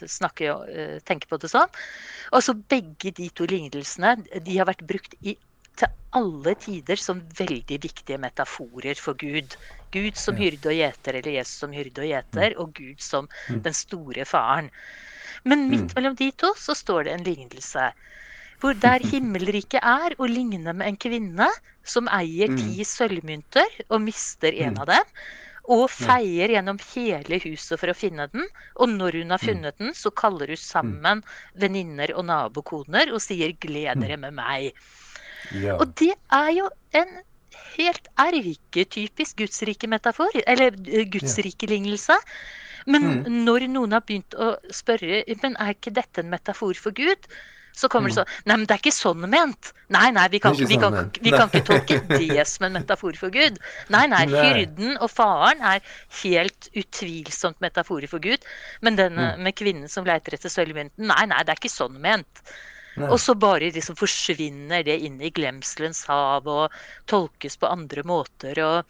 snakke 0.00 0.48
og 0.54 1.02
tenke 1.08 1.28
på 1.28 1.40
det 1.42 1.52
sånn. 1.52 1.68
Og 2.32 2.44
så 2.44 2.56
begge 2.56 3.12
de 3.16 3.28
to 3.36 3.44
lignelsene 3.48 4.16
de 4.32 4.56
har 4.56 4.68
vært 4.70 4.86
brukt 4.88 5.12
i 5.20 5.36
til 5.78 5.94
alle 6.16 6.54
tider 6.60 7.00
som 7.00 7.20
veldig 7.38 7.78
viktige 7.82 8.18
metaforer 8.20 8.98
for 9.00 9.18
Gud. 9.20 9.56
Gud 9.94 10.16
som 10.20 10.38
hyrde 10.40 10.70
og 10.70 10.78
gjeter, 10.78 11.18
eller 11.18 11.38
Jesus 11.38 11.64
som 11.64 11.74
hyrde 11.74 12.04
og 12.04 12.10
gjeter, 12.10 12.54
mm. 12.54 12.60
og 12.62 12.72
Gud 12.76 13.02
som 13.04 13.28
mm. 13.48 13.62
den 13.66 13.76
store 13.76 14.26
faren. 14.28 14.70
Men 15.44 15.68
midt 15.70 15.90
mm. 15.90 15.96
mellom 15.96 16.16
de 16.18 16.30
to 16.42 16.52
så 16.58 16.74
står 16.76 17.06
det 17.06 17.12
en 17.14 17.26
lignelse 17.26 17.90
Hvor 18.60 18.74
der 18.82 19.04
himmelriket 19.12 19.84
er 19.84 20.16
å 20.18 20.26
ligne 20.26 20.72
med 20.72 20.86
en 20.86 20.98
kvinne 21.00 21.50
som 21.86 22.08
eier 22.12 22.50
ti 22.58 22.84
sølvmynter 22.84 23.84
og 23.88 24.02
mister 24.08 24.56
en 24.66 24.80
av 24.82 24.90
dem. 24.90 25.12
Og 25.68 25.84
feier 25.92 26.48
gjennom 26.54 26.78
hele 26.94 27.38
huset 27.44 27.76
for 27.76 27.92
å 27.92 27.96
finne 27.96 28.24
den. 28.32 28.46
Og 28.80 28.88
når 28.88 29.20
hun 29.20 29.34
har 29.34 29.42
funnet 29.42 29.76
den, 29.78 29.92
så 29.94 30.10
kaller 30.16 30.48
hun 30.48 30.60
sammen 30.60 31.20
venninner 31.60 32.14
og 32.16 32.24
nabokoner 32.30 33.12
og 33.12 33.20
sier 33.20 33.52
'gled 33.52 34.00
dere 34.00 34.16
med 34.16 34.34
meg'. 34.40 34.72
Ja. 35.56 35.76
Og 35.78 35.92
det 36.00 36.14
er 36.34 36.52
jo 36.56 36.68
en 36.98 37.18
helt 37.78 38.08
erketypisk 38.18 39.42
gudsrike-metafor, 39.42 40.40
eller 40.46 40.74
eh, 40.86 41.04
gudsrike-lignelse. 41.12 42.16
Men 42.88 43.22
når 43.44 43.68
noen 43.68 43.92
har 43.92 44.04
begynt 44.08 44.34
å 44.40 44.54
spørre 44.72 45.20
men 45.42 45.56
er 45.60 45.74
ikke 45.74 45.92
dette 45.92 46.22
en 46.22 46.30
metafor 46.32 46.78
for 46.80 46.96
Gud, 46.96 47.28
så 47.78 47.88
kommer 47.92 48.10
det 48.10 48.16
sånn 48.16 48.30
Nei, 48.48 48.56
men 48.56 48.64
det 48.66 48.74
er 48.74 48.80
ikke 48.80 48.94
sånn 48.94 49.26
ment. 49.30 49.70
Nei, 49.94 50.08
nei, 50.14 50.24
vi 50.32 50.40
kan, 50.42 50.56
ikke 50.56 50.70
vi 50.70 50.78
sånn 50.80 50.96
kan, 50.96 51.10
vi 51.22 51.34
kan 51.34 51.50
ikke 51.50 51.66
tolke 51.68 51.98
det 52.10 52.46
som 52.50 52.66
en 52.66 52.78
metafor 52.80 53.18
for 53.20 53.34
Gud. 53.34 53.60
Nei, 53.94 54.06
nei, 54.10 54.24
Nei. 54.30 54.46
hyrden 54.46 54.96
og 54.96 55.12
faren 55.12 55.62
er 55.74 55.84
helt 56.22 56.70
utvilsomt 56.72 57.60
metaforer 57.64 58.10
for 58.10 58.24
Gud. 58.24 58.48
Men 58.82 58.98
denne 58.98 59.30
med 59.38 59.54
kvinnen 59.58 59.90
som 59.92 60.08
leiter 60.08 60.34
etter 60.34 60.52
sølvmynten, 60.52 61.06
nei, 61.12 61.22
nei, 61.30 61.44
det 61.44 61.54
er 61.54 61.62
ikke 61.62 61.76
sånn 61.76 62.00
ment. 62.02 62.42
Og 63.10 63.18
så 63.22 63.34
bare 63.38 63.70
liksom 63.74 63.96
forsvinner 63.98 64.82
det 64.86 64.98
inn 65.06 65.20
i 65.22 65.30
glemselens 65.30 66.04
hav 66.08 66.46
og 66.48 66.72
tolkes 67.10 67.56
på 67.60 67.70
andre 67.70 68.02
måter 68.08 68.58
og 68.64 68.84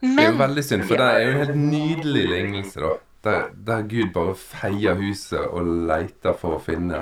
Det 0.00 0.22
er 0.22 0.30
jo 0.30 0.38
veldig 0.38 0.62
synd, 0.62 0.84
for 0.86 1.00
det 1.00 1.06
er 1.10 1.24
jo 1.24 1.30
en 1.32 1.40
helt 1.42 1.56
nydelig 1.58 2.26
lignelse, 2.30 2.80
da. 2.84 2.92
Der, 3.26 3.48
der 3.66 3.80
Gud 3.90 4.12
bare 4.14 4.34
feier 4.38 4.94
huset 5.00 5.40
og 5.50 5.66
leiter 5.88 6.36
for 6.38 6.54
å 6.54 6.60
finne, 6.62 7.00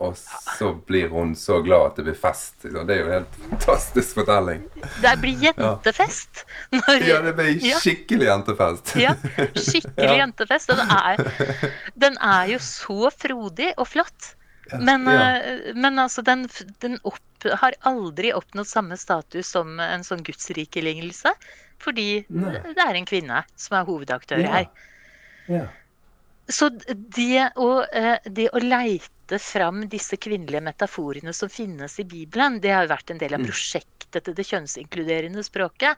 og 0.00 0.14
så 0.16 0.70
blir 0.88 1.10
hun 1.12 1.34
så 1.36 1.58
glad 1.66 1.90
at 1.90 1.98
det 1.98 2.06
blir 2.06 2.16
fest. 2.16 2.54
Det 2.64 2.72
er 2.94 3.02
jo 3.02 3.10
en 3.10 3.12
helt 3.18 3.36
fantastisk 3.50 4.16
fortelling. 4.22 4.62
det 5.02 5.12
blir 5.20 5.44
jentefest. 5.44 6.44
Når, 6.72 7.04
Ja, 7.04 7.20
det 7.26 7.34
blir 7.36 7.52
Ja. 7.66 7.76
skikkelig 7.84 8.30
jentefest. 8.30 8.94
Ja, 8.96 9.12
skikkelig 9.68 10.08
Ja. 10.08 10.16
jentefest. 10.24 10.70
Og 10.72 10.80
den 10.80 10.88
er, 10.96 11.22
den 12.06 12.16
er 12.16 12.46
jo 12.54 12.58
så 12.64 13.10
frodig 13.12 13.74
og 13.76 13.88
flott. 13.92 14.32
Men, 14.76 15.06
Ja. 15.06 15.36
eh, 15.38 15.74
men 15.74 15.98
altså, 15.98 16.22
den, 16.22 16.48
den 16.80 16.98
opp, 17.04 17.18
har 17.44 17.74
aldri 17.86 18.32
oppnådd 18.34 18.66
samme 18.66 18.96
status 18.98 19.48
som 19.54 19.78
en 19.80 20.02
sånn 20.04 20.22
gudsrike-lignelse. 20.26 21.32
Fordi 21.78 22.24
Nei. 22.28 22.58
det 22.74 22.82
er 22.82 22.94
en 22.98 23.06
kvinne 23.06 23.44
som 23.56 23.76
er 23.78 23.84
hovedaktør 23.86 24.42
Ja. 24.42 24.50
her. 24.50 24.66
Ja. 25.48 25.66
Så 26.48 26.70
det 26.72 27.52
å, 27.56 27.84
eh, 27.92 28.18
det 28.24 28.50
å 28.52 28.60
leite 28.60 29.38
fram 29.38 29.86
disse 29.88 30.16
kvinnelige 30.16 30.62
metaforene 30.64 31.32
som 31.34 31.48
finnes 31.48 31.98
i 32.00 32.04
Bibelen, 32.04 32.60
det 32.60 32.70
har 32.72 32.86
jo 32.86 32.94
vært 32.94 33.10
en 33.10 33.18
del 33.18 33.34
av 33.34 33.40
prosjektet 33.44 34.24
til 34.24 34.34
det 34.34 34.46
kjønnsinkluderende 34.48 35.44
språket. 35.44 35.96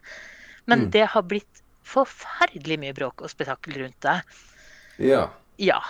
Men 0.67 0.87
Mm. 0.87 0.91
det 0.91 1.07
har 1.09 1.23
blitt 1.23 1.63
forferdelig 1.85 2.79
mye 2.79 2.93
bråk 2.95 3.23
og 3.23 3.31
spetakkel 3.31 3.75
rundt 3.83 4.01
det. 4.01 4.23
ja. 4.99 5.31
Ja. 5.59 5.81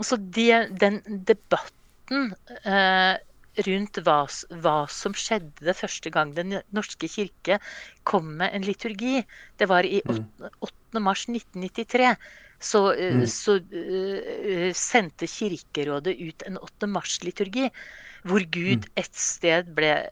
Så 0.00 0.16
det, 0.18 0.78
den 0.78 1.00
debatten 1.24 1.72
eh, 2.10 3.16
rundt 3.66 4.00
hva, 4.04 4.18
hva 4.62 4.76
som 4.92 5.14
skjedde 5.16 5.74
første 5.76 6.10
gang 6.12 6.34
Den 6.36 6.58
norske 6.76 7.08
kirke 7.08 7.58
kom 8.04 8.34
med 8.40 8.52
en 8.52 8.66
liturgi, 8.66 9.22
det 9.58 9.68
var 9.70 9.88
i 9.88 10.02
8. 10.04 10.50
8. 10.60 11.00
mars 11.00 11.26
1993. 11.28 12.16
Så, 12.58 12.92
eh, 12.92 13.14
Mm. 13.14 13.26
så 13.28 13.58
uh, 13.60 14.72
sendte 14.72 15.26
Kirkerådet 15.28 16.16
ut 16.16 16.42
en 16.46 16.56
8. 16.56 16.86
mars-liturgi, 16.88 17.70
hvor 18.24 18.40
Gud 18.50 18.86
et 18.96 19.14
sted 19.14 19.74
ble 19.76 20.08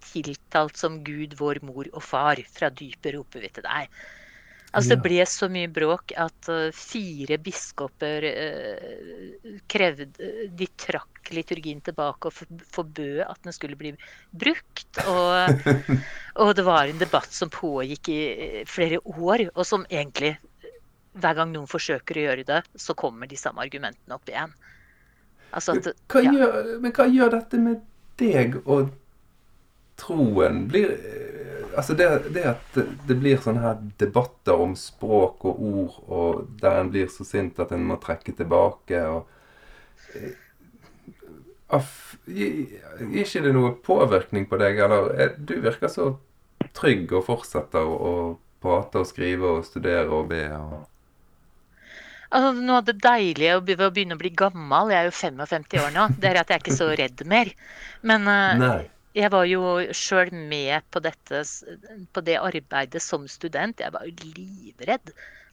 tiltalt 0.00 0.76
som 0.78 1.02
Gud, 1.02 1.34
vår 1.40 1.62
mor 1.66 1.88
og 1.92 2.02
far. 2.02 2.36
Fra 2.54 2.70
dypet 2.70 3.14
roper 3.16 3.40
vi 3.40 3.48
til 3.48 3.66
deg. 3.66 3.88
Altså, 4.74 4.94
det 4.94 5.04
ble 5.04 5.24
så 5.28 5.48
mye 5.52 5.70
bråk 5.70 6.12
at 6.18 6.48
eh, 6.50 6.74
fire 6.74 7.38
biskoper 7.42 8.26
eh, 8.26 9.58
krevde 9.70 10.08
De 10.58 10.68
trakk 10.80 11.30
liturgien 11.34 11.80
tilbake 11.84 12.28
og 12.28 12.56
forbød 12.74 13.22
at 13.24 13.38
den 13.46 13.54
skulle 13.54 13.78
bli 13.78 13.94
brukt. 14.34 15.00
Og, 15.06 15.62
og 16.42 16.50
det 16.58 16.66
var 16.66 16.90
en 16.90 17.00
debatt 17.00 17.30
som 17.34 17.52
pågikk 17.54 18.10
i 18.12 18.20
eh, 18.32 18.58
flere 18.68 19.00
år, 19.04 19.48
og 19.54 19.64
som 19.68 19.86
egentlig 19.90 20.36
Hver 21.14 21.36
gang 21.38 21.52
noen 21.54 21.70
forsøker 21.70 22.18
å 22.18 22.22
gjøre 22.24 22.44
det, 22.48 22.60
så 22.74 22.96
kommer 22.98 23.30
de 23.30 23.36
samme 23.38 23.62
argumentene 23.62 24.16
opp 24.16 24.26
igjen. 24.26 24.50
Altså 25.54 25.76
at 25.78 25.92
Hva 26.10 26.24
ja. 26.24 26.32
gjør, 26.34 26.70
men 26.82 26.94
hva 26.96 27.06
gjør 27.06 27.36
dette 27.36 27.60
med 27.62 27.84
deg 28.18 28.56
og 28.64 28.90
troen? 30.00 30.64
Blir, 30.70 30.94
eh, 30.94 31.66
altså 31.76 31.96
det, 31.98 32.08
det 32.34 32.44
at 32.54 32.78
det, 32.78 33.16
blir 33.18 33.42
sånne 33.42 33.64
her 33.64 33.82
debatter 34.00 34.60
om 34.66 34.76
språk 34.78 35.44
og 35.48 35.60
ord, 35.70 35.98
og 36.08 36.46
der 36.62 36.80
en 36.80 36.92
blir 36.94 37.10
så 37.12 37.26
sint 37.26 37.60
at 37.62 37.74
en 37.74 37.86
må 37.88 37.98
trekke 38.02 38.36
tilbake 38.36 39.04
og 39.10 39.28
eh, 40.14 40.32
Gir 42.24 43.24
ikke 43.24 43.40
det 43.42 43.50
noe 43.52 43.72
påvirkning 43.82 44.44
på 44.46 44.58
deg, 44.60 44.78
eller 44.84 45.08
er, 45.18 45.32
du 45.34 45.56
virker 45.64 45.90
så 45.90 46.12
trygg 46.76 47.10
og 47.16 47.24
fortsetter 47.26 47.82
å, 47.82 48.12
prate 48.64 49.02
og 49.02 49.08
skrive 49.08 49.50
og 49.58 49.66
studere 49.68 50.08
og 50.08 50.30
be 50.30 50.46
og 50.56 50.82
Altså, 52.34 52.50
noe 52.56 52.80
av 52.80 52.86
det 52.88 52.96
deilige 53.04 53.58
ved 53.62 53.82
å 53.84 53.90
begynne 53.94 54.16
å 54.16 54.18
bli 54.18 54.30
gammel, 54.34 54.88
jeg 54.90 55.04
er 55.04 55.04
jo 55.06 55.12
55 55.14 55.76
år 55.84 55.92
nå, 55.94 56.06
det 56.18 56.30
er 56.30 56.38
at 56.40 56.48
jeg 56.50 56.56
er 56.56 56.62
ikke 56.64 56.74
så 56.74 56.88
redd 56.98 57.20
mer. 57.30 57.52
Men 58.02 58.26
eh. 58.32 58.88
Jeg 59.14 59.30
var 59.32 59.44
jo 59.46 59.60
sjøl 59.94 60.32
med 60.34 60.82
på, 60.92 61.00
dette, 61.04 61.42
på 62.14 62.22
det 62.26 62.36
arbeidet 62.40 63.02
som 63.02 63.26
student. 63.30 63.80
Jeg 63.84 63.94
var 63.94 64.06
jo 64.08 64.14
livredd. 64.18 65.12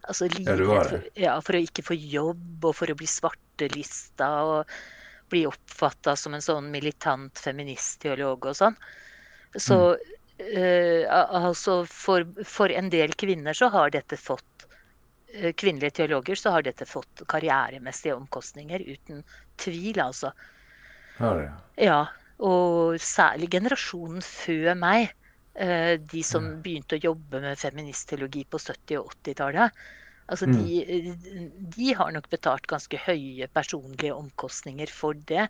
Altså 0.09 0.25
Ja, 0.45 0.55
livredd 0.55 0.67
var 0.67 0.87
for, 0.89 1.03
ja, 1.19 1.35
for 1.45 1.57
å 1.57 1.61
ikke 1.61 1.85
få 1.85 1.97
jobb, 1.97 2.65
og 2.65 2.75
for 2.79 2.91
å 2.93 2.97
bli 2.97 3.09
svartelista, 3.09 4.31
og 4.49 4.73
bli 5.31 5.45
oppfatta 5.47 6.15
som 6.19 6.33
en 6.35 6.43
sånn 6.43 6.71
militant 6.73 7.37
feministteolog 7.39 8.49
og 8.51 8.57
sånn. 8.57 8.75
Så 9.57 9.77
eh, 10.39 11.05
al- 11.11 11.47
altså 11.51 11.81
for, 11.89 12.25
for 12.47 12.73
en 12.73 12.89
del 12.93 13.13
kvinner 13.19 13.53
så 13.57 13.69
har 13.73 13.93
dette 13.93 14.17
fått 14.19 14.65
eh, 15.33 15.53
Kvinnelige 15.53 15.91
teologer 16.01 16.35
så 16.39 16.55
har 16.55 16.65
dette 16.67 16.87
fått 16.89 17.23
karrieremessige 17.31 18.15
omkostninger, 18.17 18.83
uten 18.95 19.23
tvil, 19.61 19.99
altså. 20.03 20.33
Ja, 21.19 21.33
det, 21.35 21.43
ja. 21.43 21.57
Ja, 21.75 21.99
og 22.41 22.97
særlig 22.99 23.49
generasjonen 23.53 24.21
før 24.25 24.75
meg. 24.77 25.11
eh, 25.55 25.97
De 25.97 26.23
som 26.23 26.45
begynte 26.63 26.95
å 26.97 27.03
jobbe 27.03 27.41
med 27.43 27.59
feministteologi 27.59 28.45
på 28.49 28.57
70- 28.57 28.97
og 29.01 29.11
80-tallet. 29.17 29.71
Altså 30.31 30.47
Mm. 30.47 30.53
de, 30.55 31.15
de 31.75 31.93
har 31.93 32.11
nok 32.15 32.29
betalt 32.31 32.67
ganske 32.67 32.97
høye 32.97 33.47
personlige 33.51 34.15
omkostninger 34.15 34.87
for 34.87 35.13
det. 35.13 35.49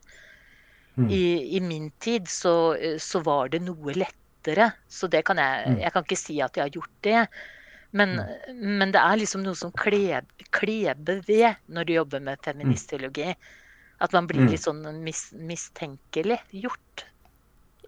Mm. 0.97 1.07
I, 1.09 1.55
I 1.57 1.59
min 1.61 1.91
tid 2.01 2.27
så, 2.27 2.75
så 2.99 3.21
var 3.23 3.49
det 3.53 3.61
noe 3.61 3.93
lettere. 3.93 4.71
Så 4.89 5.07
det 5.07 5.23
kan 5.25 5.37
jeg 5.37 5.67
Mm. 5.69 5.79
Jeg 5.81 5.93
kan 5.93 6.03
ikke 6.03 6.17
si 6.17 6.41
at 6.41 6.57
jeg 6.57 6.63
har 6.63 6.69
gjort 6.69 6.97
det. 7.03 7.27
Men, 7.93 8.21
men 8.55 8.91
det 8.91 8.99
er 9.01 9.17
liksom 9.19 9.43
noe 9.43 9.55
som 9.55 9.71
kleb, 9.71 10.25
kleber 10.51 11.21
ved 11.27 11.55
når 11.67 11.85
du 11.85 11.93
jobber 11.93 12.19
med 12.23 12.39
feministteologi. 12.41 13.35
At 14.01 14.13
man 14.17 14.27
blir 14.27 14.41
Mm. 14.41 14.51
litt 14.51 14.63
sånn 14.65 14.81
mis, 15.05 15.27
mistenkelig 15.37 16.39
gjort. 16.57 17.05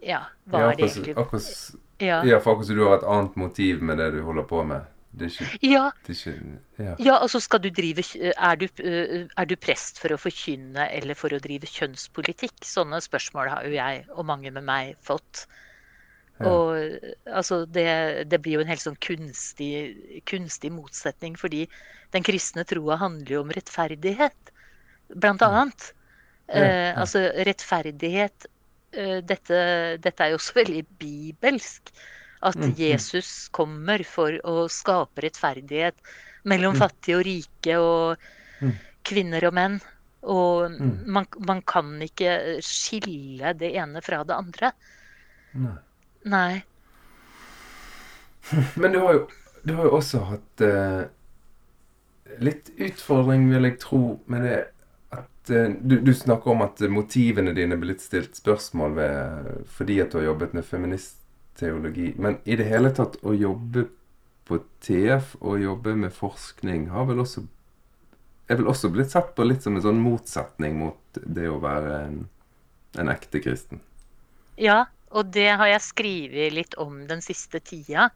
Ja, 0.04 0.20
hva 0.46 0.60
ja, 0.60 0.70
er 0.70 0.76
det 0.76 0.88
egentlig? 0.90 1.14
akkurat, 1.16 1.74
Ja. 2.04 2.22
ja, 2.22 2.38
for 2.40 2.54
akkurat 2.54 2.66
som 2.68 2.76
du 2.76 2.84
har 2.86 2.98
et 2.98 3.08
annet 3.08 3.36
motiv 3.40 3.82
med 3.82 3.98
det 3.98 4.12
du 4.14 4.22
holder 4.22 4.44
på 4.46 4.64
med. 4.66 4.86
Det 5.14 5.30
ikke, 5.30 5.58
Ja, 5.62 5.90
det 6.06 6.16
ikke 6.16 6.58
ja. 6.78 6.94
ja, 6.98 7.18
altså 7.22 7.40
skal 7.40 7.60
du 7.62 7.70
drive 7.70 8.02
er 8.34 8.56
du, 8.58 8.64
eh, 8.82 9.26
er 9.38 9.46
du 9.46 9.54
prest 9.56 10.00
for 10.02 10.08
å 10.10 10.18
forkynne 10.18 10.88
eller 10.90 11.14
for 11.14 11.30
å 11.30 11.38
drive 11.40 11.66
kjønnspolitikk? 11.70 12.64
Sånne 12.66 12.98
spørsmål 13.00 13.48
har 13.48 13.62
jo 13.64 13.70
jeg 13.76 14.04
og 14.10 14.26
mange 14.26 14.50
med 14.50 14.64
meg 14.64 14.96
fått. 15.06 15.46
Ja. 16.40 16.46
Og 16.50 16.98
altså, 17.30 17.64
det, 17.64 18.28
det 18.28 18.40
blir 18.42 18.58
jo 18.58 18.64
en 18.64 18.66
helt 18.72 18.82
sånn 18.82 18.98
kunstig, 18.98 20.24
kunstig 20.26 20.72
motsetning, 20.74 21.36
fordi 21.38 21.68
den 22.10 22.26
kristne 22.26 22.64
troa 22.66 22.98
handler 22.98 23.36
jo 23.36 23.40
om 23.44 23.50
rettferdighet, 23.54 24.50
blant 25.14 25.42
annet. 25.46 25.92
Eh, 26.48 26.92
altså 27.00 27.22
rettferdighet 27.46 28.46
eh, 28.92 29.20
dette, 29.24 29.56
dette 30.04 30.24
er 30.26 30.34
jo 30.34 30.40
også 30.40 30.58
veldig 30.62 30.84
bibelsk. 31.00 31.92
At 32.44 32.58
Mm, 32.60 32.74
mm. 32.74 32.74
Jesus 32.76 33.48
kommer 33.56 34.02
for 34.04 34.36
å 34.44 34.66
skape 34.68 35.24
rettferdighet 35.24 35.96
mellom 36.44 36.74
Mm. 36.74 36.80
fattige 36.82 37.16
og 37.16 37.24
rike 37.24 37.76
og 37.80 38.20
kvinner 39.04 39.46
og 39.48 39.54
menn. 39.56 39.80
Og 40.22 40.76
man, 41.06 41.26
man 41.48 41.62
kan 41.68 42.00
ikke 42.04 42.60
skille 42.64 43.54
det 43.60 43.72
ene 43.76 44.00
fra 44.04 44.22
det 44.24 44.36
andre. 44.36 44.72
Nei. 45.54 45.76
Nei. 46.24 46.64
Men 48.80 48.92
du 48.92 48.98
har 49.00 49.12
jo, 49.14 49.28
du 49.64 49.74
har 49.78 49.84
jo 49.88 49.96
også 49.98 50.20
hatt 50.28 50.64
eh, 50.64 51.04
litt 52.44 52.70
utfordring, 52.76 53.48
vil 53.52 53.68
jeg 53.68 53.78
tro, 53.82 54.00
med 54.26 54.44
det 54.46 54.56
eh, 54.58 54.73
du, 55.46 56.00
du, 56.00 56.14
snakker 56.14 56.50
om 56.50 56.62
at 56.64 56.80
motivene 56.88 57.52
dine 57.56 57.76
blir 57.76 57.94
litt 57.94 58.04
stilt 58.04 58.36
spørsmål 58.38 58.94
ved 58.96 59.50
fordi 59.76 59.98
at 60.04 60.12
du 60.12 60.20
har 60.20 60.30
jobbet 60.30 60.54
med 60.56 60.66
feministteologi. 60.68 62.14
Men 62.16 62.38
i 62.44 62.56
det 62.60 62.68
hele 62.70 62.92
tatt 62.96 63.18
å 63.22 63.34
jobbe 63.36 63.88
på 64.48 64.60
TF 64.84 65.36
og 65.40 65.60
jobbe 65.62 65.94
med 65.96 66.12
forskning 66.12 66.88
har 66.92 67.08
vel 67.08 67.22
også 67.24 67.44
er 68.48 68.58
vel 68.60 68.68
også 68.68 68.90
blitt 68.92 69.12
sett 69.14 69.32
på 69.36 69.44
litt 69.46 69.64
som 69.64 69.76
en 69.76 69.84
sånn 69.84 70.00
motsetning 70.04 70.76
mot 70.76 71.20
det 71.24 71.46
å 71.48 71.60
være 71.62 71.94
en, 72.06 72.18
en 73.00 73.12
ekte 73.12 73.40
kristen. 73.44 73.80
Ja, 74.60 74.84
og 75.14 75.30
det 75.34 75.48
har 75.56 75.70
jeg 75.70 75.86
skrevet 75.86 76.52
litt 76.52 76.76
om 76.80 77.04
den 77.08 77.24
siste 77.24 77.60
tida. 77.64 78.10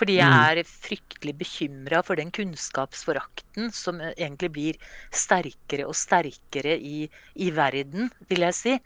Fordi 0.00 0.14
jeg 0.16 0.32
mm. 0.32 0.48
er 0.48 0.70
fryktelig 0.86 1.34
bekymra 1.38 1.98
for 2.06 2.14
den 2.18 2.30
kunnskapsforakten 2.34 3.64
som 3.76 4.00
egentlig 4.14 4.50
blir 4.54 4.74
sterkere 5.14 5.86
og 5.88 5.96
sterkere 5.98 6.74
i, 6.80 7.10
i 7.36 7.50
verden, 7.54 8.10
vil 8.30 8.40
jeg 8.48 8.54
si. 8.56 8.78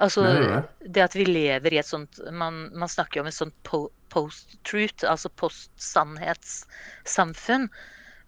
Altså 0.00 0.22
det 0.80 1.02
at 1.04 1.16
vi 1.16 1.24
lever 1.28 1.72
i 1.74 1.78
et 1.82 1.84
sånt 1.84 2.20
Man, 2.32 2.72
man 2.72 2.88
snakker 2.88 3.18
jo 3.18 3.22
om 3.26 3.28
et 3.28 3.34
sånt 3.36 3.54
post-truth, 4.10 5.04
altså 5.04 5.28
post-sannhetssamfunn. 5.36 7.68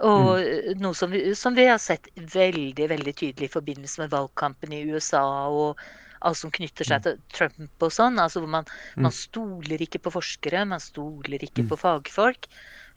Og 0.02 0.36
mm. 0.36 0.78
noe 0.82 0.94
som 0.98 1.10
vi, 1.14 1.34
som 1.38 1.54
vi, 1.56 1.66
har 1.70 1.78
sett 1.80 2.08
veldig 2.16 2.88
veldig 2.92 3.14
tydelig 3.14 3.46
i 3.48 3.56
forbindelse 3.56 4.00
med 4.02 4.10
valgkampen 4.12 4.72
i 4.74 4.86
USA 4.90 5.24
og 5.48 5.78
alt 6.22 6.38
som 6.38 6.52
knytter 6.54 6.88
seg 6.88 7.02
mm. 7.02 7.04
til 7.06 7.18
Trump 7.34 7.86
og 7.86 7.92
sånn. 7.94 8.20
altså 8.22 8.42
hvor 8.42 8.52
man, 8.58 8.68
mm. 8.94 9.06
man, 9.06 9.14
stoler 9.16 9.82
ikke 9.84 10.02
på 10.02 10.14
forskere, 10.14 10.64
man 10.68 10.82
stoler 10.82 11.42
ikke 11.42 11.66
mm. 11.66 11.72
på 11.72 11.80
fagfolk. 11.82 12.48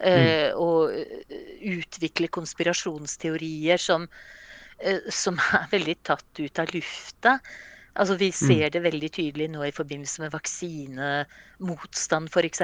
Eh, 0.04 0.52
og 0.60 0.92
utvikler 0.92 1.96
utvikle 1.96 2.28
konspirasjonsteorier 2.28 3.80
som, 3.80 4.10
eh, 4.80 5.00
som 5.10 5.40
er 5.60 5.70
veldig 5.72 5.96
tatt 6.04 6.42
ut 6.42 6.60
av 6.60 6.74
lufta. 6.76 7.40
Altså, 7.96 8.18
vi 8.20 8.32
ser 8.36 8.70
det 8.74 8.84
veldig 8.84 9.10
tydelig 9.16 9.48
nå 9.54 9.64
i 9.64 9.72
forbindelse 9.72 10.26
med 10.26 10.34
vaksinemotstand, 10.34 12.28
f.eks. 12.28 12.62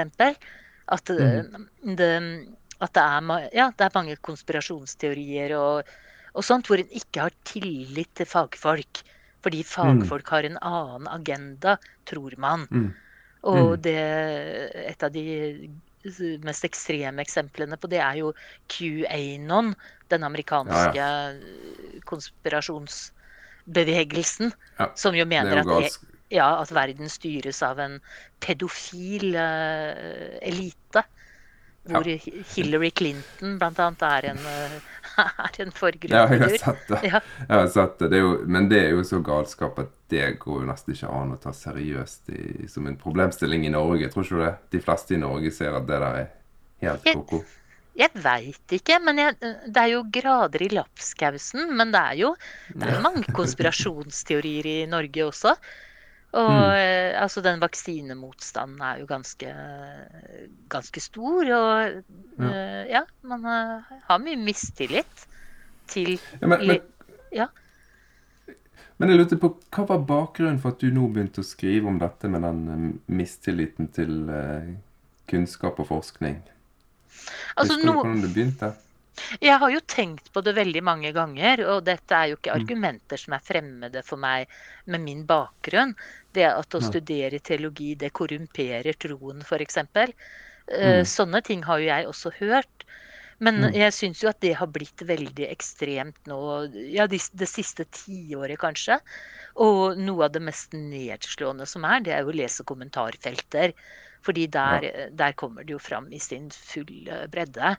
At, 0.92 1.08
mm. 1.08 1.64
det, 1.96 2.10
at 2.84 2.92
det, 2.92 3.02
er, 3.02 3.48
ja, 3.54 3.70
det, 3.72 3.86
er, 3.86 3.94
mange 3.94 4.16
konspirasjonsteorier 4.28 5.54
og, 5.56 5.88
og 6.34 6.44
sånt 6.44 6.68
hvor 6.68 6.82
en 6.82 6.92
ikke 6.92 7.30
har 7.30 7.36
tillit 7.48 8.12
til 8.18 8.28
fagfolk. 8.28 9.00
Fordi 9.42 9.64
fagfolk 9.66 10.28
har 10.30 10.46
en 10.46 10.58
annen 10.62 11.08
agenda, 11.10 11.76
tror 12.08 12.36
man. 12.38 12.68
Mm. 12.70 12.90
Og 13.50 13.72
mm. 13.74 13.80
det, 13.82 13.98
et 14.86 15.02
av 15.02 15.10
de 15.14 15.24
mest 16.42 16.64
ekstreme 16.66 17.22
eksemplene 17.22 17.76
på 17.78 17.86
det 17.90 18.00
er 18.02 18.16
jo 18.20 18.32
QAnon, 18.70 19.74
den 20.10 20.24
amerikanske 20.26 20.98
ja, 20.98 21.32
ja. 21.32 21.38
konspirasjonsbevegelsen, 22.08 24.52
ja, 24.78 24.92
som 24.98 25.14
jo 25.16 25.24
mener 25.26 25.62
jo 25.62 25.78
at, 25.78 25.98
ja, 26.32 26.60
at, 26.60 26.72
verden 26.74 27.08
styres 27.12 27.62
av 27.66 27.78
en 27.82 28.00
pedofil 28.42 29.36
uh, 29.36 29.92
elite. 30.42 31.02
Hvor 31.82 32.04
Hillary 32.06 32.90
Clinton 32.94 33.58
bl.a. 33.58 33.90
er 34.06 34.22
en 34.30 34.38
uh, 34.38 34.78
er 35.18 35.58
en 35.64 35.72
forgrunn. 35.74 36.14
Ja, 36.14 36.26
jeg. 36.28 36.40
Har 37.48 37.66
sett 37.70 37.98
det. 37.98 38.08
det 38.12 38.20
jo, 38.22 38.34
men 38.46 38.68
det 38.70 38.80
er 38.86 38.94
jo 38.96 39.04
så 39.06 39.20
galskap 39.24 39.80
at 39.82 39.90
det 40.12 40.26
går 40.42 40.62
jo 40.62 40.68
nesten 40.68 40.94
ikke 40.94 41.10
an 41.12 41.34
å 41.34 41.40
ta 41.40 41.54
seriøst 41.56 42.32
i, 42.36 42.44
som 42.70 42.86
en 42.88 42.98
problemstilling 43.00 43.66
i 43.68 43.72
Norge. 43.72 44.10
Tror 44.12 44.26
ikke 44.26 44.38
du 44.38 44.44
det? 44.44 44.54
De 44.76 44.82
fleste 44.84 45.16
i 45.16 45.20
Norge 45.22 45.52
ser 45.54 45.76
at 45.76 45.88
det 45.88 46.00
der 46.02 46.22
er 46.22 46.30
helt 46.86 47.06
ko-ko. 47.06 47.42
Jeg, 47.42 47.58
jeg 48.02 48.24
veit 48.24 48.76
ikke, 48.78 48.98
men 49.04 49.20
jeg, 49.20 49.38
det 49.42 49.84
er 49.84 49.94
jo 49.94 50.02
grader 50.12 50.66
i 50.66 50.72
lapskausen. 50.72 51.72
Men 51.78 51.94
det 51.94 52.02
er 52.02 52.20
jo 52.24 52.34
det 52.74 52.90
er 52.90 53.04
mange 53.04 53.24
konspirasjonsteorier 53.36 54.70
i 54.74 54.78
Norge 54.90 55.26
også. 55.28 55.56
Og 56.32 56.48
mm. 56.48 56.68
Eh, 56.72 57.22
altså 57.22 57.42
den 57.44 57.60
vaksinemotstanden 57.60 58.80
er 58.80 59.02
jo 59.02 59.08
ganske, 59.08 59.50
ganske 60.72 61.00
stor. 61.04 61.44
Og 61.44 61.82
ja, 61.82 61.98
uh, 62.38 62.84
ja 62.88 63.02
man 63.28 63.44
uh, 63.44 63.98
har 64.08 64.22
mye 64.22 64.38
mistillit 64.40 65.26
til 65.92 66.14
ja, 66.40 66.46
men, 66.46 66.64
men, 66.66 66.78
ja. 67.34 67.48
men, 68.96 69.12
jeg 69.12 69.18
lurte 69.20 69.36
på, 69.42 69.50
hva 69.74 69.84
var 69.90 70.06
bakgrunnen 70.08 70.60
for 70.62 70.72
at 70.72 70.80
du 70.80 70.88
nå 70.94 71.10
begynte 71.12 71.42
å 71.42 71.46
skrive 71.46 71.90
om 71.90 71.98
dette 72.00 72.30
med 72.32 72.46
den 72.46 72.94
mistilliten 73.12 73.90
til 73.92 74.22
kunnskap 75.28 75.82
og 75.82 75.90
forskning? 75.90 76.40
Altså, 77.58 77.74
Husker 77.74 77.90
du 77.90 77.92
hvordan 77.98 78.22
det 78.24 78.32
begynte? 78.32 78.72
Jeg 79.44 79.58
har 79.60 79.70
jo 79.72 79.80
tenkt 79.86 80.30
på 80.32 80.40
det 80.44 80.54
veldig 80.56 80.82
mange 80.84 81.12
ganger, 81.12 81.62
og 81.74 81.84
dette 81.86 82.16
er 82.16 82.30
jo 82.30 82.38
ikke 82.38 82.54
mm. 82.54 82.62
argumenter 82.62 83.20
som 83.20 83.36
er 83.36 83.44
fremmede 83.44 84.02
for 84.06 84.20
meg 84.20 84.50
med 84.90 85.04
min 85.04 85.24
bakgrunn. 85.28 85.94
Det 86.32 86.46
at 86.48 86.74
å 86.74 86.80
studere 86.80 87.42
teologi, 87.44 87.92
det 87.98 88.12
korrumperer 88.16 88.96
troen, 88.96 89.42
f.eks. 89.44 89.82
Eh, 89.82 90.06
mm. 90.68 91.04
Sånne 91.08 91.42
ting 91.44 91.64
har 91.66 91.82
jo 91.82 91.90
jeg 91.90 92.08
også 92.08 92.32
hørt. 92.38 92.86
Men 93.42 93.58
mm. 93.58 93.74
jeg 93.74 93.94
syns 93.96 94.22
jo 94.22 94.30
at 94.30 94.40
det 94.44 94.54
har 94.58 94.70
blitt 94.70 95.02
veldig 95.04 95.48
ekstremt 95.50 96.30
nå, 96.30 96.38
ja, 96.94 97.08
det, 97.10 97.48
siste 97.50 97.88
tiåret 97.90 98.60
kanskje. 98.62 99.00
Og 99.66 99.98
noe 99.98 100.28
av 100.28 100.36
det 100.36 100.44
mest 100.46 100.76
nedslående 100.76 101.66
som 101.68 101.84
er, 101.88 102.04
det 102.06 102.14
er 102.14 102.22
jo 102.22 102.32
å 102.32 102.38
lese 102.38 102.64
kommentarfelter. 102.68 103.74
Fordi 104.22 104.46
der, 104.54 104.86
ja. 104.86 105.10
der 105.18 105.34
kommer 105.34 105.66
det 105.66 105.74
jo 105.74 105.82
fram 105.82 106.06
i 106.14 106.22
sin 106.22 106.48
fulle 106.54 107.24
bredde. 107.32 107.74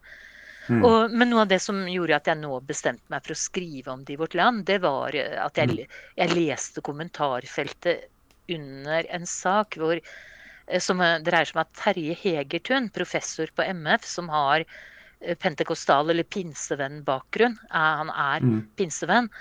Mm. 0.70 0.84
Og, 0.88 1.12
men 1.12 1.32
noe 1.32 1.44
av 1.44 1.52
det 1.52 1.60
som 1.60 1.82
gjorde 1.90 2.16
at 2.16 2.30
jeg 2.30 2.40
nå 2.40 2.56
bestemte 2.64 3.12
meg 3.12 3.26
for 3.26 3.36
å 3.36 3.40
skrive 3.40 3.92
om 3.92 4.04
det 4.08 4.16
i 4.16 4.20
vårt 4.22 4.36
land, 4.38 4.64
det 4.70 4.80
var 4.84 5.16
at 5.16 5.60
jeg, 5.60 5.74
mm. 5.74 5.98
jeg 6.22 6.36
leste 6.38 6.84
kommentarfeltet 6.86 8.08
under 8.52 9.08
en 9.10 9.26
sak 9.28 9.78
hvor, 9.80 10.00
eh, 10.00 10.80
som 10.80 11.02
dreier 11.02 11.50
seg 11.50 11.58
om 11.58 11.64
at 11.64 11.76
Terje 11.80 12.16
Hegertun, 12.24 12.90
professor 12.96 13.52
på 13.56 13.66
MF, 13.74 14.08
som 14.08 14.32
har 14.32 14.64
eh, 14.64 15.36
pentekostal- 15.36 16.12
eller 16.14 16.28
pinsevenn-bakgrunn, 16.28 17.58
han 17.72 18.12
er 18.14 18.44
mm. 18.44 18.60
pinsevenn, 18.80 19.32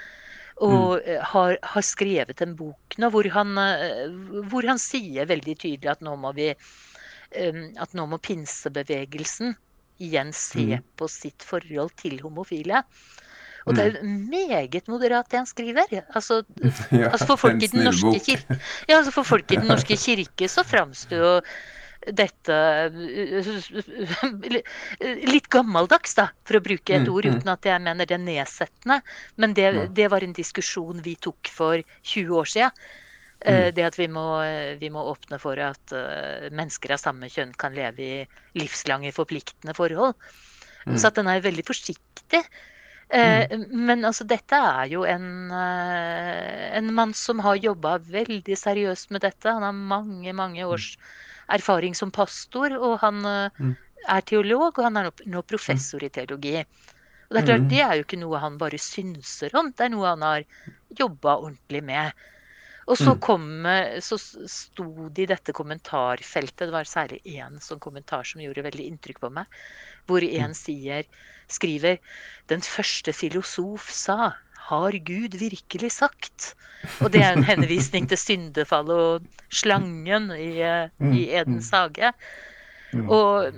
og 0.63 0.99
mm. 0.99 1.11
Eh, 1.11 1.27
har, 1.33 1.59
har, 1.63 1.83
skrevet 1.87 2.43
en 2.45 2.55
bok 2.55 2.99
nå 3.01 3.09
hvor 3.11 3.27
han, 3.35 3.57
hvor 4.53 4.67
han 4.69 4.79
sier 4.79 5.27
veldig 5.27 5.55
tydelig 5.59 5.95
at 5.95 6.03
nå 6.05 6.13
må 6.21 6.35
vi 6.37 6.53
at 7.33 7.95
nå 7.97 8.05
må 8.05 8.19
pinsebevegelsen 8.21 9.55
igjen 10.03 10.33
se 10.37 10.69
mm. 10.77 10.87
på 10.99 11.09
sitt 11.11 11.45
forhold 11.47 11.95
til 12.03 12.19
homofile. 12.25 12.83
Og 13.67 13.77
det 13.77 13.83
er 13.83 13.93
jo 13.93 14.01
mm. 14.03 14.23
meget 14.31 14.89
moderat 14.91 15.29
det 15.31 15.39
han 15.39 15.47
skriver. 15.47 15.93
Altså, 16.15 16.43
ja, 16.91 17.13
altså 17.13 17.29
for, 17.31 17.37
folk 17.45 17.63
kirke, 17.63 18.59
ja, 18.89 18.97
altså 18.99 19.15
for 19.15 19.23
folk 19.23 19.53
i 19.53 19.61
Den 19.61 19.71
norske 19.71 19.97
kirke 19.97 20.49
så 20.51 20.65
framstår 20.67 21.23
jo 21.23 21.31
dette 22.03 22.57
litt 25.31 25.47
gammeldags, 25.55 26.17
da, 26.19 26.27
for 26.49 26.59
å 26.59 26.65
bruke 26.65 26.97
et 26.97 27.07
mm, 27.07 27.13
ord, 27.13 27.29
uten 27.31 27.53
at 27.53 27.69
jeg 27.69 27.85
mener 27.85 28.09
det 28.09 28.17
er 28.17 28.25
nedsettende. 28.25 28.99
Men 29.39 29.55
det, 29.55 29.69
det 29.95 30.09
var 30.11 30.27
en 30.27 30.35
diskusjon 30.35 31.05
vi 31.05 31.15
tok 31.23 31.51
for 31.53 31.79
20 32.03 32.41
år 32.43 32.51
siden. 32.57 32.83
Eh, 33.45 33.69
mm. 33.69 33.75
Det 33.75 33.87
at 33.87 33.99
vi 33.99 34.09
må, 34.13 34.27
vi 34.79 34.91
må, 34.93 35.05
åpne 35.13 35.39
for 35.43 35.59
at 35.59 35.95
uh, 35.95 36.49
mennesker 36.55 36.95
av 36.95 37.01
samme 37.03 37.31
kjønn 37.33 37.55
kan 37.59 37.75
leve 37.75 38.03
i 38.03 38.21
livslange, 38.59 39.15
forpliktende 39.17 39.75
forhold. 39.75 40.15
Mm. 40.87 40.95
Så 40.97 41.11
at 41.11 41.19
den 41.19 41.31
er 41.31 41.43
veldig 41.43 41.65
forsiktig. 41.67 42.43
Mm. 43.13 43.67
Men 43.69 44.07
altså, 44.09 44.25
dette 44.25 44.57
er 44.57 44.87
jo 44.89 45.03
en, 45.05 45.53
en 45.53 46.87
mann 46.97 47.11
som 47.13 47.43
har 47.45 47.59
jobba 47.61 47.99
veldig 48.09 48.57
seriøst 48.57 49.13
med 49.13 49.21
dette. 49.27 49.53
Han 49.53 49.67
har 49.67 49.77
mange, 49.77 50.33
mange 50.33 50.65
års 50.65 50.95
erfaring 51.53 51.93
som 51.99 52.15
pastor, 52.15 52.73
og 52.73 52.97
han 53.03 53.21
mm. 53.21 53.75
er 54.17 54.25
teolog, 54.25 54.71
og 54.71 54.87
han 54.87 54.97
er 54.97 55.11
nå, 55.11 55.13
nå 55.35 55.45
professor 55.45 56.01
i 56.01 56.09
teologi. 56.15 56.63
Og 56.63 57.37
Det 57.37 57.43
er 57.43 57.49
klart, 57.51 57.67
mm. 57.67 57.69
det 57.69 57.85
er 57.85 57.95
jo 57.99 58.07
ikke 58.07 58.23
noe 58.23 58.41
han 58.41 58.57
bare 58.61 58.81
synser 58.81 59.55
om, 59.61 59.71
det 59.77 59.87
er 59.87 59.93
noe 59.93 60.09
han 60.09 60.25
har 60.25 60.49
jobba 60.97 61.37
ordentlig 61.37 61.85
med. 61.93 62.25
Og 62.93 62.99
så, 63.01 63.15
mm. 63.15 63.21
kom, 63.25 63.47
så 64.05 64.19
sto 64.21 65.09
det 65.09 65.25
i 65.25 65.31
dette 65.31 65.55
kommentarfeltet, 65.57 66.67
det 66.67 66.75
var 66.75 66.89
særlig 66.89 67.23
én 67.25 67.57
sånn 67.65 67.81
kommentar 67.81 68.27
som 68.29 68.43
gjorde 68.45 68.67
veldig 68.67 68.89
inntrykk 68.91 69.23
på 69.23 69.31
meg, 69.33 69.61
hvor 70.11 70.25
en 70.27 70.53
mm. 70.53 70.59
sier, 70.59 71.09
skriver 71.53 71.99
Den 72.53 72.61
første 72.65 73.15
filosof 73.17 73.89
sa 73.93 74.35
har 74.69 74.97
Gud 75.05 75.35
virkelig 75.41 75.91
sagt? 75.97 76.53
Og 77.03 77.11
det 77.15 77.23
er 77.25 77.37
en 77.37 77.47
henvisning 77.47 78.09
til 78.11 78.21
syndefallet 78.21 79.03
og 79.07 79.45
slangen 79.55 80.31
i, 80.35 80.63
mm. 80.63 81.13
i 81.17 81.25
Edens 81.35 81.71
hage. 81.75 82.13
Og 83.03 83.53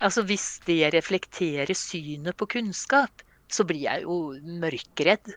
altså, 0.00 0.24
hvis 0.26 0.60
det 0.66 0.92
reflekterer 0.94 1.72
synet 1.76 2.38
på 2.38 2.48
kunnskap, 2.56 3.24
så 3.52 3.66
blir 3.68 3.84
jeg 3.86 4.06
jo 4.06 4.18
mørkredd. 4.62 5.34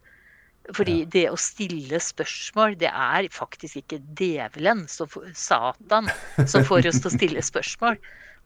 Fordi 0.73 0.99
ja. 1.03 1.09
det 1.13 1.25
å 1.29 1.37
stille 1.37 1.99
spørsmål, 2.01 2.77
det 2.81 2.89
er 2.89 3.27
faktisk 3.33 3.83
ikke 3.83 3.99
djevelen, 4.17 4.85
Satan, 4.89 6.09
som 6.49 6.65
får 6.65 6.89
oss 6.89 7.01
til 7.03 7.11
å 7.11 7.13
stille 7.13 7.43
spørsmål. 7.45 7.99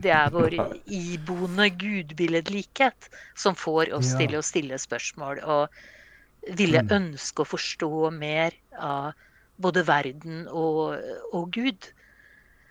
Det 0.04 0.12
er 0.16 0.32
vår 0.32 0.56
iboende 0.88 1.70
gudbilledlikhet 1.76 3.10
som 3.40 3.56
får 3.56 3.94
oss 3.96 4.14
ja. 4.16 4.24
til 4.24 4.38
å 4.40 4.44
stille 4.44 4.80
spørsmål. 4.80 5.42
Og 5.44 6.56
ville 6.60 6.84
mm. 6.84 6.92
ønske 6.96 7.44
å 7.44 7.50
forstå 7.50 8.12
mer 8.16 8.56
av 8.80 9.12
både 9.60 9.84
verden 9.88 10.46
og, 10.56 11.00
og 11.36 11.50
Gud. 11.56 11.90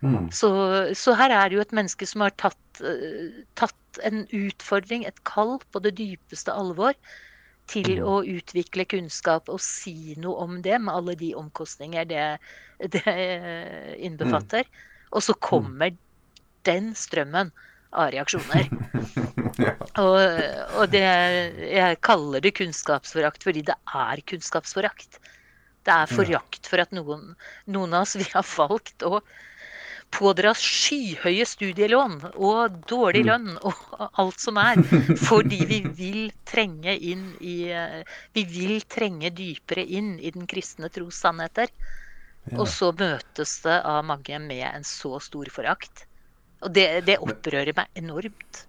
Mm. 0.01 0.28
Så, 0.32 0.51
så, 0.96 1.14
her 1.18 1.34
er 1.34 1.49
det 1.49 1.59
jo 1.59 1.64
et 1.64 1.74
menneske 1.74 2.07
som 2.09 2.22
har 2.24 2.32
tatt, 2.40 2.61
uh, 2.80 3.42
tatt 3.59 4.01
en 4.07 4.24
utfordring, 4.32 5.05
et 5.05 5.24
kall 5.28 5.57
på 5.72 5.82
det 5.84 5.96
dypeste 5.99 6.55
alvor, 6.55 6.96
til 7.69 7.99
mm. 7.99 8.05
å 8.09 8.19
utvikle 8.27 8.87
kunnskap 8.89 9.51
og 9.53 9.61
si 9.62 10.14
noe 10.21 10.45
om 10.45 10.59
det, 10.64 10.77
med 10.81 10.95
alle 10.95 11.16
de 11.19 11.33
omkostninger 11.39 12.09
det, 12.09 12.27
det 12.97 13.16
innbefatter. 14.05 14.69
Mm. 14.69 14.85
Og 15.16 15.25
så 15.25 15.35
kommer 15.41 15.95
den 16.69 16.93
strømmen 16.99 17.53
av 17.97 18.12
reaksjoner. 18.12 18.69
ja. 19.64 19.75
og, 20.03 20.19
og, 20.77 20.85
det 20.93 21.03
Jeg 21.03 22.01
kaller 22.05 22.45
det 22.45 22.55
kunnskapsforakt 22.59 23.47
fordi 23.47 23.64
det 23.71 23.77
er 23.97 24.25
kunnskapsforakt. 24.29 25.21
Det 25.89 25.95
er 25.95 26.11
forakt 26.11 26.69
for 26.69 26.83
at 26.83 26.93
noen, 26.93 27.33
noen 27.71 27.95
av 27.97 28.05
oss 28.05 28.19
vi 28.19 28.27
har 28.35 28.45
valgt 28.59 29.07
å 29.07 29.23
pådra 30.15 30.55
skyhøye 30.57 31.45
studielån 31.47 32.19
og 32.35 32.79
dårlig 32.89 33.25
mm. 33.25 33.29
lønn 33.29 33.49
og 33.69 34.09
alt 34.23 34.41
som 34.43 34.59
er. 34.61 34.81
Fordi 35.29 35.61
vi 35.69 35.81
vil 35.99 36.21
trenge 36.49 36.97
inn 36.97 37.31
i 37.41 37.57
Vi 38.35 38.45
vil 38.49 38.81
trenge 38.89 39.31
dypere 39.35 39.85
inn 39.85 40.17
i 40.19 40.33
den 40.35 40.47
kristne 40.51 40.91
tros 40.93 41.21
sannheter. 41.23 41.73
Ja. 42.49 42.61
Og 42.63 42.69
så 42.73 42.93
møtes 42.97 43.59
det 43.65 43.81
av 43.85 44.05
mange 44.09 44.39
med 44.41 44.65
en 44.71 44.87
så 44.87 45.19
stor 45.21 45.51
forakt. 45.53 46.07
Og 46.65 46.73
det, 46.75 46.89
det 47.07 47.21
opprører 47.23 47.75
meg 47.77 48.01
enormt. 48.01 48.65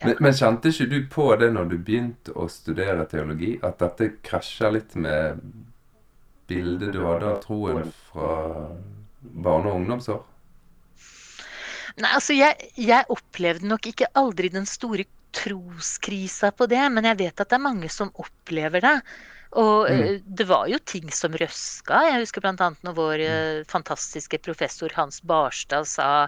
Ja. 0.00 0.08
Men, 0.08 0.16
men, 0.26 0.34
kjente 0.34 0.70
ikke 0.70 0.88
du 0.90 0.98
på 1.10 1.28
det 1.40 1.50
når 1.54 1.70
du 1.70 1.76
begynte 1.78 2.34
å 2.34 2.48
studere 2.50 3.06
teologi, 3.10 3.54
at 3.62 3.78
dette 3.82 4.14
krasjer 4.26 4.74
litt 4.74 4.96
med 4.98 5.42
bildet 6.50 6.92
du 6.92 7.00
hadde 7.04 7.30
av 7.30 7.40
troen 7.44 7.92
fra 8.10 8.32
barne- 9.24 9.72
og 9.72 9.80
ungdomsår? 9.82 10.22
Nei, 11.94 12.10
altså 12.10 12.34
jeg, 12.34 12.72
jeg, 12.80 13.06
opplevde 13.12 13.68
nok 13.70 13.86
ikke 13.86 14.10
aldri 14.18 14.50
den 14.50 14.66
store 14.66 15.06
troskrisa 15.34 16.50
på 16.54 16.66
det, 16.70 16.82
men 16.94 17.06
jeg 17.06 17.20
vet 17.22 17.40
at 17.40 17.50
det 17.50 17.58
er 17.58 17.68
mange 17.68 17.90
som 17.90 18.12
opplever 18.22 18.82
det. 18.82 18.98
Og 19.54 19.86
mm. 19.86 20.02
Eh, 20.02 20.20
det 20.26 20.48
var 20.50 20.66
jo 20.70 20.80
ting 20.82 21.10
som 21.14 21.34
røska. 21.38 22.02
Jeg 22.08 22.24
husker 22.24 22.42
bl.a. 22.42 22.70
når 22.82 22.96
vår 22.98 23.22
mm. 23.22 23.30
Eh, 23.30 23.64
fantastiske 23.70 24.40
professor 24.42 24.90
Hans 24.96 25.20
Barstad 25.22 25.86
sa 25.86 26.26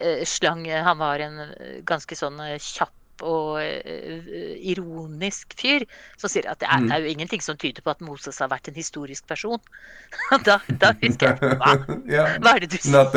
eh, 0.00 0.24
slang 0.24 0.64
Han 0.64 1.00
var 1.02 1.20
en 1.20 1.42
ganske 1.84 2.16
sånn 2.16 2.40
kjapp 2.56 2.94
og 3.22 3.60
uh, 3.60 4.28
ironisk 4.58 5.54
fyr 5.60 5.86
som 6.18 6.32
sier 6.32 6.48
at 6.50 6.60
det 6.62 6.68
er, 6.68 6.82
mm. 6.82 6.88
det 6.88 6.96
er, 6.96 7.04
jo 7.04 7.14
ingenting 7.14 7.44
som 7.44 7.58
tyder 7.60 7.84
på 7.84 7.94
at 7.94 8.02
Moses 8.04 8.40
har 8.42 8.50
vært 8.52 8.70
en 8.70 8.78
historisk 8.78 9.26
person. 9.30 9.60
da, 10.48 10.58
da 10.82 10.92
husker 11.02 11.34
jeg 11.34 11.58
Hva, 11.62 11.74
ja, 12.16 12.28
hva 12.42 12.56
er 12.56 12.66
det 12.66 12.72
du 12.74 12.78
sier? 12.80 13.10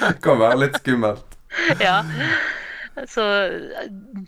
Det 0.00 0.12
kan 0.24 0.40
være 0.40 0.60
litt 0.64 0.80
skummelt. 0.82 1.38
ja. 1.82 2.00
Så 3.10 3.24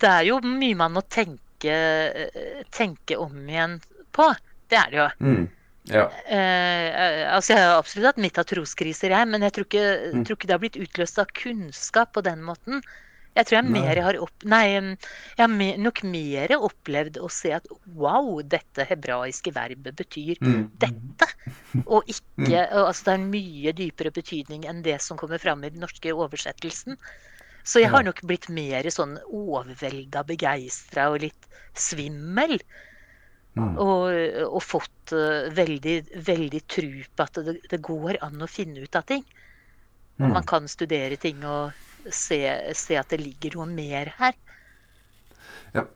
det 0.03 0.11
er 0.11 0.25
jo 0.27 0.41
mye 0.43 0.75
man 0.79 0.97
må 0.97 1.03
tenke, 1.07 1.77
tenke 2.75 3.19
om 3.19 3.45
igjen 3.47 3.79
på. 4.17 4.27
Det 4.67 4.81
er 4.81 4.91
det 4.91 4.99
jo. 4.99 5.07
Mm. 5.23 5.45
Ja. 5.87 6.09
Eh, 6.27 7.35
altså 7.35 7.55
Jeg 7.55 7.63
har 7.63 7.79
absolutt 7.79 8.09
hatt 8.11 8.23
mitt 8.23 8.39
av 8.41 8.47
troskriser, 8.51 9.15
jeg, 9.15 9.31
men 9.31 9.45
jeg 9.47 9.55
tror 9.55 9.69
ikke, 9.69 9.85
mm. 10.15 10.25
tror 10.27 10.39
ikke 10.39 10.49
det 10.49 10.57
har 10.57 10.63
blitt 10.65 10.81
utløst 10.83 11.21
av 11.23 11.31
kunnskap 11.39 12.15
på 12.17 12.25
den 12.27 12.43
måten. 12.47 12.83
Jeg 13.37 13.49
tror 13.49 13.59
jeg 13.59 13.69
mer 13.69 14.01
har 14.01 14.19
opp... 14.25 14.45
Nei, 14.49 14.63
jeg 14.73 15.43
har 15.43 15.81
nok 15.85 16.03
mer 16.09 16.55
opplevd 16.57 17.19
å 17.21 17.29
se 17.33 17.53
at 17.57 17.69
wow, 17.99 18.41
dette 18.41 18.87
hebraiske 18.89 19.53
verbet 19.53 19.99
betyr 19.99 20.41
mm. 20.41 20.63
dette. 20.81 21.29
Og 21.85 22.09
ikke. 22.09 22.65
Altså 22.65 23.11
det 23.11 23.13
er 23.13 23.21
en 23.21 23.31
mye 23.35 23.75
dypere 23.77 24.15
betydning 24.17 24.65
enn 24.71 24.81
det 24.87 24.97
som 25.05 25.21
kommer 25.21 25.43
fram 25.43 25.65
i 25.67 25.73
den 25.75 25.85
norske 25.85 26.15
oversettelsen. 26.17 26.97
Så 27.67 27.83
jeg 27.83 27.91
har 27.91 28.05
nok 28.07 28.23
blitt 28.25 28.47
mer 28.49 28.87
sånn 28.95 29.17
overvelda, 29.27 30.23
begeistra 30.27 31.11
og 31.13 31.25
litt 31.25 31.49
svimmel. 31.77 32.57
Mm. 33.57 33.73
Og, 33.81 34.13
og, 34.47 34.61
fått 34.63 35.13
uh, 35.17 35.49
veldig, 35.57 35.97
veldig 36.27 36.61
tru 36.69 36.91
på 37.09 37.25
at 37.25 37.41
det, 37.47 37.57
det, 37.73 37.81
går 37.85 38.19
an 38.25 38.45
å 38.45 38.49
finne 38.51 38.85
ut 38.85 38.99
av 38.99 39.07
ting. 39.09 39.25
Mm. 40.21 40.31
Man 40.35 40.47
kan 40.49 40.69
studere 40.69 41.17
ting 41.21 41.41
og 41.45 41.73
se, 42.13 42.41
se, 42.75 42.99
at 42.99 43.13
det 43.13 43.21
ligger 43.23 43.59
noe 43.59 43.69
mer 43.71 44.13
her. 44.19 44.37
Ja. 45.75 45.87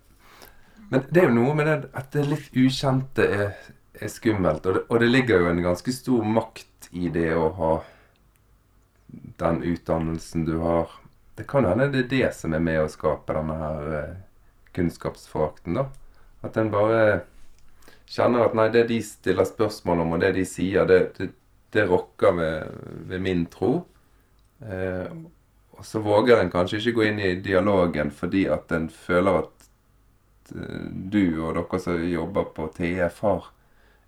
Men 0.90 1.04
det 1.10 1.22
er 1.22 1.28
jo 1.28 1.36
noe 1.36 1.54
med 1.58 1.68
det 1.70 1.76
at 1.98 2.10
det 2.14 2.26
litt 2.28 2.56
ukjente 2.56 3.26
er, 3.26 3.52
er 3.94 4.12
skummelt. 4.12 4.66
Og 4.66 4.78
det, 4.78 4.84
og 4.88 5.02
det, 5.02 5.10
ligger 5.12 5.44
jo 5.44 5.50
en 5.50 5.62
ganske 5.70 5.94
stor 5.94 6.26
makt 6.26 6.90
i 6.90 7.10
det 7.14 7.30
å 7.36 7.50
ha 7.60 7.72
den 9.42 9.62
utdannelsen 9.66 10.46
du 10.48 10.56
har. 10.64 10.90
Det 11.38 11.46
kan 11.48 11.64
hende 11.64 11.88
det 11.92 12.04
er 12.04 12.10
det 12.14 12.32
som 12.36 12.54
er 12.54 12.62
med 12.62 12.82
å 12.82 12.90
skape 12.90 13.34
denne 13.36 13.56
her 13.56 13.92
eh, 13.96 14.16
kunnskapsforakten, 14.76 15.78
da. 15.78 15.86
At 16.44 16.56
en 16.56 16.72
bare 16.72 17.22
kjenner 18.10 18.48
at 18.48 18.56
nei, 18.58 18.68
det 18.74 18.88
de 18.90 18.98
stiller 19.04 19.46
spørsmål 19.48 20.02
om, 20.04 20.14
og 20.16 20.24
det 20.24 20.34
de 20.36 20.44
sier, 20.48 20.86
det, 20.88 21.00
det, 21.18 21.30
det 21.74 21.86
rokker 21.88 22.34
ved, 22.36 22.80
ved 23.10 23.22
min 23.24 23.44
tro. 23.52 23.72
Eh, 24.60 25.06
så 25.86 26.02
våger 26.04 26.40
en 26.40 26.52
kanskje 26.52 26.80
ikke 26.80 26.96
gå 26.98 27.08
inn 27.08 27.20
i 27.22 27.34
dialogen 27.42 28.12
fordi 28.14 28.46
at 28.52 28.72
en 28.76 28.88
føler 28.92 29.42
at 29.42 29.68
eh, 30.54 30.86
du 31.12 31.40
og 31.40 31.56
dere 31.58 31.80
som 31.82 32.04
jobber 32.04 32.52
på 32.56 32.68
TF, 32.76 33.20
har 33.26 33.50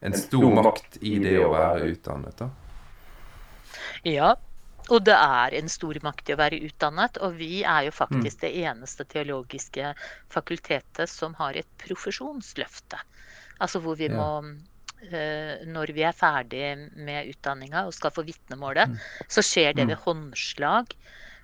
en 0.02 0.16
stor 0.18 0.48
makt 0.58 0.98
i 1.06 1.18
det 1.22 1.36
å 1.38 1.52
være 1.52 1.92
utdannet. 1.92 2.42
da. 2.42 2.48
Ja, 4.02 4.32
og 4.90 5.04
det 5.06 5.14
er 5.14 5.54
en 5.54 5.70
stor 5.70 5.98
makt 6.02 6.30
i 6.30 6.34
å 6.34 6.40
være 6.40 6.58
utdannet. 6.66 7.20
Og 7.22 7.38
vi 7.38 7.62
er 7.62 7.86
jo 7.86 7.94
faktisk 7.94 8.40
mm. 8.40 8.42
det 8.42 8.52
eneste 8.66 9.06
teologiske 9.06 9.94
fakultetet 10.32 11.10
som 11.10 11.36
har 11.38 11.58
et 11.58 11.68
profesjonsløfte. 11.84 12.98
Altså 13.62 13.82
hvor 13.84 13.98
vi 14.00 14.10
ja. 14.10 14.16
må 14.18 14.28
eh, 15.06 15.62
når 15.70 15.94
vi 15.94 16.06
er 16.08 16.16
ferdig 16.18 16.66
med 16.98 17.30
utdanninga 17.30 17.86
og 17.86 17.94
skal 17.94 18.14
få 18.14 18.26
vitnemålet, 18.26 18.90
mm. 18.90 19.28
så 19.30 19.44
skjer 19.46 19.78
det 19.78 19.86
mm. 19.86 19.92
ved 19.92 20.02
håndslag 20.08 20.96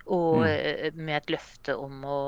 og 0.09 0.41
mm. 0.41 0.47
Eh, 0.49 0.95
med 0.97 1.19
et 1.19 1.35
løfte 1.35 1.75
om 1.77 2.03
å 2.05 2.19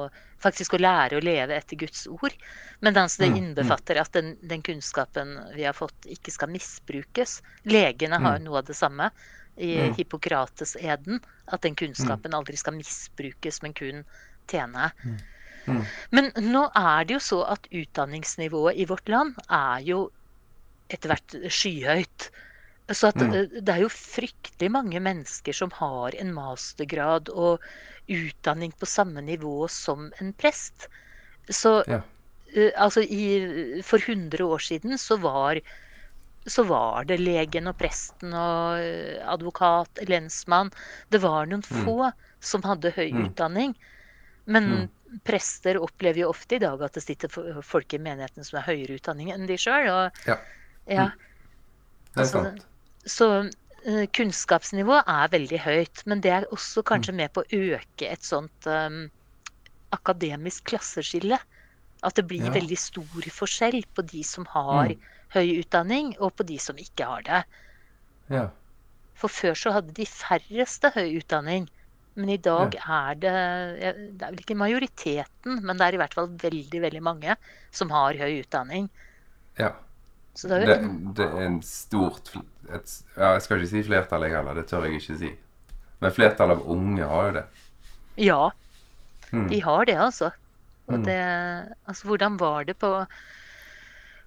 faktisk 0.42 0.76
å 0.76 0.82
lære 0.82 1.18
å 1.20 1.24
leve 1.24 1.58
etter 1.58 1.78
Guds 1.82 2.08
ord. 2.10 2.34
Men 2.82 2.98
altså 2.98 3.24
det 3.24 3.30
mm, 3.30 3.36
mm. 3.36 3.42
innbefatter 3.42 4.00
at 4.02 4.14
den, 4.18 4.34
den, 4.42 4.64
kunnskapen 4.66 5.36
vi 5.56 5.68
har 5.68 5.78
fått, 5.78 6.08
ikke 6.10 6.34
skal 6.34 6.52
misbrukes. 6.54 7.40
Legene 7.70 8.22
har 8.22 8.40
jo 8.40 8.48
noe 8.48 8.62
av 8.62 8.70
det 8.70 8.78
samme 8.78 9.12
i 9.62 9.76
Hippokrates-eden. 9.98 11.22
At 11.54 11.66
den 11.66 11.78
kunnskapen 11.78 12.34
aldri 12.38 12.58
skal 12.58 12.78
misbrukes, 12.78 13.62
men 13.62 13.78
kun 13.78 14.02
tjene. 14.50 14.90
Men 16.10 16.32
nå 16.42 16.64
er 16.74 17.06
det 17.06 17.20
jo 17.20 17.24
så 17.24 17.42
at 17.54 17.68
utdanningsnivået 17.70 18.82
i 18.82 18.88
vårt 18.90 19.12
land 19.12 19.38
er 19.48 19.84
jo 19.86 20.08
etter 20.92 21.14
hvert 21.14 21.38
skyhøyt. 21.54 22.32
Så 22.94 23.12
at, 23.12 23.20
mm. 23.20 23.34
Eh, 23.34 23.60
det 23.62 23.74
er 23.74 23.84
jo 23.86 23.92
fryktelig 23.94 24.72
mange 24.74 25.02
mennesker 25.04 25.56
som 25.56 25.72
har 25.78 26.16
en 26.20 26.34
mastergrad 26.36 27.32
og 27.34 27.64
utdanning 28.12 28.74
på 28.80 28.90
samme 28.90 29.24
nivå 29.24 29.68
som 29.72 30.10
en 30.20 30.34
prest. 30.34 30.90
Så 31.50 31.82
ja. 31.90 32.02
uh, 32.58 32.72
altså 32.76 33.04
i, 33.04 33.82
For 33.86 34.02
100 34.02 34.44
år 34.46 34.64
siden 34.64 34.98
så 34.98 35.18
var, 35.22 35.62
så 36.46 36.66
var 36.68 37.08
det 37.10 37.22
legen 37.22 37.70
og 37.72 37.78
presten 37.80 38.36
og 38.36 38.82
eh, 38.82 39.22
advokat, 39.26 40.04
lensmann 40.08 40.72
Det 41.10 41.22
var 41.24 41.50
noen 41.50 41.64
mm. 41.66 41.86
få 41.86 42.12
som 42.42 42.66
hadde 42.66 42.94
høy 42.96 43.12
mm. 43.14 43.26
utdanning. 43.28 43.76
Men 44.52 44.72
mm. 44.72 45.20
prester 45.28 45.78
opplever 45.78 46.24
jo 46.24 46.32
ofte 46.34 46.58
i 46.58 46.64
dag 46.64 46.82
at 46.82 46.98
det 46.98 47.04
sitter 47.06 47.62
folk 47.62 47.94
i 47.94 48.02
menigheten 48.02 48.48
som 48.48 48.60
har 48.60 48.72
høyere 48.72 48.98
utdanning 48.98 49.30
enn 49.34 49.46
de 49.50 49.60
sjøl. 49.62 49.86
Ja. 50.26 50.40
ja. 50.90 51.12
Mm. 51.12 51.30
Det 52.12 52.20
er 52.20 52.26
altså, 52.26 52.44
sant. 52.44 52.68
Så 53.06 53.28
uh, 53.42 54.06
kunnskapsnivået 54.18 55.10
er 55.10 55.34
veldig 55.34 55.60
høyt. 55.64 56.04
Men 56.06 56.22
det 56.24 56.36
er 56.36 56.50
også 56.52 56.84
kanskje 56.88 57.16
mm. 57.16 57.20
med 57.24 57.34
på 57.36 57.44
å 57.44 57.64
øke 57.76 58.12
et 58.12 58.28
sånt 58.28 58.70
um, 58.70 59.04
akademisk 59.96 60.70
klasseskille. 60.72 61.40
At 62.02 62.18
det 62.18 62.26
blir 62.30 62.48
ja. 62.48 62.54
veldig 62.54 62.78
stor 62.80 63.28
forskjell 63.34 63.84
på 63.94 64.06
de 64.10 64.24
som 64.26 64.48
har 64.54 64.96
mm. 64.96 65.12
høy 65.36 65.60
utdanning, 65.60 66.16
og 66.20 66.34
på 66.38 66.48
de 66.50 66.58
som 66.62 66.80
ikke 66.82 67.06
har 67.06 67.28
det. 67.28 67.44
Ja. 68.34 68.48
For 69.22 69.30
før 69.30 69.58
så 69.58 69.76
hadde 69.76 69.94
de 69.98 70.08
færreste 70.10 70.90
høy 70.96 71.20
utdanning. 71.20 71.70
Men 72.20 72.34
i 72.34 72.40
dag 72.44 72.74
ja. 72.76 72.82
er 73.12 73.20
det 73.22 73.36
Det 74.20 74.26
er 74.26 74.34
vel 74.34 74.42
ikke 74.44 74.58
majoriteten, 74.60 75.62
men 75.64 75.78
det 75.80 75.86
er 75.86 75.96
i 75.96 76.02
hvert 76.02 76.18
fall 76.18 76.28
veldig, 76.42 76.82
veldig 76.84 77.04
mange 77.06 77.38
som 77.72 77.94
har 77.94 78.18
høy 78.20 78.42
utdanning. 78.42 78.90
Ja. 79.60 79.72
Det 80.32 80.52
er, 80.56 80.66
det, 80.66 80.78
det, 81.18 81.26
er 81.28 81.42
en 81.44 81.58
stort 81.66 82.32
et, 82.72 82.92
ja, 83.18 83.34
Jeg 83.34 83.42
skal 83.44 83.60
ikke 83.60 83.72
si 83.74 83.82
flertall, 83.84 84.24
jeg 84.26 84.38
heller. 84.38 84.56
Det 84.56 84.70
tør 84.70 84.88
jeg 84.88 85.02
ikke 85.02 85.18
si. 85.20 85.32
Men 86.02 86.14
flertallet 86.16 86.62
av 86.62 86.70
unge 86.72 87.10
har 87.10 87.28
jo 87.28 87.34
det. 87.36 87.44
Ja, 88.22 88.44
mm. 89.32 89.50
de 89.52 89.60
har 89.66 89.86
det, 89.90 89.98
altså. 90.00 90.32
Og 90.88 91.02
mm. 91.02 91.04
det 91.06 91.20
Altså, 91.88 92.08
hvordan 92.08 92.40
var 92.40 92.64
det 92.70 92.78
på 92.80 92.94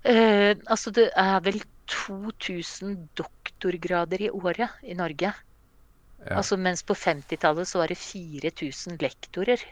Eh, 0.05 0.53
altså, 0.69 0.91
det 0.93 1.07
er 1.17 1.39
vel 1.41 1.63
2000 1.89 3.09
doktorgrader 3.17 4.27
i 4.27 4.29
året 4.29 4.83
i 4.85 4.93
Norge. 4.93 5.31
Ja. 5.33 6.37
Altså, 6.37 6.59
mens 6.61 6.83
på 6.85 6.93
50-tallet 6.93 7.69
så 7.69 7.81
var 7.81 7.89
det 7.93 7.97
4000 7.97 9.01
lektorer 9.01 9.65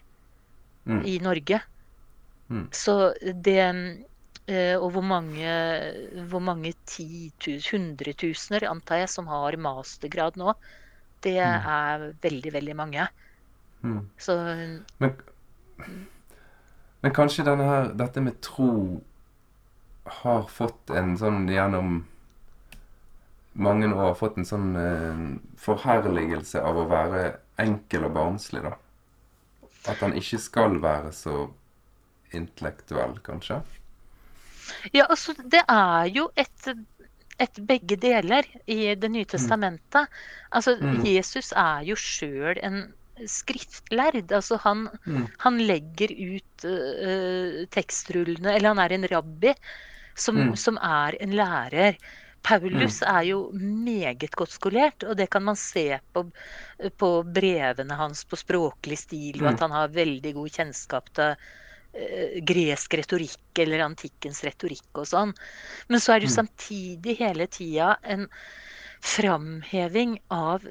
Mm. 0.84 1.04
i 1.06 1.18
Norge. 1.22 1.60
Mm. 2.48 2.68
Så 2.72 3.14
det 3.22 3.60
Og 4.48 4.88
hvor 4.94 5.04
mange, 5.06 5.52
hvor 6.30 6.40
mange 6.42 6.72
hundretusener, 7.70 8.66
antar 8.68 9.02
jeg, 9.04 9.08
som 9.14 9.26
har 9.30 9.56
mastergrad 9.56 10.36
nå, 10.40 10.54
det 11.22 11.36
Mm. 11.44 11.68
er 11.76 12.12
veldig, 12.22 12.52
veldig 12.52 12.76
mange. 12.76 13.06
Mm. 13.82 14.10
Så 14.18 14.34
Men, 14.98 15.16
men 17.02 17.14
kanskje 17.14 17.44
denne 17.46 17.66
her, 17.68 17.90
dette 18.02 18.20
med 18.24 18.40
tro 18.46 18.70
har 20.22 20.44
fått 20.58 20.90
en 21.00 21.16
sånn 21.18 21.44
gjennom 21.50 22.02
mange 23.52 23.86
år 23.92 24.00
har 24.08 24.14
fått 24.18 24.36
en 24.40 24.48
sånn 24.48 24.68
eh, 24.80 25.22
forherligelse 25.60 26.60
av 26.64 26.80
å 26.82 26.86
være 26.90 27.24
enkel 27.64 28.08
og 28.08 28.14
barnslig, 28.16 28.62
da. 28.64 28.74
At 29.92 30.00
han 30.02 30.14
ikke 30.18 30.38
skal 30.42 30.78
være 30.82 31.12
så 31.14 31.36
intellektuell, 32.38 33.18
kanskje. 33.26 33.60
Ja, 34.92 35.06
altså, 35.10 35.34
det 35.44 35.62
er 35.68 36.06
jo 36.14 36.30
et, 36.36 36.68
et 37.40 37.60
begge 37.66 37.96
deler 37.96 38.46
i 38.66 38.94
Det 38.94 39.10
nye 39.10 39.24
testamentet. 39.24 40.08
Altså, 40.52 40.76
Mm. 40.80 41.04
Jesus 41.06 41.52
er 41.52 41.82
jo 41.84 41.94
sjøl 41.96 42.58
en 42.62 42.92
skriftlærd. 43.26 44.32
Altså, 44.32 44.56
han, 44.64 44.88
Mm. 45.06 45.26
han 45.38 45.58
legger 45.58 46.10
ut 46.36 46.64
uh, 46.64 47.64
tekstrullene 47.70 48.54
Eller 48.56 48.68
han 48.74 48.78
er 48.78 48.92
en 48.92 49.08
rabbi 49.10 49.54
som, 50.14 50.36
Mm. 50.36 50.56
som 50.56 50.76
er 50.76 51.16
en 51.20 51.30
lærer. 51.32 51.96
Paulus 52.42 53.02
er 53.02 53.22
jo 53.22 53.50
meget 53.54 54.30
godt 54.34 54.50
skolert, 54.50 55.04
og 55.04 55.16
det 55.16 55.30
kan 55.30 55.44
man 55.44 55.54
se 55.56 56.00
på, 56.12 56.24
på 56.98 57.10
brevene 57.22 57.94
hans 57.94 58.24
på 58.24 58.36
språklig 58.36 58.98
stil, 58.98 59.36
og 59.38 59.42
Mm. 59.42 59.54
at 59.54 59.60
han 59.60 59.70
har 59.70 59.88
veldig 59.88 60.34
god 60.34 60.48
kjennskap 60.50 61.12
til 61.14 61.36
gresk 62.48 62.94
retorikk 62.96 63.58
eller 63.58 63.84
antikkens 63.84 64.42
retorikk 64.46 65.02
og 65.02 65.06
sånn. 65.10 65.34
Men 65.88 66.00
så 66.00 66.14
er 66.14 66.20
det 66.20 66.30
jo 66.30 66.32
Mm. 66.32 66.38
samtidig 66.40 67.18
hele 67.18 67.46
tida 67.46 67.96
en 68.02 68.28
framheving 69.02 70.18
av 70.30 70.64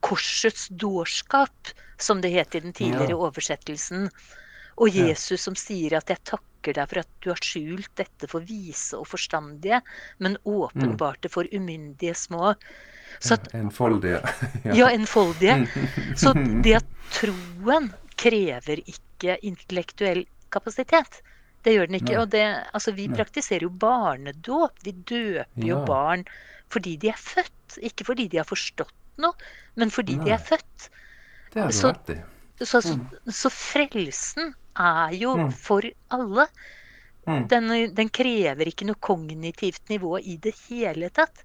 korsets 0.00 0.68
dårskap, 0.68 1.68
som 1.98 2.20
det 2.20 2.32
het 2.32 2.54
i 2.54 2.60
den 2.60 2.72
tidligere 2.72 3.14
oversettelsen. 3.14 4.08
Og 4.78 4.88
Jesus 4.88 5.42
som 5.42 5.54
sier 5.54 5.96
at 5.96 6.08
'jeg 6.08 6.24
takker 6.24 6.72
deg 6.74 6.88
for 6.88 6.98
at 6.98 7.08
du 7.20 7.30
har 7.30 7.36
skjult 7.36 7.94
dette 7.96 8.28
for 8.28 8.40
vise 8.40 8.94
og 8.94 9.06
forstandige', 9.06 9.82
men 10.18 10.36
åpenbart 10.46 11.20
det 11.20 11.30
for 11.30 11.44
umyndige 11.52 12.14
små. 12.16 12.54
Så 13.20 13.34
at, 13.34 13.52
Enfoldige. 13.54 14.20
ja, 14.64 14.88
enfoldige. 14.88 15.54
Mm. 15.54 16.16
Så 16.16 16.32
det 16.62 16.76
at 16.76 16.86
troen 17.12 17.92
krever 18.22 18.82
ikke 18.86 19.36
intellektuell 19.50 20.24
kapasitet. 20.54 21.20
Det 21.62 21.74
gjør 21.76 21.90
den 21.90 21.98
ikke. 22.00 22.16
Og 22.22 22.30
det, 22.32 22.42
altså, 22.74 22.94
vi 22.96 23.06
Nei. 23.10 23.16
praktiserer 23.18 23.66
jo 23.68 23.70
barnedåp. 23.82 24.80
Vi 24.86 24.92
døper 25.12 25.66
jo 25.68 25.82
barn 25.88 26.24
fordi 26.72 26.96
de 27.02 27.10
er 27.12 27.18
født. 27.20 27.78
Ikke 27.84 28.06
fordi 28.08 28.28
de 28.32 28.40
har 28.40 28.48
forstått 28.48 28.94
noe, 29.22 29.34
men 29.76 29.92
fordi 29.92 30.16
de 30.24 30.32
er 30.34 30.40
født. 30.42 30.88
Det 31.54 31.62
er 31.66 31.74
Så-. 31.76 31.94
Så, 32.62 32.78
så, 32.84 32.94
så 33.26 33.50
frelsen 33.50 34.52
er 34.78 35.14
jo 35.18 35.32
Mm. 35.36 35.50
for 35.52 35.82
alle. 36.14 36.46
Mm. 37.26 37.48
Den, 37.48 37.68
den 37.94 38.08
krever 38.10 38.66
ikke 38.68 38.86
noe 38.86 38.98
kognitivt 39.02 39.88
nivå 39.90 40.18
i 40.20 40.36
det 40.42 40.54
hele 40.68 41.08
tatt. 41.10 41.42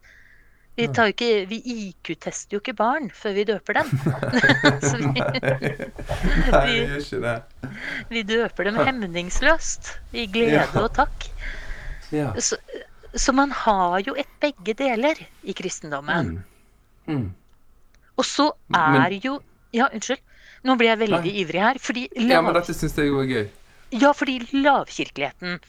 Vi, 0.78 1.30
vi 1.50 1.58
IQ-tester 1.74 2.54
jo 2.54 2.60
ikke 2.62 2.76
barn 2.78 3.08
før 3.10 3.34
vi 3.34 3.44
døper 3.50 3.80
dem. 3.80 3.88
vi, 5.16 5.22
Nei, 6.52 6.66
vi 6.68 6.76
gjør 6.78 7.00
ikke 7.02 7.22
det. 7.24 7.34
vi 8.12 8.22
døper 8.30 8.70
dem 8.70 8.78
hemningsløst. 8.86 9.90
I 10.14 10.28
glede 10.30 10.60
Ja. 10.60 10.68
og 10.82 10.92
takk. 10.94 11.26
Ja. 12.14 12.30
Så, 12.40 12.60
så 13.18 13.34
man 13.34 13.52
har 13.52 14.00
jo 14.06 14.14
et 14.22 14.30
begge 14.40 14.74
deler 14.78 15.18
i 15.44 15.54
kristendommen. 15.58 16.38
Mm. 17.08 17.14
Mm. 17.16 17.28
Og 18.18 18.26
så 18.26 18.52
Men- 18.70 19.02
er 19.02 19.18
jo 19.24 19.40
Ja, 19.74 19.90
unnskyld. 19.94 20.22
Nå 20.64 20.76
blir 20.80 20.88
jeg 20.88 21.00
veldig 21.00 21.20
Nei. 21.26 21.34
ivrig 21.42 21.60
her. 21.62 21.78
Fordi 21.84 22.08
ja, 22.16 22.40
men 22.42 22.54
dette 22.56 22.74
syns 22.74 22.96
jeg 22.98 23.08
jo 23.10 23.20
er 23.22 23.26
gøy. 23.28 23.48
Ja, 23.92 24.12
fordi 24.14 24.40
lavkirkeligheten, 24.52 25.60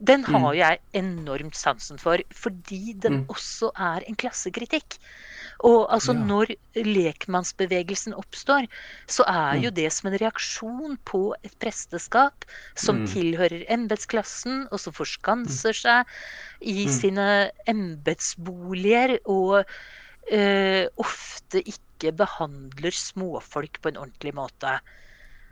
den 0.00 0.24
har 0.24 0.52
Mm. 0.52 0.56
jeg 0.56 0.78
enormt 0.94 1.56
sansen 1.56 1.98
for. 1.98 2.18
Fordi 2.32 2.92
den 2.98 3.12
Mm. 3.12 3.26
også 3.28 3.70
er 3.76 4.02
en 4.06 4.16
klassekritikk. 4.16 4.98
Og 5.60 5.88
altså, 5.92 6.12
Ja. 6.14 6.24
når 6.24 6.54
lekmannsbevegelsen 6.76 8.12
oppstår, 8.14 8.68
så 9.08 9.24
er 9.26 9.56
Mm. 9.58 9.62
jo 9.62 9.70
det 9.70 9.92
som 9.92 10.12
en 10.12 10.18
reaksjon 10.18 10.98
på 11.04 11.34
et 11.42 11.58
presteskap 11.58 12.44
som 12.76 12.98
Mm. 12.98 13.06
tilhører 13.06 13.66
embetsklassen, 13.68 14.68
og 14.70 14.78
som 14.80 14.92
forskanser 14.92 15.72
seg 15.74 16.06
i 16.60 16.84
Mm. 16.86 16.90
sine 16.90 17.50
embetsboliger, 17.66 19.18
og 19.26 19.64
eh, 20.30 20.86
ofte 20.96 21.60
ikke 21.62 22.12
behandler 22.16 22.90
småfolk 22.90 23.80
på 23.82 23.88
en 23.88 23.96
ordentlig 23.96 24.34
måte. 24.34 24.80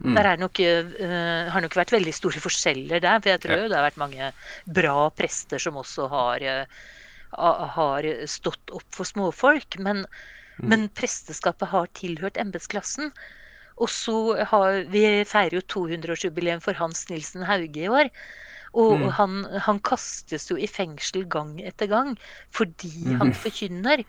Mm. 0.03 0.15
Der 0.17 0.27
er 0.27 0.37
nok, 0.37 0.59
uh, 0.59 1.51
har 1.53 1.61
nok 1.61 1.75
vært 1.79 1.93
veldig 1.95 2.13
store 2.15 2.41
forskjeller 2.43 3.01
der. 3.01 3.21
For 3.21 3.31
jeg 3.31 3.41
tror 3.41 3.57
Ja. 3.57 3.63
jo 3.63 3.69
det 3.69 3.77
har 3.77 3.91
vært 3.91 3.97
mange 4.03 4.33
bra 4.67 5.11
prester 5.11 5.59
som 5.59 5.75
også 5.75 6.09
har, 6.11 6.43
uh, 6.43 7.67
har 7.69 8.03
stått 8.27 8.71
opp 8.73 8.83
for 8.91 9.05
småfolk. 9.05 9.79
Men, 9.79 10.07
Mm. 10.59 10.69
men 10.69 10.89
presteskapet 10.91 11.69
har 11.69 11.87
tilhørt 11.95 12.37
embetsklassen. 12.37 13.13
Og 13.79 13.89
så 13.89 14.45
har 14.45 14.85
Vi 14.85 15.25
feirer 15.25 15.53
jo 15.53 15.61
200-årsjubileum 15.63 16.61
for 16.61 16.75
Hans 16.75 17.07
Nilsen 17.09 17.43
Hauge 17.45 17.77
i 17.77 17.89
år. 17.89 18.11
Og 18.75 18.99
Mm. 19.01 19.09
han, 19.11 19.45
han 19.61 19.81
kastes 19.81 20.49
jo 20.51 20.57
i 20.57 20.67
fengsel 20.67 21.25
gang 21.29 21.59
etter 21.61 21.87
gang 21.89 22.19
fordi 22.51 23.05
Mhm. 23.07 23.19
han 23.19 23.33
forkynner. 23.33 24.05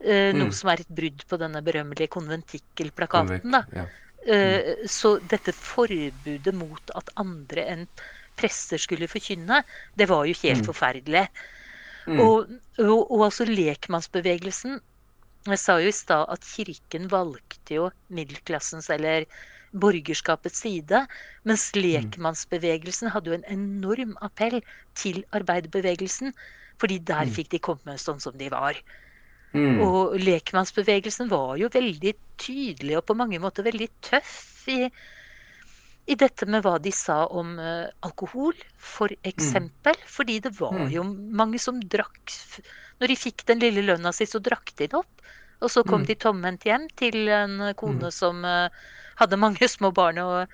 Uh, 0.00 0.32
Mm. 0.32 0.38
Noe 0.38 0.50
som 0.52 0.70
er 0.70 0.80
et 0.80 0.88
brudd 0.94 1.22
på 1.28 1.38
denne 1.38 1.62
berømmelige 1.62 2.08
konventikkelplakaten. 2.08 3.50
da. 3.50 3.62
Ja. 3.72 3.86
Eh, 4.26 4.86
Så 4.88 5.18
dette 5.20 5.52
forbudet 5.52 6.54
mot 6.54 6.90
at 6.94 7.10
andre 7.16 7.64
enn 7.74 7.86
prester 8.36 8.78
skulle 8.78 9.08
forkynne, 9.08 9.62
det 9.96 10.08
var 10.08 10.24
jo 10.26 10.34
helt 10.42 10.62
Mm. 10.62 10.68
forferdelig. 10.72 11.28
Mm. 12.06 12.20
Og, 12.20 12.48
og, 12.78 13.10
og 13.12 13.24
altså 13.30 13.44
lekmannsbevegelsen 13.48 14.80
Jeg 15.46 15.58
sa 15.58 15.78
jo 15.80 15.88
i 15.88 15.92
stad 15.92 16.24
at 16.32 16.40
kirken 16.40 17.08
valgte 17.12 17.74
jo 17.74 17.90
middelklassens 18.08 18.88
eller 18.90 19.26
borgerskapets 19.74 20.60
side, 20.64 21.06
mens 21.44 21.72
Mm. 21.74 21.82
lekmannsbevegelsen 21.82 23.10
hadde 23.10 23.26
jo 23.30 23.34
en 23.34 23.44
enorm 23.48 24.16
appell 24.22 24.62
til 24.94 25.22
arbeiderbevegelsen, 25.32 26.32
fordi 26.80 26.98
der 26.98 27.24
Mm. 27.26 27.30
fikk 27.34 27.48
de 27.50 27.58
komme 27.58 27.98
sånn 27.98 28.20
som 28.20 28.38
de 28.38 28.48
var. 28.48 28.74
Mm. 29.54 29.80
Og 29.86 30.16
lekmannsbevegelsen 30.18 31.28
var 31.30 31.56
jo 31.60 31.68
veldig 31.70 32.12
tydelig 32.42 32.96
og 32.98 33.04
på 33.06 33.14
mange 33.14 33.38
måter 33.38 33.62
veldig 33.62 33.86
tøff 34.02 34.64
i, 34.72 34.88
i 36.10 36.16
dette 36.18 36.48
med 36.50 36.64
hva 36.66 36.74
de 36.82 36.90
sa 36.92 37.20
om 37.30 37.54
uh, 37.60 37.86
alkohol, 38.02 38.56
for 38.76 39.14
eksempel. 39.22 39.94
Fordi 40.10 40.40
det 40.42 40.52
var 40.58 40.74
Mm. 40.74 40.90
jo 40.92 41.04
mange 41.42 41.58
som 41.62 41.78
drakk 41.80 42.34
Når 43.00 43.08
de 43.10 43.16
fikk 43.18 43.44
den 43.46 43.58
lille 43.58 43.82
lønna 43.82 44.12
si, 44.14 44.24
så 44.26 44.38
drakk 44.38 44.70
de 44.78 44.86
det 44.86 44.94
opp. 44.94 45.22
Og 45.62 45.70
så 45.70 45.82
kom 45.86 46.02
Mm. 46.02 46.06
de 46.06 46.14
tomhendt 46.14 46.64
hjem 46.64 46.88
til 46.96 47.28
en 47.28 47.74
kone 47.74 48.10
Mm. 48.10 48.12
som 48.12 48.44
uh, 48.44 48.68
hadde 49.16 49.36
mange 49.38 49.68
små 49.68 49.92
barn 49.94 50.18
og, 50.18 50.48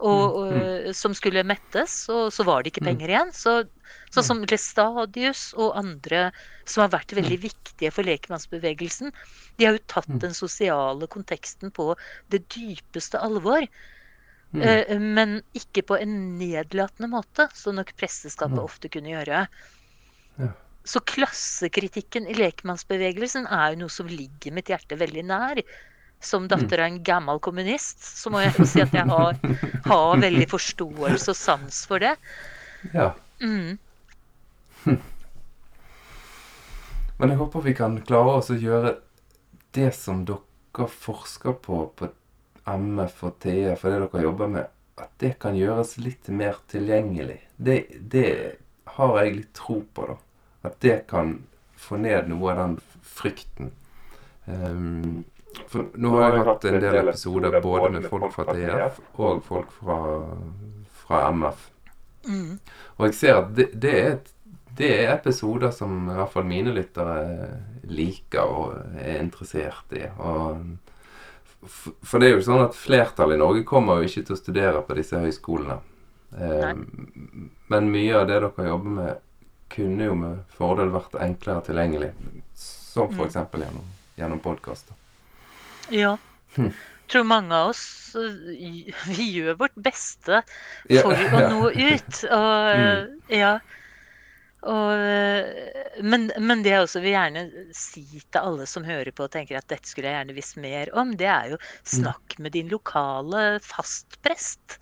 og, 0.00 0.36
og, 0.36 0.52
Mm. 0.52 0.92
som 0.94 1.14
skulle 1.14 1.42
mettes, 1.44 2.08
og 2.12 2.30
så 2.32 2.44
var 2.44 2.62
det 2.62 2.72
ikke 2.72 2.84
Mm. 2.84 2.90
penger 2.90 3.08
igjen. 3.08 3.32
Så, 3.32 3.68
sånn 4.12 4.24
som 4.24 4.42
Lestadius 4.44 5.54
og 5.56 5.76
andre 5.76 6.32
som 6.66 6.82
har 6.82 7.00
vært 7.00 7.14
veldig 7.16 7.40
viktige 7.40 7.92
for 7.92 8.02
lekmannsbevegelsen, 8.04 9.12
de 9.58 9.64
har 9.64 9.72
jo 9.72 9.84
tatt 9.88 10.08
Mm. 10.08 10.18
den 10.20 10.34
sosiale 10.34 11.06
konteksten 11.08 11.72
på 11.72 11.96
det 12.28 12.48
dypeste 12.48 13.18
alvor. 13.18 13.66
Mm. 14.54 14.62
eh, 14.62 14.98
Men 14.98 15.42
ikke 15.54 15.82
på 15.82 16.00
en 16.00 16.38
nedlatende 16.38 17.08
måte, 17.10 17.48
som 17.54 17.74
nok 17.74 17.96
presteskapet 17.96 18.58
Mm. 18.58 18.64
ofte 18.64 18.88
kunne 18.90 19.08
gjøre. 19.10 19.48
Ja. 20.38 20.48
Så 20.84 21.00
klassekritikken 21.00 22.28
i 22.28 22.34
lekmannsbevegelsen 22.34 23.46
er 23.50 23.72
jo 23.72 23.80
noe 23.80 23.88
som 23.88 24.06
ligger 24.06 24.52
mitt 24.52 24.66
hjerte 24.66 24.96
veldig 24.96 25.24
nær. 25.24 25.62
Som 26.20 26.48
datter 26.48 26.80
av 26.80 26.86
en 26.90 27.02
gammel 27.04 27.38
kommunist, 27.44 28.00
så 28.02 28.30
må 28.32 28.40
jeg 28.42 28.66
si 28.66 28.80
at 28.82 28.94
jeg 28.96 29.06
har, 29.10 29.36
har 29.84 30.22
veldig 30.22 30.46
forståelse 30.50 31.30
og 31.32 31.38
sans 31.38 31.82
for 31.88 32.02
det. 32.02 32.16
ja. 32.94 33.12
Mm. 33.40 33.76
Men 37.16 37.32
jeg 37.32 37.38
håper 37.40 37.64
vi 37.64 37.74
kan 37.76 37.96
klare 38.04 38.38
oss 38.40 38.50
å 38.52 38.58
gjøre 38.60 38.94
det 39.76 39.90
som 39.96 40.24
dere 40.28 40.88
forsker 40.92 41.56
på 41.64 41.86
på 41.96 42.08
MF 42.66 43.22
og 43.28 43.38
TE, 43.40 43.76
for 43.78 43.92
det 43.92 44.00
dere 44.02 44.24
jobber 44.26 44.50
med, 44.52 44.72
at 44.98 45.12
det 45.22 45.36
kan 45.40 45.56
gjøres 45.56 45.96
litt 46.02 46.28
mer 46.28 46.58
tilgjengelig. 46.70 47.38
Det, 47.56 47.76
det 48.00 48.30
har 48.96 49.18
jeg 49.22 49.36
litt 49.36 49.52
tro 49.56 49.80
på, 49.94 50.08
da. 50.10 50.16
At 50.66 50.80
det 50.82 50.96
kan 51.10 51.38
få 51.78 52.00
ned 52.02 52.28
noe 52.32 52.52
av 52.52 52.58
den 52.62 52.76
frykten. 53.06 53.70
Um, 54.46 55.24
for 55.76 56.02
nå 56.02 56.12
har 56.16 56.36
jeg 56.36 56.46
hatt 56.48 56.68
en 56.70 56.78
del 56.82 57.00
episoder 57.02 57.58
både 57.64 57.90
med 57.96 58.08
folk 58.10 58.32
fra 58.34 58.46
TF 58.50 59.00
og 59.16 59.42
folk 59.46 59.74
fra, 59.80 59.98
fra 61.02 61.22
MF. 61.36 61.66
Mm. 62.26 62.56
Og 62.96 63.06
jeg 63.06 63.18
ser 63.18 63.40
at 63.40 63.52
det, 63.56 63.68
det, 63.74 63.94
er, 64.00 64.16
det, 64.78 64.90
er, 64.90 65.12
episoder 65.14 65.74
som 65.74 66.08
i 66.10 66.16
hvert 66.16 66.32
fall 66.32 66.48
mine 66.48 66.74
lyttere 66.74 67.18
liker 67.86 68.56
og 68.56 68.98
er 68.98 69.20
interessert 69.22 69.94
i. 69.94 70.06
Og, 70.18 70.66
for 71.66 72.22
det 72.22 72.30
er 72.30 72.36
jo 72.36 72.46
sånn 72.46 72.64
at 72.66 72.78
flertallet 72.78 73.38
i 73.38 73.42
Norge 73.42 73.66
kommer 73.68 74.00
jo 74.00 74.10
ikke 74.10 74.26
til 74.26 74.36
å 74.36 74.40
studere 74.40 74.82
på 74.86 74.98
disse 74.98 75.22
høyskolene. 75.22 75.78
Eh, 76.36 76.72
men 77.72 77.90
mye 77.92 78.18
av 78.18 78.28
det 78.28 78.40
dere 78.42 78.68
jobber 78.68 78.98
med, 78.98 79.24
kunne 79.72 80.06
jo 80.06 80.14
med 80.18 80.44
fordel 80.54 80.92
vært 80.94 81.18
enklere 81.20 81.64
tilgjengelig. 81.66 82.12
Som 82.56 83.10
f.eks. 83.12 83.36
Mm. 83.36 83.58
gjennom, 83.62 83.90
gjennom 84.16 84.42
podkaster. 84.44 85.05
Ja. 85.94 86.16
Hm. 86.56 86.72
Jeg 87.06 87.12
tror 87.12 87.26
mange 87.30 87.54
av 87.54 87.70
oss 87.70 87.84
vi 88.16 89.26
gjør 89.36 89.58
vårt 89.60 89.76
beste 89.78 90.40
for 90.88 91.12
ja, 91.14 91.28
å 91.30 91.42
nå 91.52 91.68
ut. 91.70 92.22
Og 92.34 92.80
mm. 92.80 93.12
ja. 93.30 93.52
Og, 94.66 96.00
men, 96.02 96.24
men, 96.42 96.64
det 96.64 96.72
jeg 96.72 96.82
også 96.82 97.02
vil 97.04 97.14
gjerne 97.14 97.44
si 97.76 98.02
til 98.18 98.40
alle 98.40 98.66
som 98.66 98.86
hører 98.88 99.12
på 99.14 99.28
og 99.28 99.34
tenker 99.36 99.60
at 99.60 99.68
dette 99.70 99.86
skulle 99.86 100.10
jeg 100.10 100.18
gjerne 100.18 100.34
visst 100.34 100.58
mer 100.58 100.90
om, 100.98 101.12
det 101.20 101.28
er 101.30 101.52
jo 101.52 101.60
mm. 101.60 101.76
snakk 101.92 102.34
med 102.42 102.56
din 102.56 102.72
lokale 102.72 103.44
fastprest. 103.62 104.80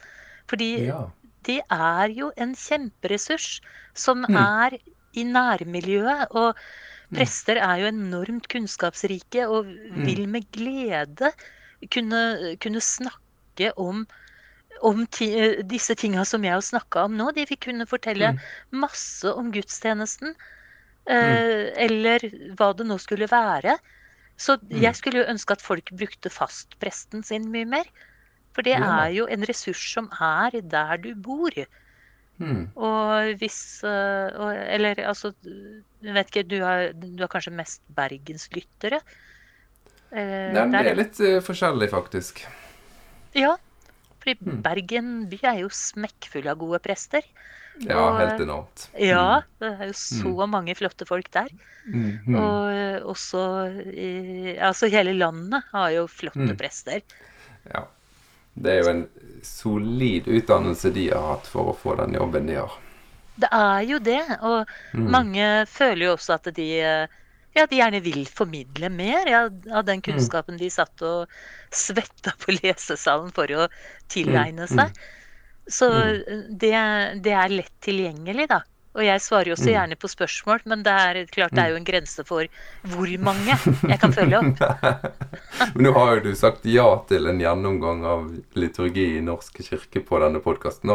Fordi 0.48 0.70
ja. 0.86 1.02
det 1.44 1.60
er 1.68 2.16
jo 2.16 2.30
en 2.40 2.56
kjemperessurs 2.56 3.58
som 3.92 4.24
mm. 4.24 4.40
er 4.40 4.80
i 5.20 5.28
nærmiljøet. 5.28 6.32
Og. 6.32 6.56
Prester 7.12 7.60
er 7.60 7.82
jo 7.82 7.90
enormt 7.90 8.48
kunnskapsrike 8.52 9.46
og 9.50 9.68
mm. 9.68 10.04
vil 10.06 10.24
med 10.30 10.48
glede 10.54 11.32
kunne, 11.92 12.22
kunne 12.64 12.80
snakke 12.80 13.70
om, 13.80 14.04
om 14.82 15.04
ti, 15.12 15.28
disse 15.68 15.96
tinga 16.00 16.24
som 16.28 16.46
jeg 16.46 16.56
har 16.56 16.64
snakka 16.64 17.04
om 17.08 17.18
nå. 17.18 17.30
De 17.36 17.44
vil 17.50 17.60
kunne 17.60 17.88
fortelle 17.90 18.34
mm. 18.34 18.42
masse 18.84 19.34
om 19.34 19.52
gudstjenesten. 19.54 20.34
Eh, 21.04 21.68
eller 21.84 22.24
hva 22.56 22.72
det 22.76 22.88
nå 22.88 22.96
skulle 23.02 23.28
være. 23.28 23.76
Så 24.40 24.56
jeg 24.72 24.96
skulle 24.98 25.20
jo 25.20 25.30
ønske 25.30 25.54
at 25.54 25.62
folk 25.62 25.92
brukte 25.94 26.32
fastpresten 26.32 27.22
sin 27.26 27.50
mye 27.52 27.68
mer. 27.68 27.90
For 28.54 28.66
det 28.66 28.76
er 28.78 29.10
jo 29.14 29.26
en 29.30 29.44
ressurs 29.48 29.82
som 29.94 30.08
er 30.22 30.60
der 30.62 30.96
du 31.02 31.12
bor. 31.18 31.54
Mm. 32.42 32.64
Og 32.82 33.38
hvis 33.38 33.58
eh, 33.86 34.46
Eller 34.74 34.98
altså 35.06 35.30
vet 36.02 36.32
ikke, 36.32 36.42
du 36.50 36.56
har, 36.64 36.90
du 36.98 37.22
har 37.22 37.30
kanskje 37.30 37.54
mest 37.54 37.84
bergenslyttere? 37.94 38.98
Eh, 40.10 40.50
Nei, 40.54 40.66
det 40.74 40.90
er 40.92 40.98
litt 40.98 41.20
uh, 41.22 41.38
forskjellig, 41.44 41.88
faktisk. 41.92 42.44
Ja. 43.38 43.54
Fordi 44.22 44.36
mm. 44.40 44.60
Bergen 44.64 45.12
by 45.30 45.40
er 45.50 45.62
jo 45.64 45.70
smekkfull 45.74 46.46
av 46.50 46.60
gode 46.60 46.80
prester. 46.84 47.26
Ja, 47.82 47.98
og, 47.98 48.18
helt 48.20 48.42
enormt. 48.44 48.84
Ja, 49.02 49.40
hmm. 49.40 49.54
det 49.58 49.70
er 49.72 49.88
jo 49.88 49.96
så 49.98 50.30
mm. 50.30 50.52
mange 50.52 50.76
flotte 50.78 51.06
folk 51.08 51.26
der. 51.34 51.48
Mm. 51.90 52.36
Og 52.38 53.08
også 53.10 53.40
i, 53.90 54.54
Altså 54.54 54.88
hele 54.92 55.12
landet 55.18 55.66
har 55.72 55.90
jo 55.96 56.06
flotte 56.08 56.46
hmm. 56.46 56.56
prester. 56.60 57.02
Ja. 57.66 57.82
Det 58.54 58.70
er 58.70 58.82
jo 58.82 58.90
en 58.92 59.04
solid 59.44 60.28
utdannelse 60.30 60.92
de 60.94 61.08
har 61.10 61.26
hatt 61.34 61.48
for 61.50 61.72
å 61.72 61.76
få 61.76 61.96
den 61.98 62.14
jobben 62.16 62.46
de 62.48 62.60
har. 62.60 62.78
Det 63.34 63.50
er 63.50 63.82
jo 63.88 63.98
det. 63.98 64.22
Og 64.46 64.70
mm. 64.94 65.08
mange 65.10 65.48
føler 65.70 66.06
jo 66.06 66.14
også 66.14 66.36
at 66.36 66.48
de, 66.56 66.68
ja, 66.78 67.66
de 67.66 67.80
gjerne 67.80 68.02
vil 68.04 68.22
formidle 68.30 68.90
mer 68.94 69.30
ja, 69.30 69.42
av 69.48 69.86
den 69.88 70.00
mm. 70.00 70.06
kunnskapen 70.06 70.56
mm. 70.56 70.62
de 70.62 70.70
satt 70.72 71.04
og 71.06 71.34
svetta 71.74 72.36
på 72.40 72.54
lesesalen 72.60 73.34
for 73.34 73.50
å 73.58 73.66
tilegne 74.12 74.68
mm. 74.68 74.74
seg. 74.76 75.02
Så 75.66 75.90
mm. 75.90 76.46
det, 76.60 76.74
det, 77.24 77.34
er 77.34 77.58
lett 77.58 77.74
tilgjengelig, 77.84 78.48
da. 78.52 78.62
Og 78.94 79.02
jeg 79.02 79.22
svarer 79.24 79.50
jo 79.50 79.56
også 79.56 79.66
mm. 79.66 79.72
gjerne 79.74 79.96
på 79.98 80.10
spørsmål, 80.10 80.60
men 80.70 80.84
det 80.86 80.92
er 80.94 81.18
klart 81.34 81.54
det 81.56 81.64
er 81.64 81.72
jo 81.72 81.78
en 81.80 81.86
grense 81.88 82.24
for 82.26 82.46
hvor 82.92 83.14
mange 83.26 83.56
jeg 83.90 83.98
kan 84.02 84.14
følge 84.14 84.38
opp. 84.38 84.62
men 85.74 85.88
nå 85.88 85.94
har 85.96 86.14
jo 86.16 86.28
du 86.28 86.36
sagt 86.38 86.68
ja 86.70 86.86
til 87.08 87.26
en 87.30 87.42
gjennomgang 87.42 88.04
av 88.06 88.28
liturgi 88.58 89.16
i 89.16 89.24
Norsk 89.24 89.58
kirke 89.66 90.04
på 90.06 90.22
denne 90.22 90.42
podkasten. 90.44 90.94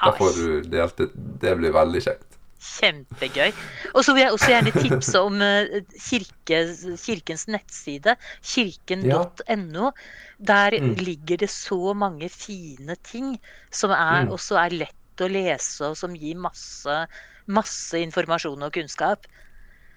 Da 0.00 0.14
får 0.16 0.40
du 0.40 0.72
delt 0.72 0.96
det. 1.00 1.10
Det 1.44 1.54
blir 1.60 1.76
veldig 1.76 2.02
kjekt. 2.08 2.26
Kjempegøy. 2.66 3.52
Og 3.92 4.02
så 4.04 4.14
vil 4.16 4.24
jeg 4.24 4.34
også 4.34 4.50
gjerne 4.50 4.72
tipse 4.74 5.20
om 5.20 5.40
eh, 5.44 5.80
kirke, 6.02 6.62
Kirkens 6.98 7.46
nettside, 7.52 8.16
kirken.no. 8.40 9.92
Der 10.40 10.76
mm. 10.80 10.94
ligger 11.04 11.44
det 11.44 11.50
så 11.52 11.92
mange 11.94 12.30
fine 12.32 12.96
ting 13.04 13.36
som 13.70 13.92
er, 13.92 14.24
mm. 14.24 14.32
også 14.32 14.58
er 14.64 14.80
lett 14.84 15.02
å 15.24 15.30
lese, 15.30 15.88
og 15.88 15.96
som 15.98 16.14
gir 16.18 16.36
masse, 16.40 16.98
masse 17.46 18.02
informasjon 18.04 18.68
og 18.68 18.74
kunnskap. 18.74 19.26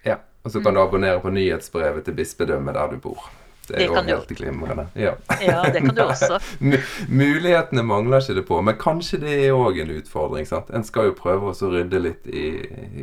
Ja. 0.06 0.22
Og 0.44 0.54
så 0.54 0.64
kan 0.64 0.74
du 0.74 0.80
abonnere 0.82 1.20
på 1.20 1.34
nyhetsbrevet 1.36 2.08
til 2.08 2.16
bispedømmet 2.16 2.78
der 2.78 2.94
du 2.94 3.02
bor. 3.04 3.28
Det 3.70 3.84
er 3.84 3.86
jo 3.86 4.02
helt 4.02 4.32
glimrende. 4.34 4.88
Ja. 4.98 5.12
ja, 5.42 5.64
det 5.74 5.82
kan 5.84 5.96
du 5.96 6.02
også. 6.02 6.40
Mulighetene 7.22 7.84
mangler 7.86 8.24
ikke 8.24 8.40
det 8.40 8.46
på, 8.48 8.62
men 8.66 8.78
kanskje 8.82 9.20
det 9.22 9.36
er 9.46 9.54
òg 9.54 9.78
en 9.84 9.92
utfordring. 10.00 10.48
sant? 10.50 10.72
En 10.74 10.86
skal 10.88 11.12
jo 11.12 11.18
prøve 11.18 11.52
å 11.52 11.72
rydde 11.74 12.02
litt 12.02 12.30
i, 12.32 12.48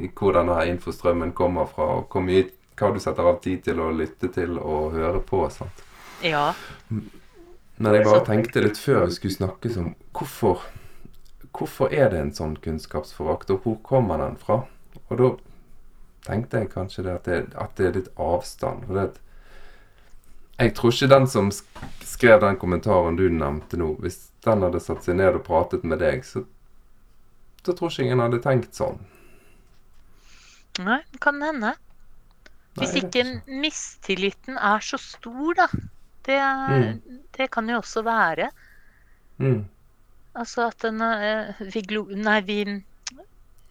i 0.00 0.10
hvor 0.10 0.34
denne 0.34 0.58
infostrømmen 0.72 1.36
kommer 1.38 1.70
fra, 1.70 2.00
og 2.00 2.10
hvor 2.10 2.24
mye, 2.26 2.48
hva 2.76 2.90
du 2.92 2.98
setter 3.02 3.30
av 3.30 3.38
tid 3.44 3.62
til 3.68 3.80
å 3.80 3.92
lytte 3.94 4.32
til 4.34 4.58
og 4.58 4.96
høre 4.96 5.22
på. 5.22 5.44
sant? 5.54 5.84
Ja. 6.24 6.48
Men 6.90 7.94
jeg 7.94 8.08
bare 8.08 8.24
tenkte 8.26 8.64
litt 8.64 8.80
før 8.80 9.06
vi 9.06 9.18
skulle 9.20 9.38
snakke 9.38 9.70
om 9.78 9.92
hvorfor 10.16 10.64
hvorfor 11.58 11.92
er 11.92 12.10
det 12.12 12.20
en 12.20 12.32
sånn 12.34 12.56
kunnskapsforakt, 12.62 13.50
og 13.54 13.64
hvor 13.64 13.76
kommer 13.86 14.20
den 14.22 14.36
fra? 14.40 14.62
Og 15.08 15.20
da 15.20 15.30
tenkte 16.26 16.62
jeg 16.62 16.72
kanskje 16.72 17.06
det 17.06 17.14
at, 17.14 17.28
det, 17.28 17.38
at 17.54 17.78
det 17.78 17.86
er 17.86 17.96
litt 18.00 18.12
avstand. 18.20 18.86
For 18.88 18.98
det, 18.98 19.06
jeg 20.56 20.72
tror 20.76 20.94
ikke 20.94 21.12
den 21.12 21.26
som 21.30 21.50
skrev 21.52 22.40
den 22.42 22.58
kommentaren 22.60 23.18
du 23.18 23.26
nevnte 23.28 23.78
nå, 23.80 23.92
hvis 24.02 24.30
den 24.46 24.64
hadde 24.64 24.80
satt 24.82 25.04
seg 25.04 25.18
ned 25.20 25.36
og 25.36 25.44
pratet 25.46 25.84
med 25.84 26.00
deg, 26.00 26.24
så, 26.24 26.44
da 27.66 27.74
tror 27.74 27.92
ikke 27.92 28.06
ingen 28.06 28.24
hadde 28.24 28.40
tenkt 28.44 28.78
sånn. 28.78 29.02
Nei, 30.86 31.00
det 31.12 31.20
kan 31.24 31.40
hende. 31.44 31.74
Hvis 32.76 32.92
Nei, 32.92 33.02
ikke 33.04 33.54
mistilliten 33.62 34.58
er 34.60 34.82
så 34.84 34.98
stor, 35.00 35.56
da. 35.56 35.68
Det, 36.26 36.36
mm. 36.36 37.20
det 37.38 37.48
kan 37.54 37.68
jo 37.70 37.78
også 37.80 38.02
være. 38.04 38.50
Mm. 39.40 39.62
Altså 40.36 40.66
at 40.68 40.84
den 40.84 41.00
eh, 41.00 41.64
vi, 41.72 41.82
Nei, 42.12 42.40
vi, 42.44 42.58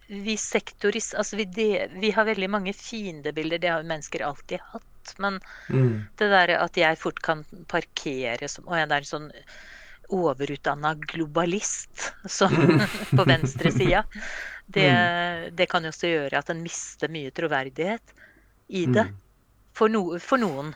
vi 0.07 0.35
sektoris... 0.39 1.13
Altså 1.13 1.37
vi, 1.39 1.45
de, 1.45 1.69
vi, 1.93 2.11
har 2.15 2.27
veldig 2.27 2.49
mange 2.49 2.73
fiendebilder. 2.73 3.61
Det 3.61 3.71
har 3.71 3.83
jo 3.83 3.91
mennesker 3.91 4.25
alltid 4.25 4.65
hatt. 4.73 5.15
Men 5.21 5.39
mm. 5.69 5.93
det 6.17 6.29
derre 6.31 6.59
at 6.63 6.77
jeg 6.81 6.97
fort 6.97 7.21
kan 7.21 7.43
parkere 7.69 8.49
som 8.49 8.65
Å 8.65 8.79
ja, 8.79 8.87
det 8.89 8.97
er 8.97 9.05
en 9.05 9.11
sånn 9.11 9.31
overutdanna 10.13 10.93
globalist 11.01 12.11
som, 12.29 12.53
på 13.17 13.25
venstresida. 13.25 14.03
Det, 14.65 14.89
mm. 14.89 15.55
det 15.57 15.69
kan 15.69 15.85
jo 15.85 15.93
også 15.93 16.09
gjøre 16.09 16.41
at 16.41 16.49
en 16.53 16.63
mister 16.65 17.11
mye 17.13 17.33
troverdighet 17.33 18.15
i 18.73 18.85
det. 18.89 19.05
Mm. 19.09 19.21
For, 19.75 19.91
no, 19.91 20.07
for 20.23 20.41
noen. 20.41 20.73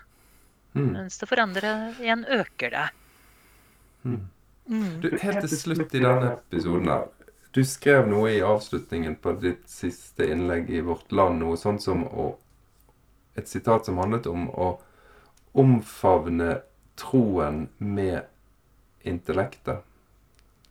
Mm. 0.75 0.91
Mens 0.93 1.17
det 1.17 1.29
for 1.29 1.41
andre 1.41 1.73
igjen 1.97 2.25
øker 2.29 2.73
det. 2.75 2.89
Mm. 4.05 4.27
Mm. 4.70 4.99
Du, 5.01 5.09
helt 5.17 5.41
til 5.47 5.57
slutt 5.57 5.95
i 5.97 6.01
denne 6.03 6.36
episoden 6.36 6.91
her. 6.91 7.07
Du 7.51 7.63
skrev 7.65 8.05
noe 8.09 8.30
i 8.36 8.43
avslutningen 8.45 9.15
på 9.24 9.34
ditt 9.41 9.65
siste 9.70 10.28
innlegg 10.30 10.70
i 10.70 10.84
Vårt 10.86 11.09
Land. 11.11 11.41
Noe 11.41 11.57
sånt 11.57 11.84
som 11.86 12.05
å, 12.05 12.36
Et 13.38 13.47
sitat 13.47 13.86
som 13.88 13.97
handlet 14.01 14.26
om 14.28 14.49
å 14.51 14.65
omfavne 15.55 16.57
troen 16.99 17.70
med 17.78 18.26
intellektet. 19.07 19.86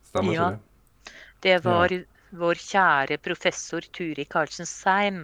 Stemmer 0.05 0.35
ja. 0.35 0.49
ikke 0.51 0.59
det? 0.59 1.15
Det 1.41 1.55
var 1.65 1.93
ja. 1.95 2.01
vår 2.43 2.61
kjære 2.61 3.17
professor 3.25 3.87
Turi 3.95 4.27
Karlsen 4.29 4.69
Seim 4.69 5.23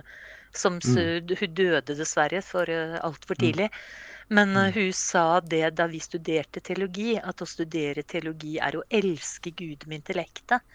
som 0.56 0.80
mm. 0.80 1.36
Hun 1.40 1.54
døde 1.54 1.96
dessverre 2.00 2.42
for 2.42 2.70
uh, 2.72 2.98
altfor 3.04 3.36
tidlig. 3.36 3.68
Mm. 3.68 4.15
Men 4.28 4.56
mm. 4.56 4.72
hun 4.74 4.94
sa 4.94 5.40
det 5.42 5.70
da 5.78 5.86
vi 5.88 6.00
studerte 6.02 6.62
teologi, 6.66 7.14
at 7.18 7.42
å 7.42 7.48
studere 7.50 8.04
teologi 8.04 8.56
er 8.58 8.80
å 8.80 8.84
elske 8.90 9.54
Gud 9.54 9.86
med 9.86 10.02
intellektet. 10.02 10.66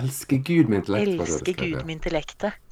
Elske 0.00 0.40
Gud 0.42 0.70
med 0.70 0.82
intellektet? 0.82 1.28
Elske 1.28 1.54
Gud 1.54 1.84
med 1.84 1.94
intellektet. 1.98 2.66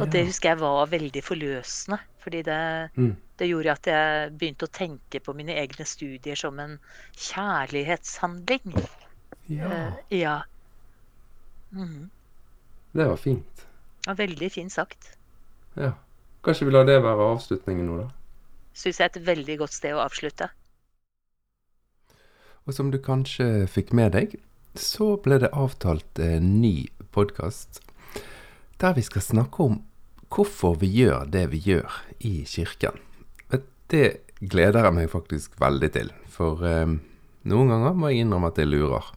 Og 0.00 0.08
det 0.08 0.24
husker 0.30 0.54
jeg 0.54 0.60
var 0.62 0.88
veldig 0.88 1.22
forløsende. 1.24 1.98
Fordi 2.22 2.42
det, 2.46 2.62
mm. 2.94 3.12
det, 3.38 3.48
gjorde 3.50 3.74
at 3.74 3.88
jeg 3.90 4.30
begynte 4.38 4.68
å 4.68 4.72
tenke 4.72 5.20
på 5.20 5.34
mine 5.34 5.56
egne 5.58 5.84
studier 5.88 6.38
som 6.38 6.60
en 6.62 6.76
kjærlighetshandling. 7.18 8.76
Ja. 9.50 9.66
Uh, 9.66 9.98
ja. 10.14 10.36
Mm. 11.74 12.06
Det 12.94 13.08
var 13.10 13.18
fint. 13.18 13.66
Ja, 14.06 14.14
veldig 14.14 14.50
fint 14.54 14.72
sagt. 14.72 15.16
Ja. 15.74 15.96
Kanskje 16.46 16.68
vi 16.68 16.74
lar 16.74 16.86
det 16.86 17.00
være 17.02 17.26
avslutningen 17.34 17.90
nå, 17.90 17.98
da? 18.04 18.21
Syns 18.72 19.00
jeg 19.00 19.08
er 19.08 19.12
et 19.12 19.26
veldig 19.26 19.58
godt 19.62 19.76
sted 19.76 19.94
å 19.96 20.02
avslutte. 20.04 20.48
Og 22.66 22.76
som 22.76 22.92
du 22.92 22.98
kanskje 23.02 23.66
fikk 23.70 23.92
med 23.96 24.14
deg, 24.16 24.36
så 24.78 25.16
ble 25.20 25.40
det 25.42 25.52
avtalt 25.52 26.18
en 26.22 26.60
ny 26.62 26.88
podkast 27.12 27.82
der 28.82 28.96
vi 28.96 29.04
skal 29.06 29.22
snakke 29.22 29.62
om 29.62 29.80
hvorfor 30.32 30.78
vi 30.80 30.88
gjør 31.02 31.26
det 31.30 31.44
vi 31.52 31.60
gjør 31.66 31.98
i 32.24 32.44
kirken. 32.48 32.96
Det 33.92 34.22
gleder 34.40 34.86
jeg 34.86 34.96
meg 34.96 35.10
faktisk 35.12 35.58
veldig 35.60 35.90
til, 35.92 36.08
for 36.32 36.64
eh, 36.64 36.94
noen 37.44 37.72
ganger 37.74 37.92
må 37.92 38.08
jeg 38.08 38.24
innrømme 38.24 38.48
at 38.48 38.60
jeg 38.62 38.70
lurer. 38.72 39.10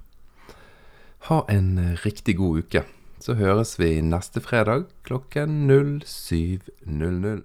Ha 1.29 1.37
en 1.49 1.69
riktig 2.03 2.35
god 2.41 2.65
uke. 2.65 2.83
Så 3.23 3.33
høres 3.39 3.79
vi 3.79 4.01
neste 4.03 4.43
fredag 4.43 4.85
klokken 5.07 5.65
07.00. 6.03 7.41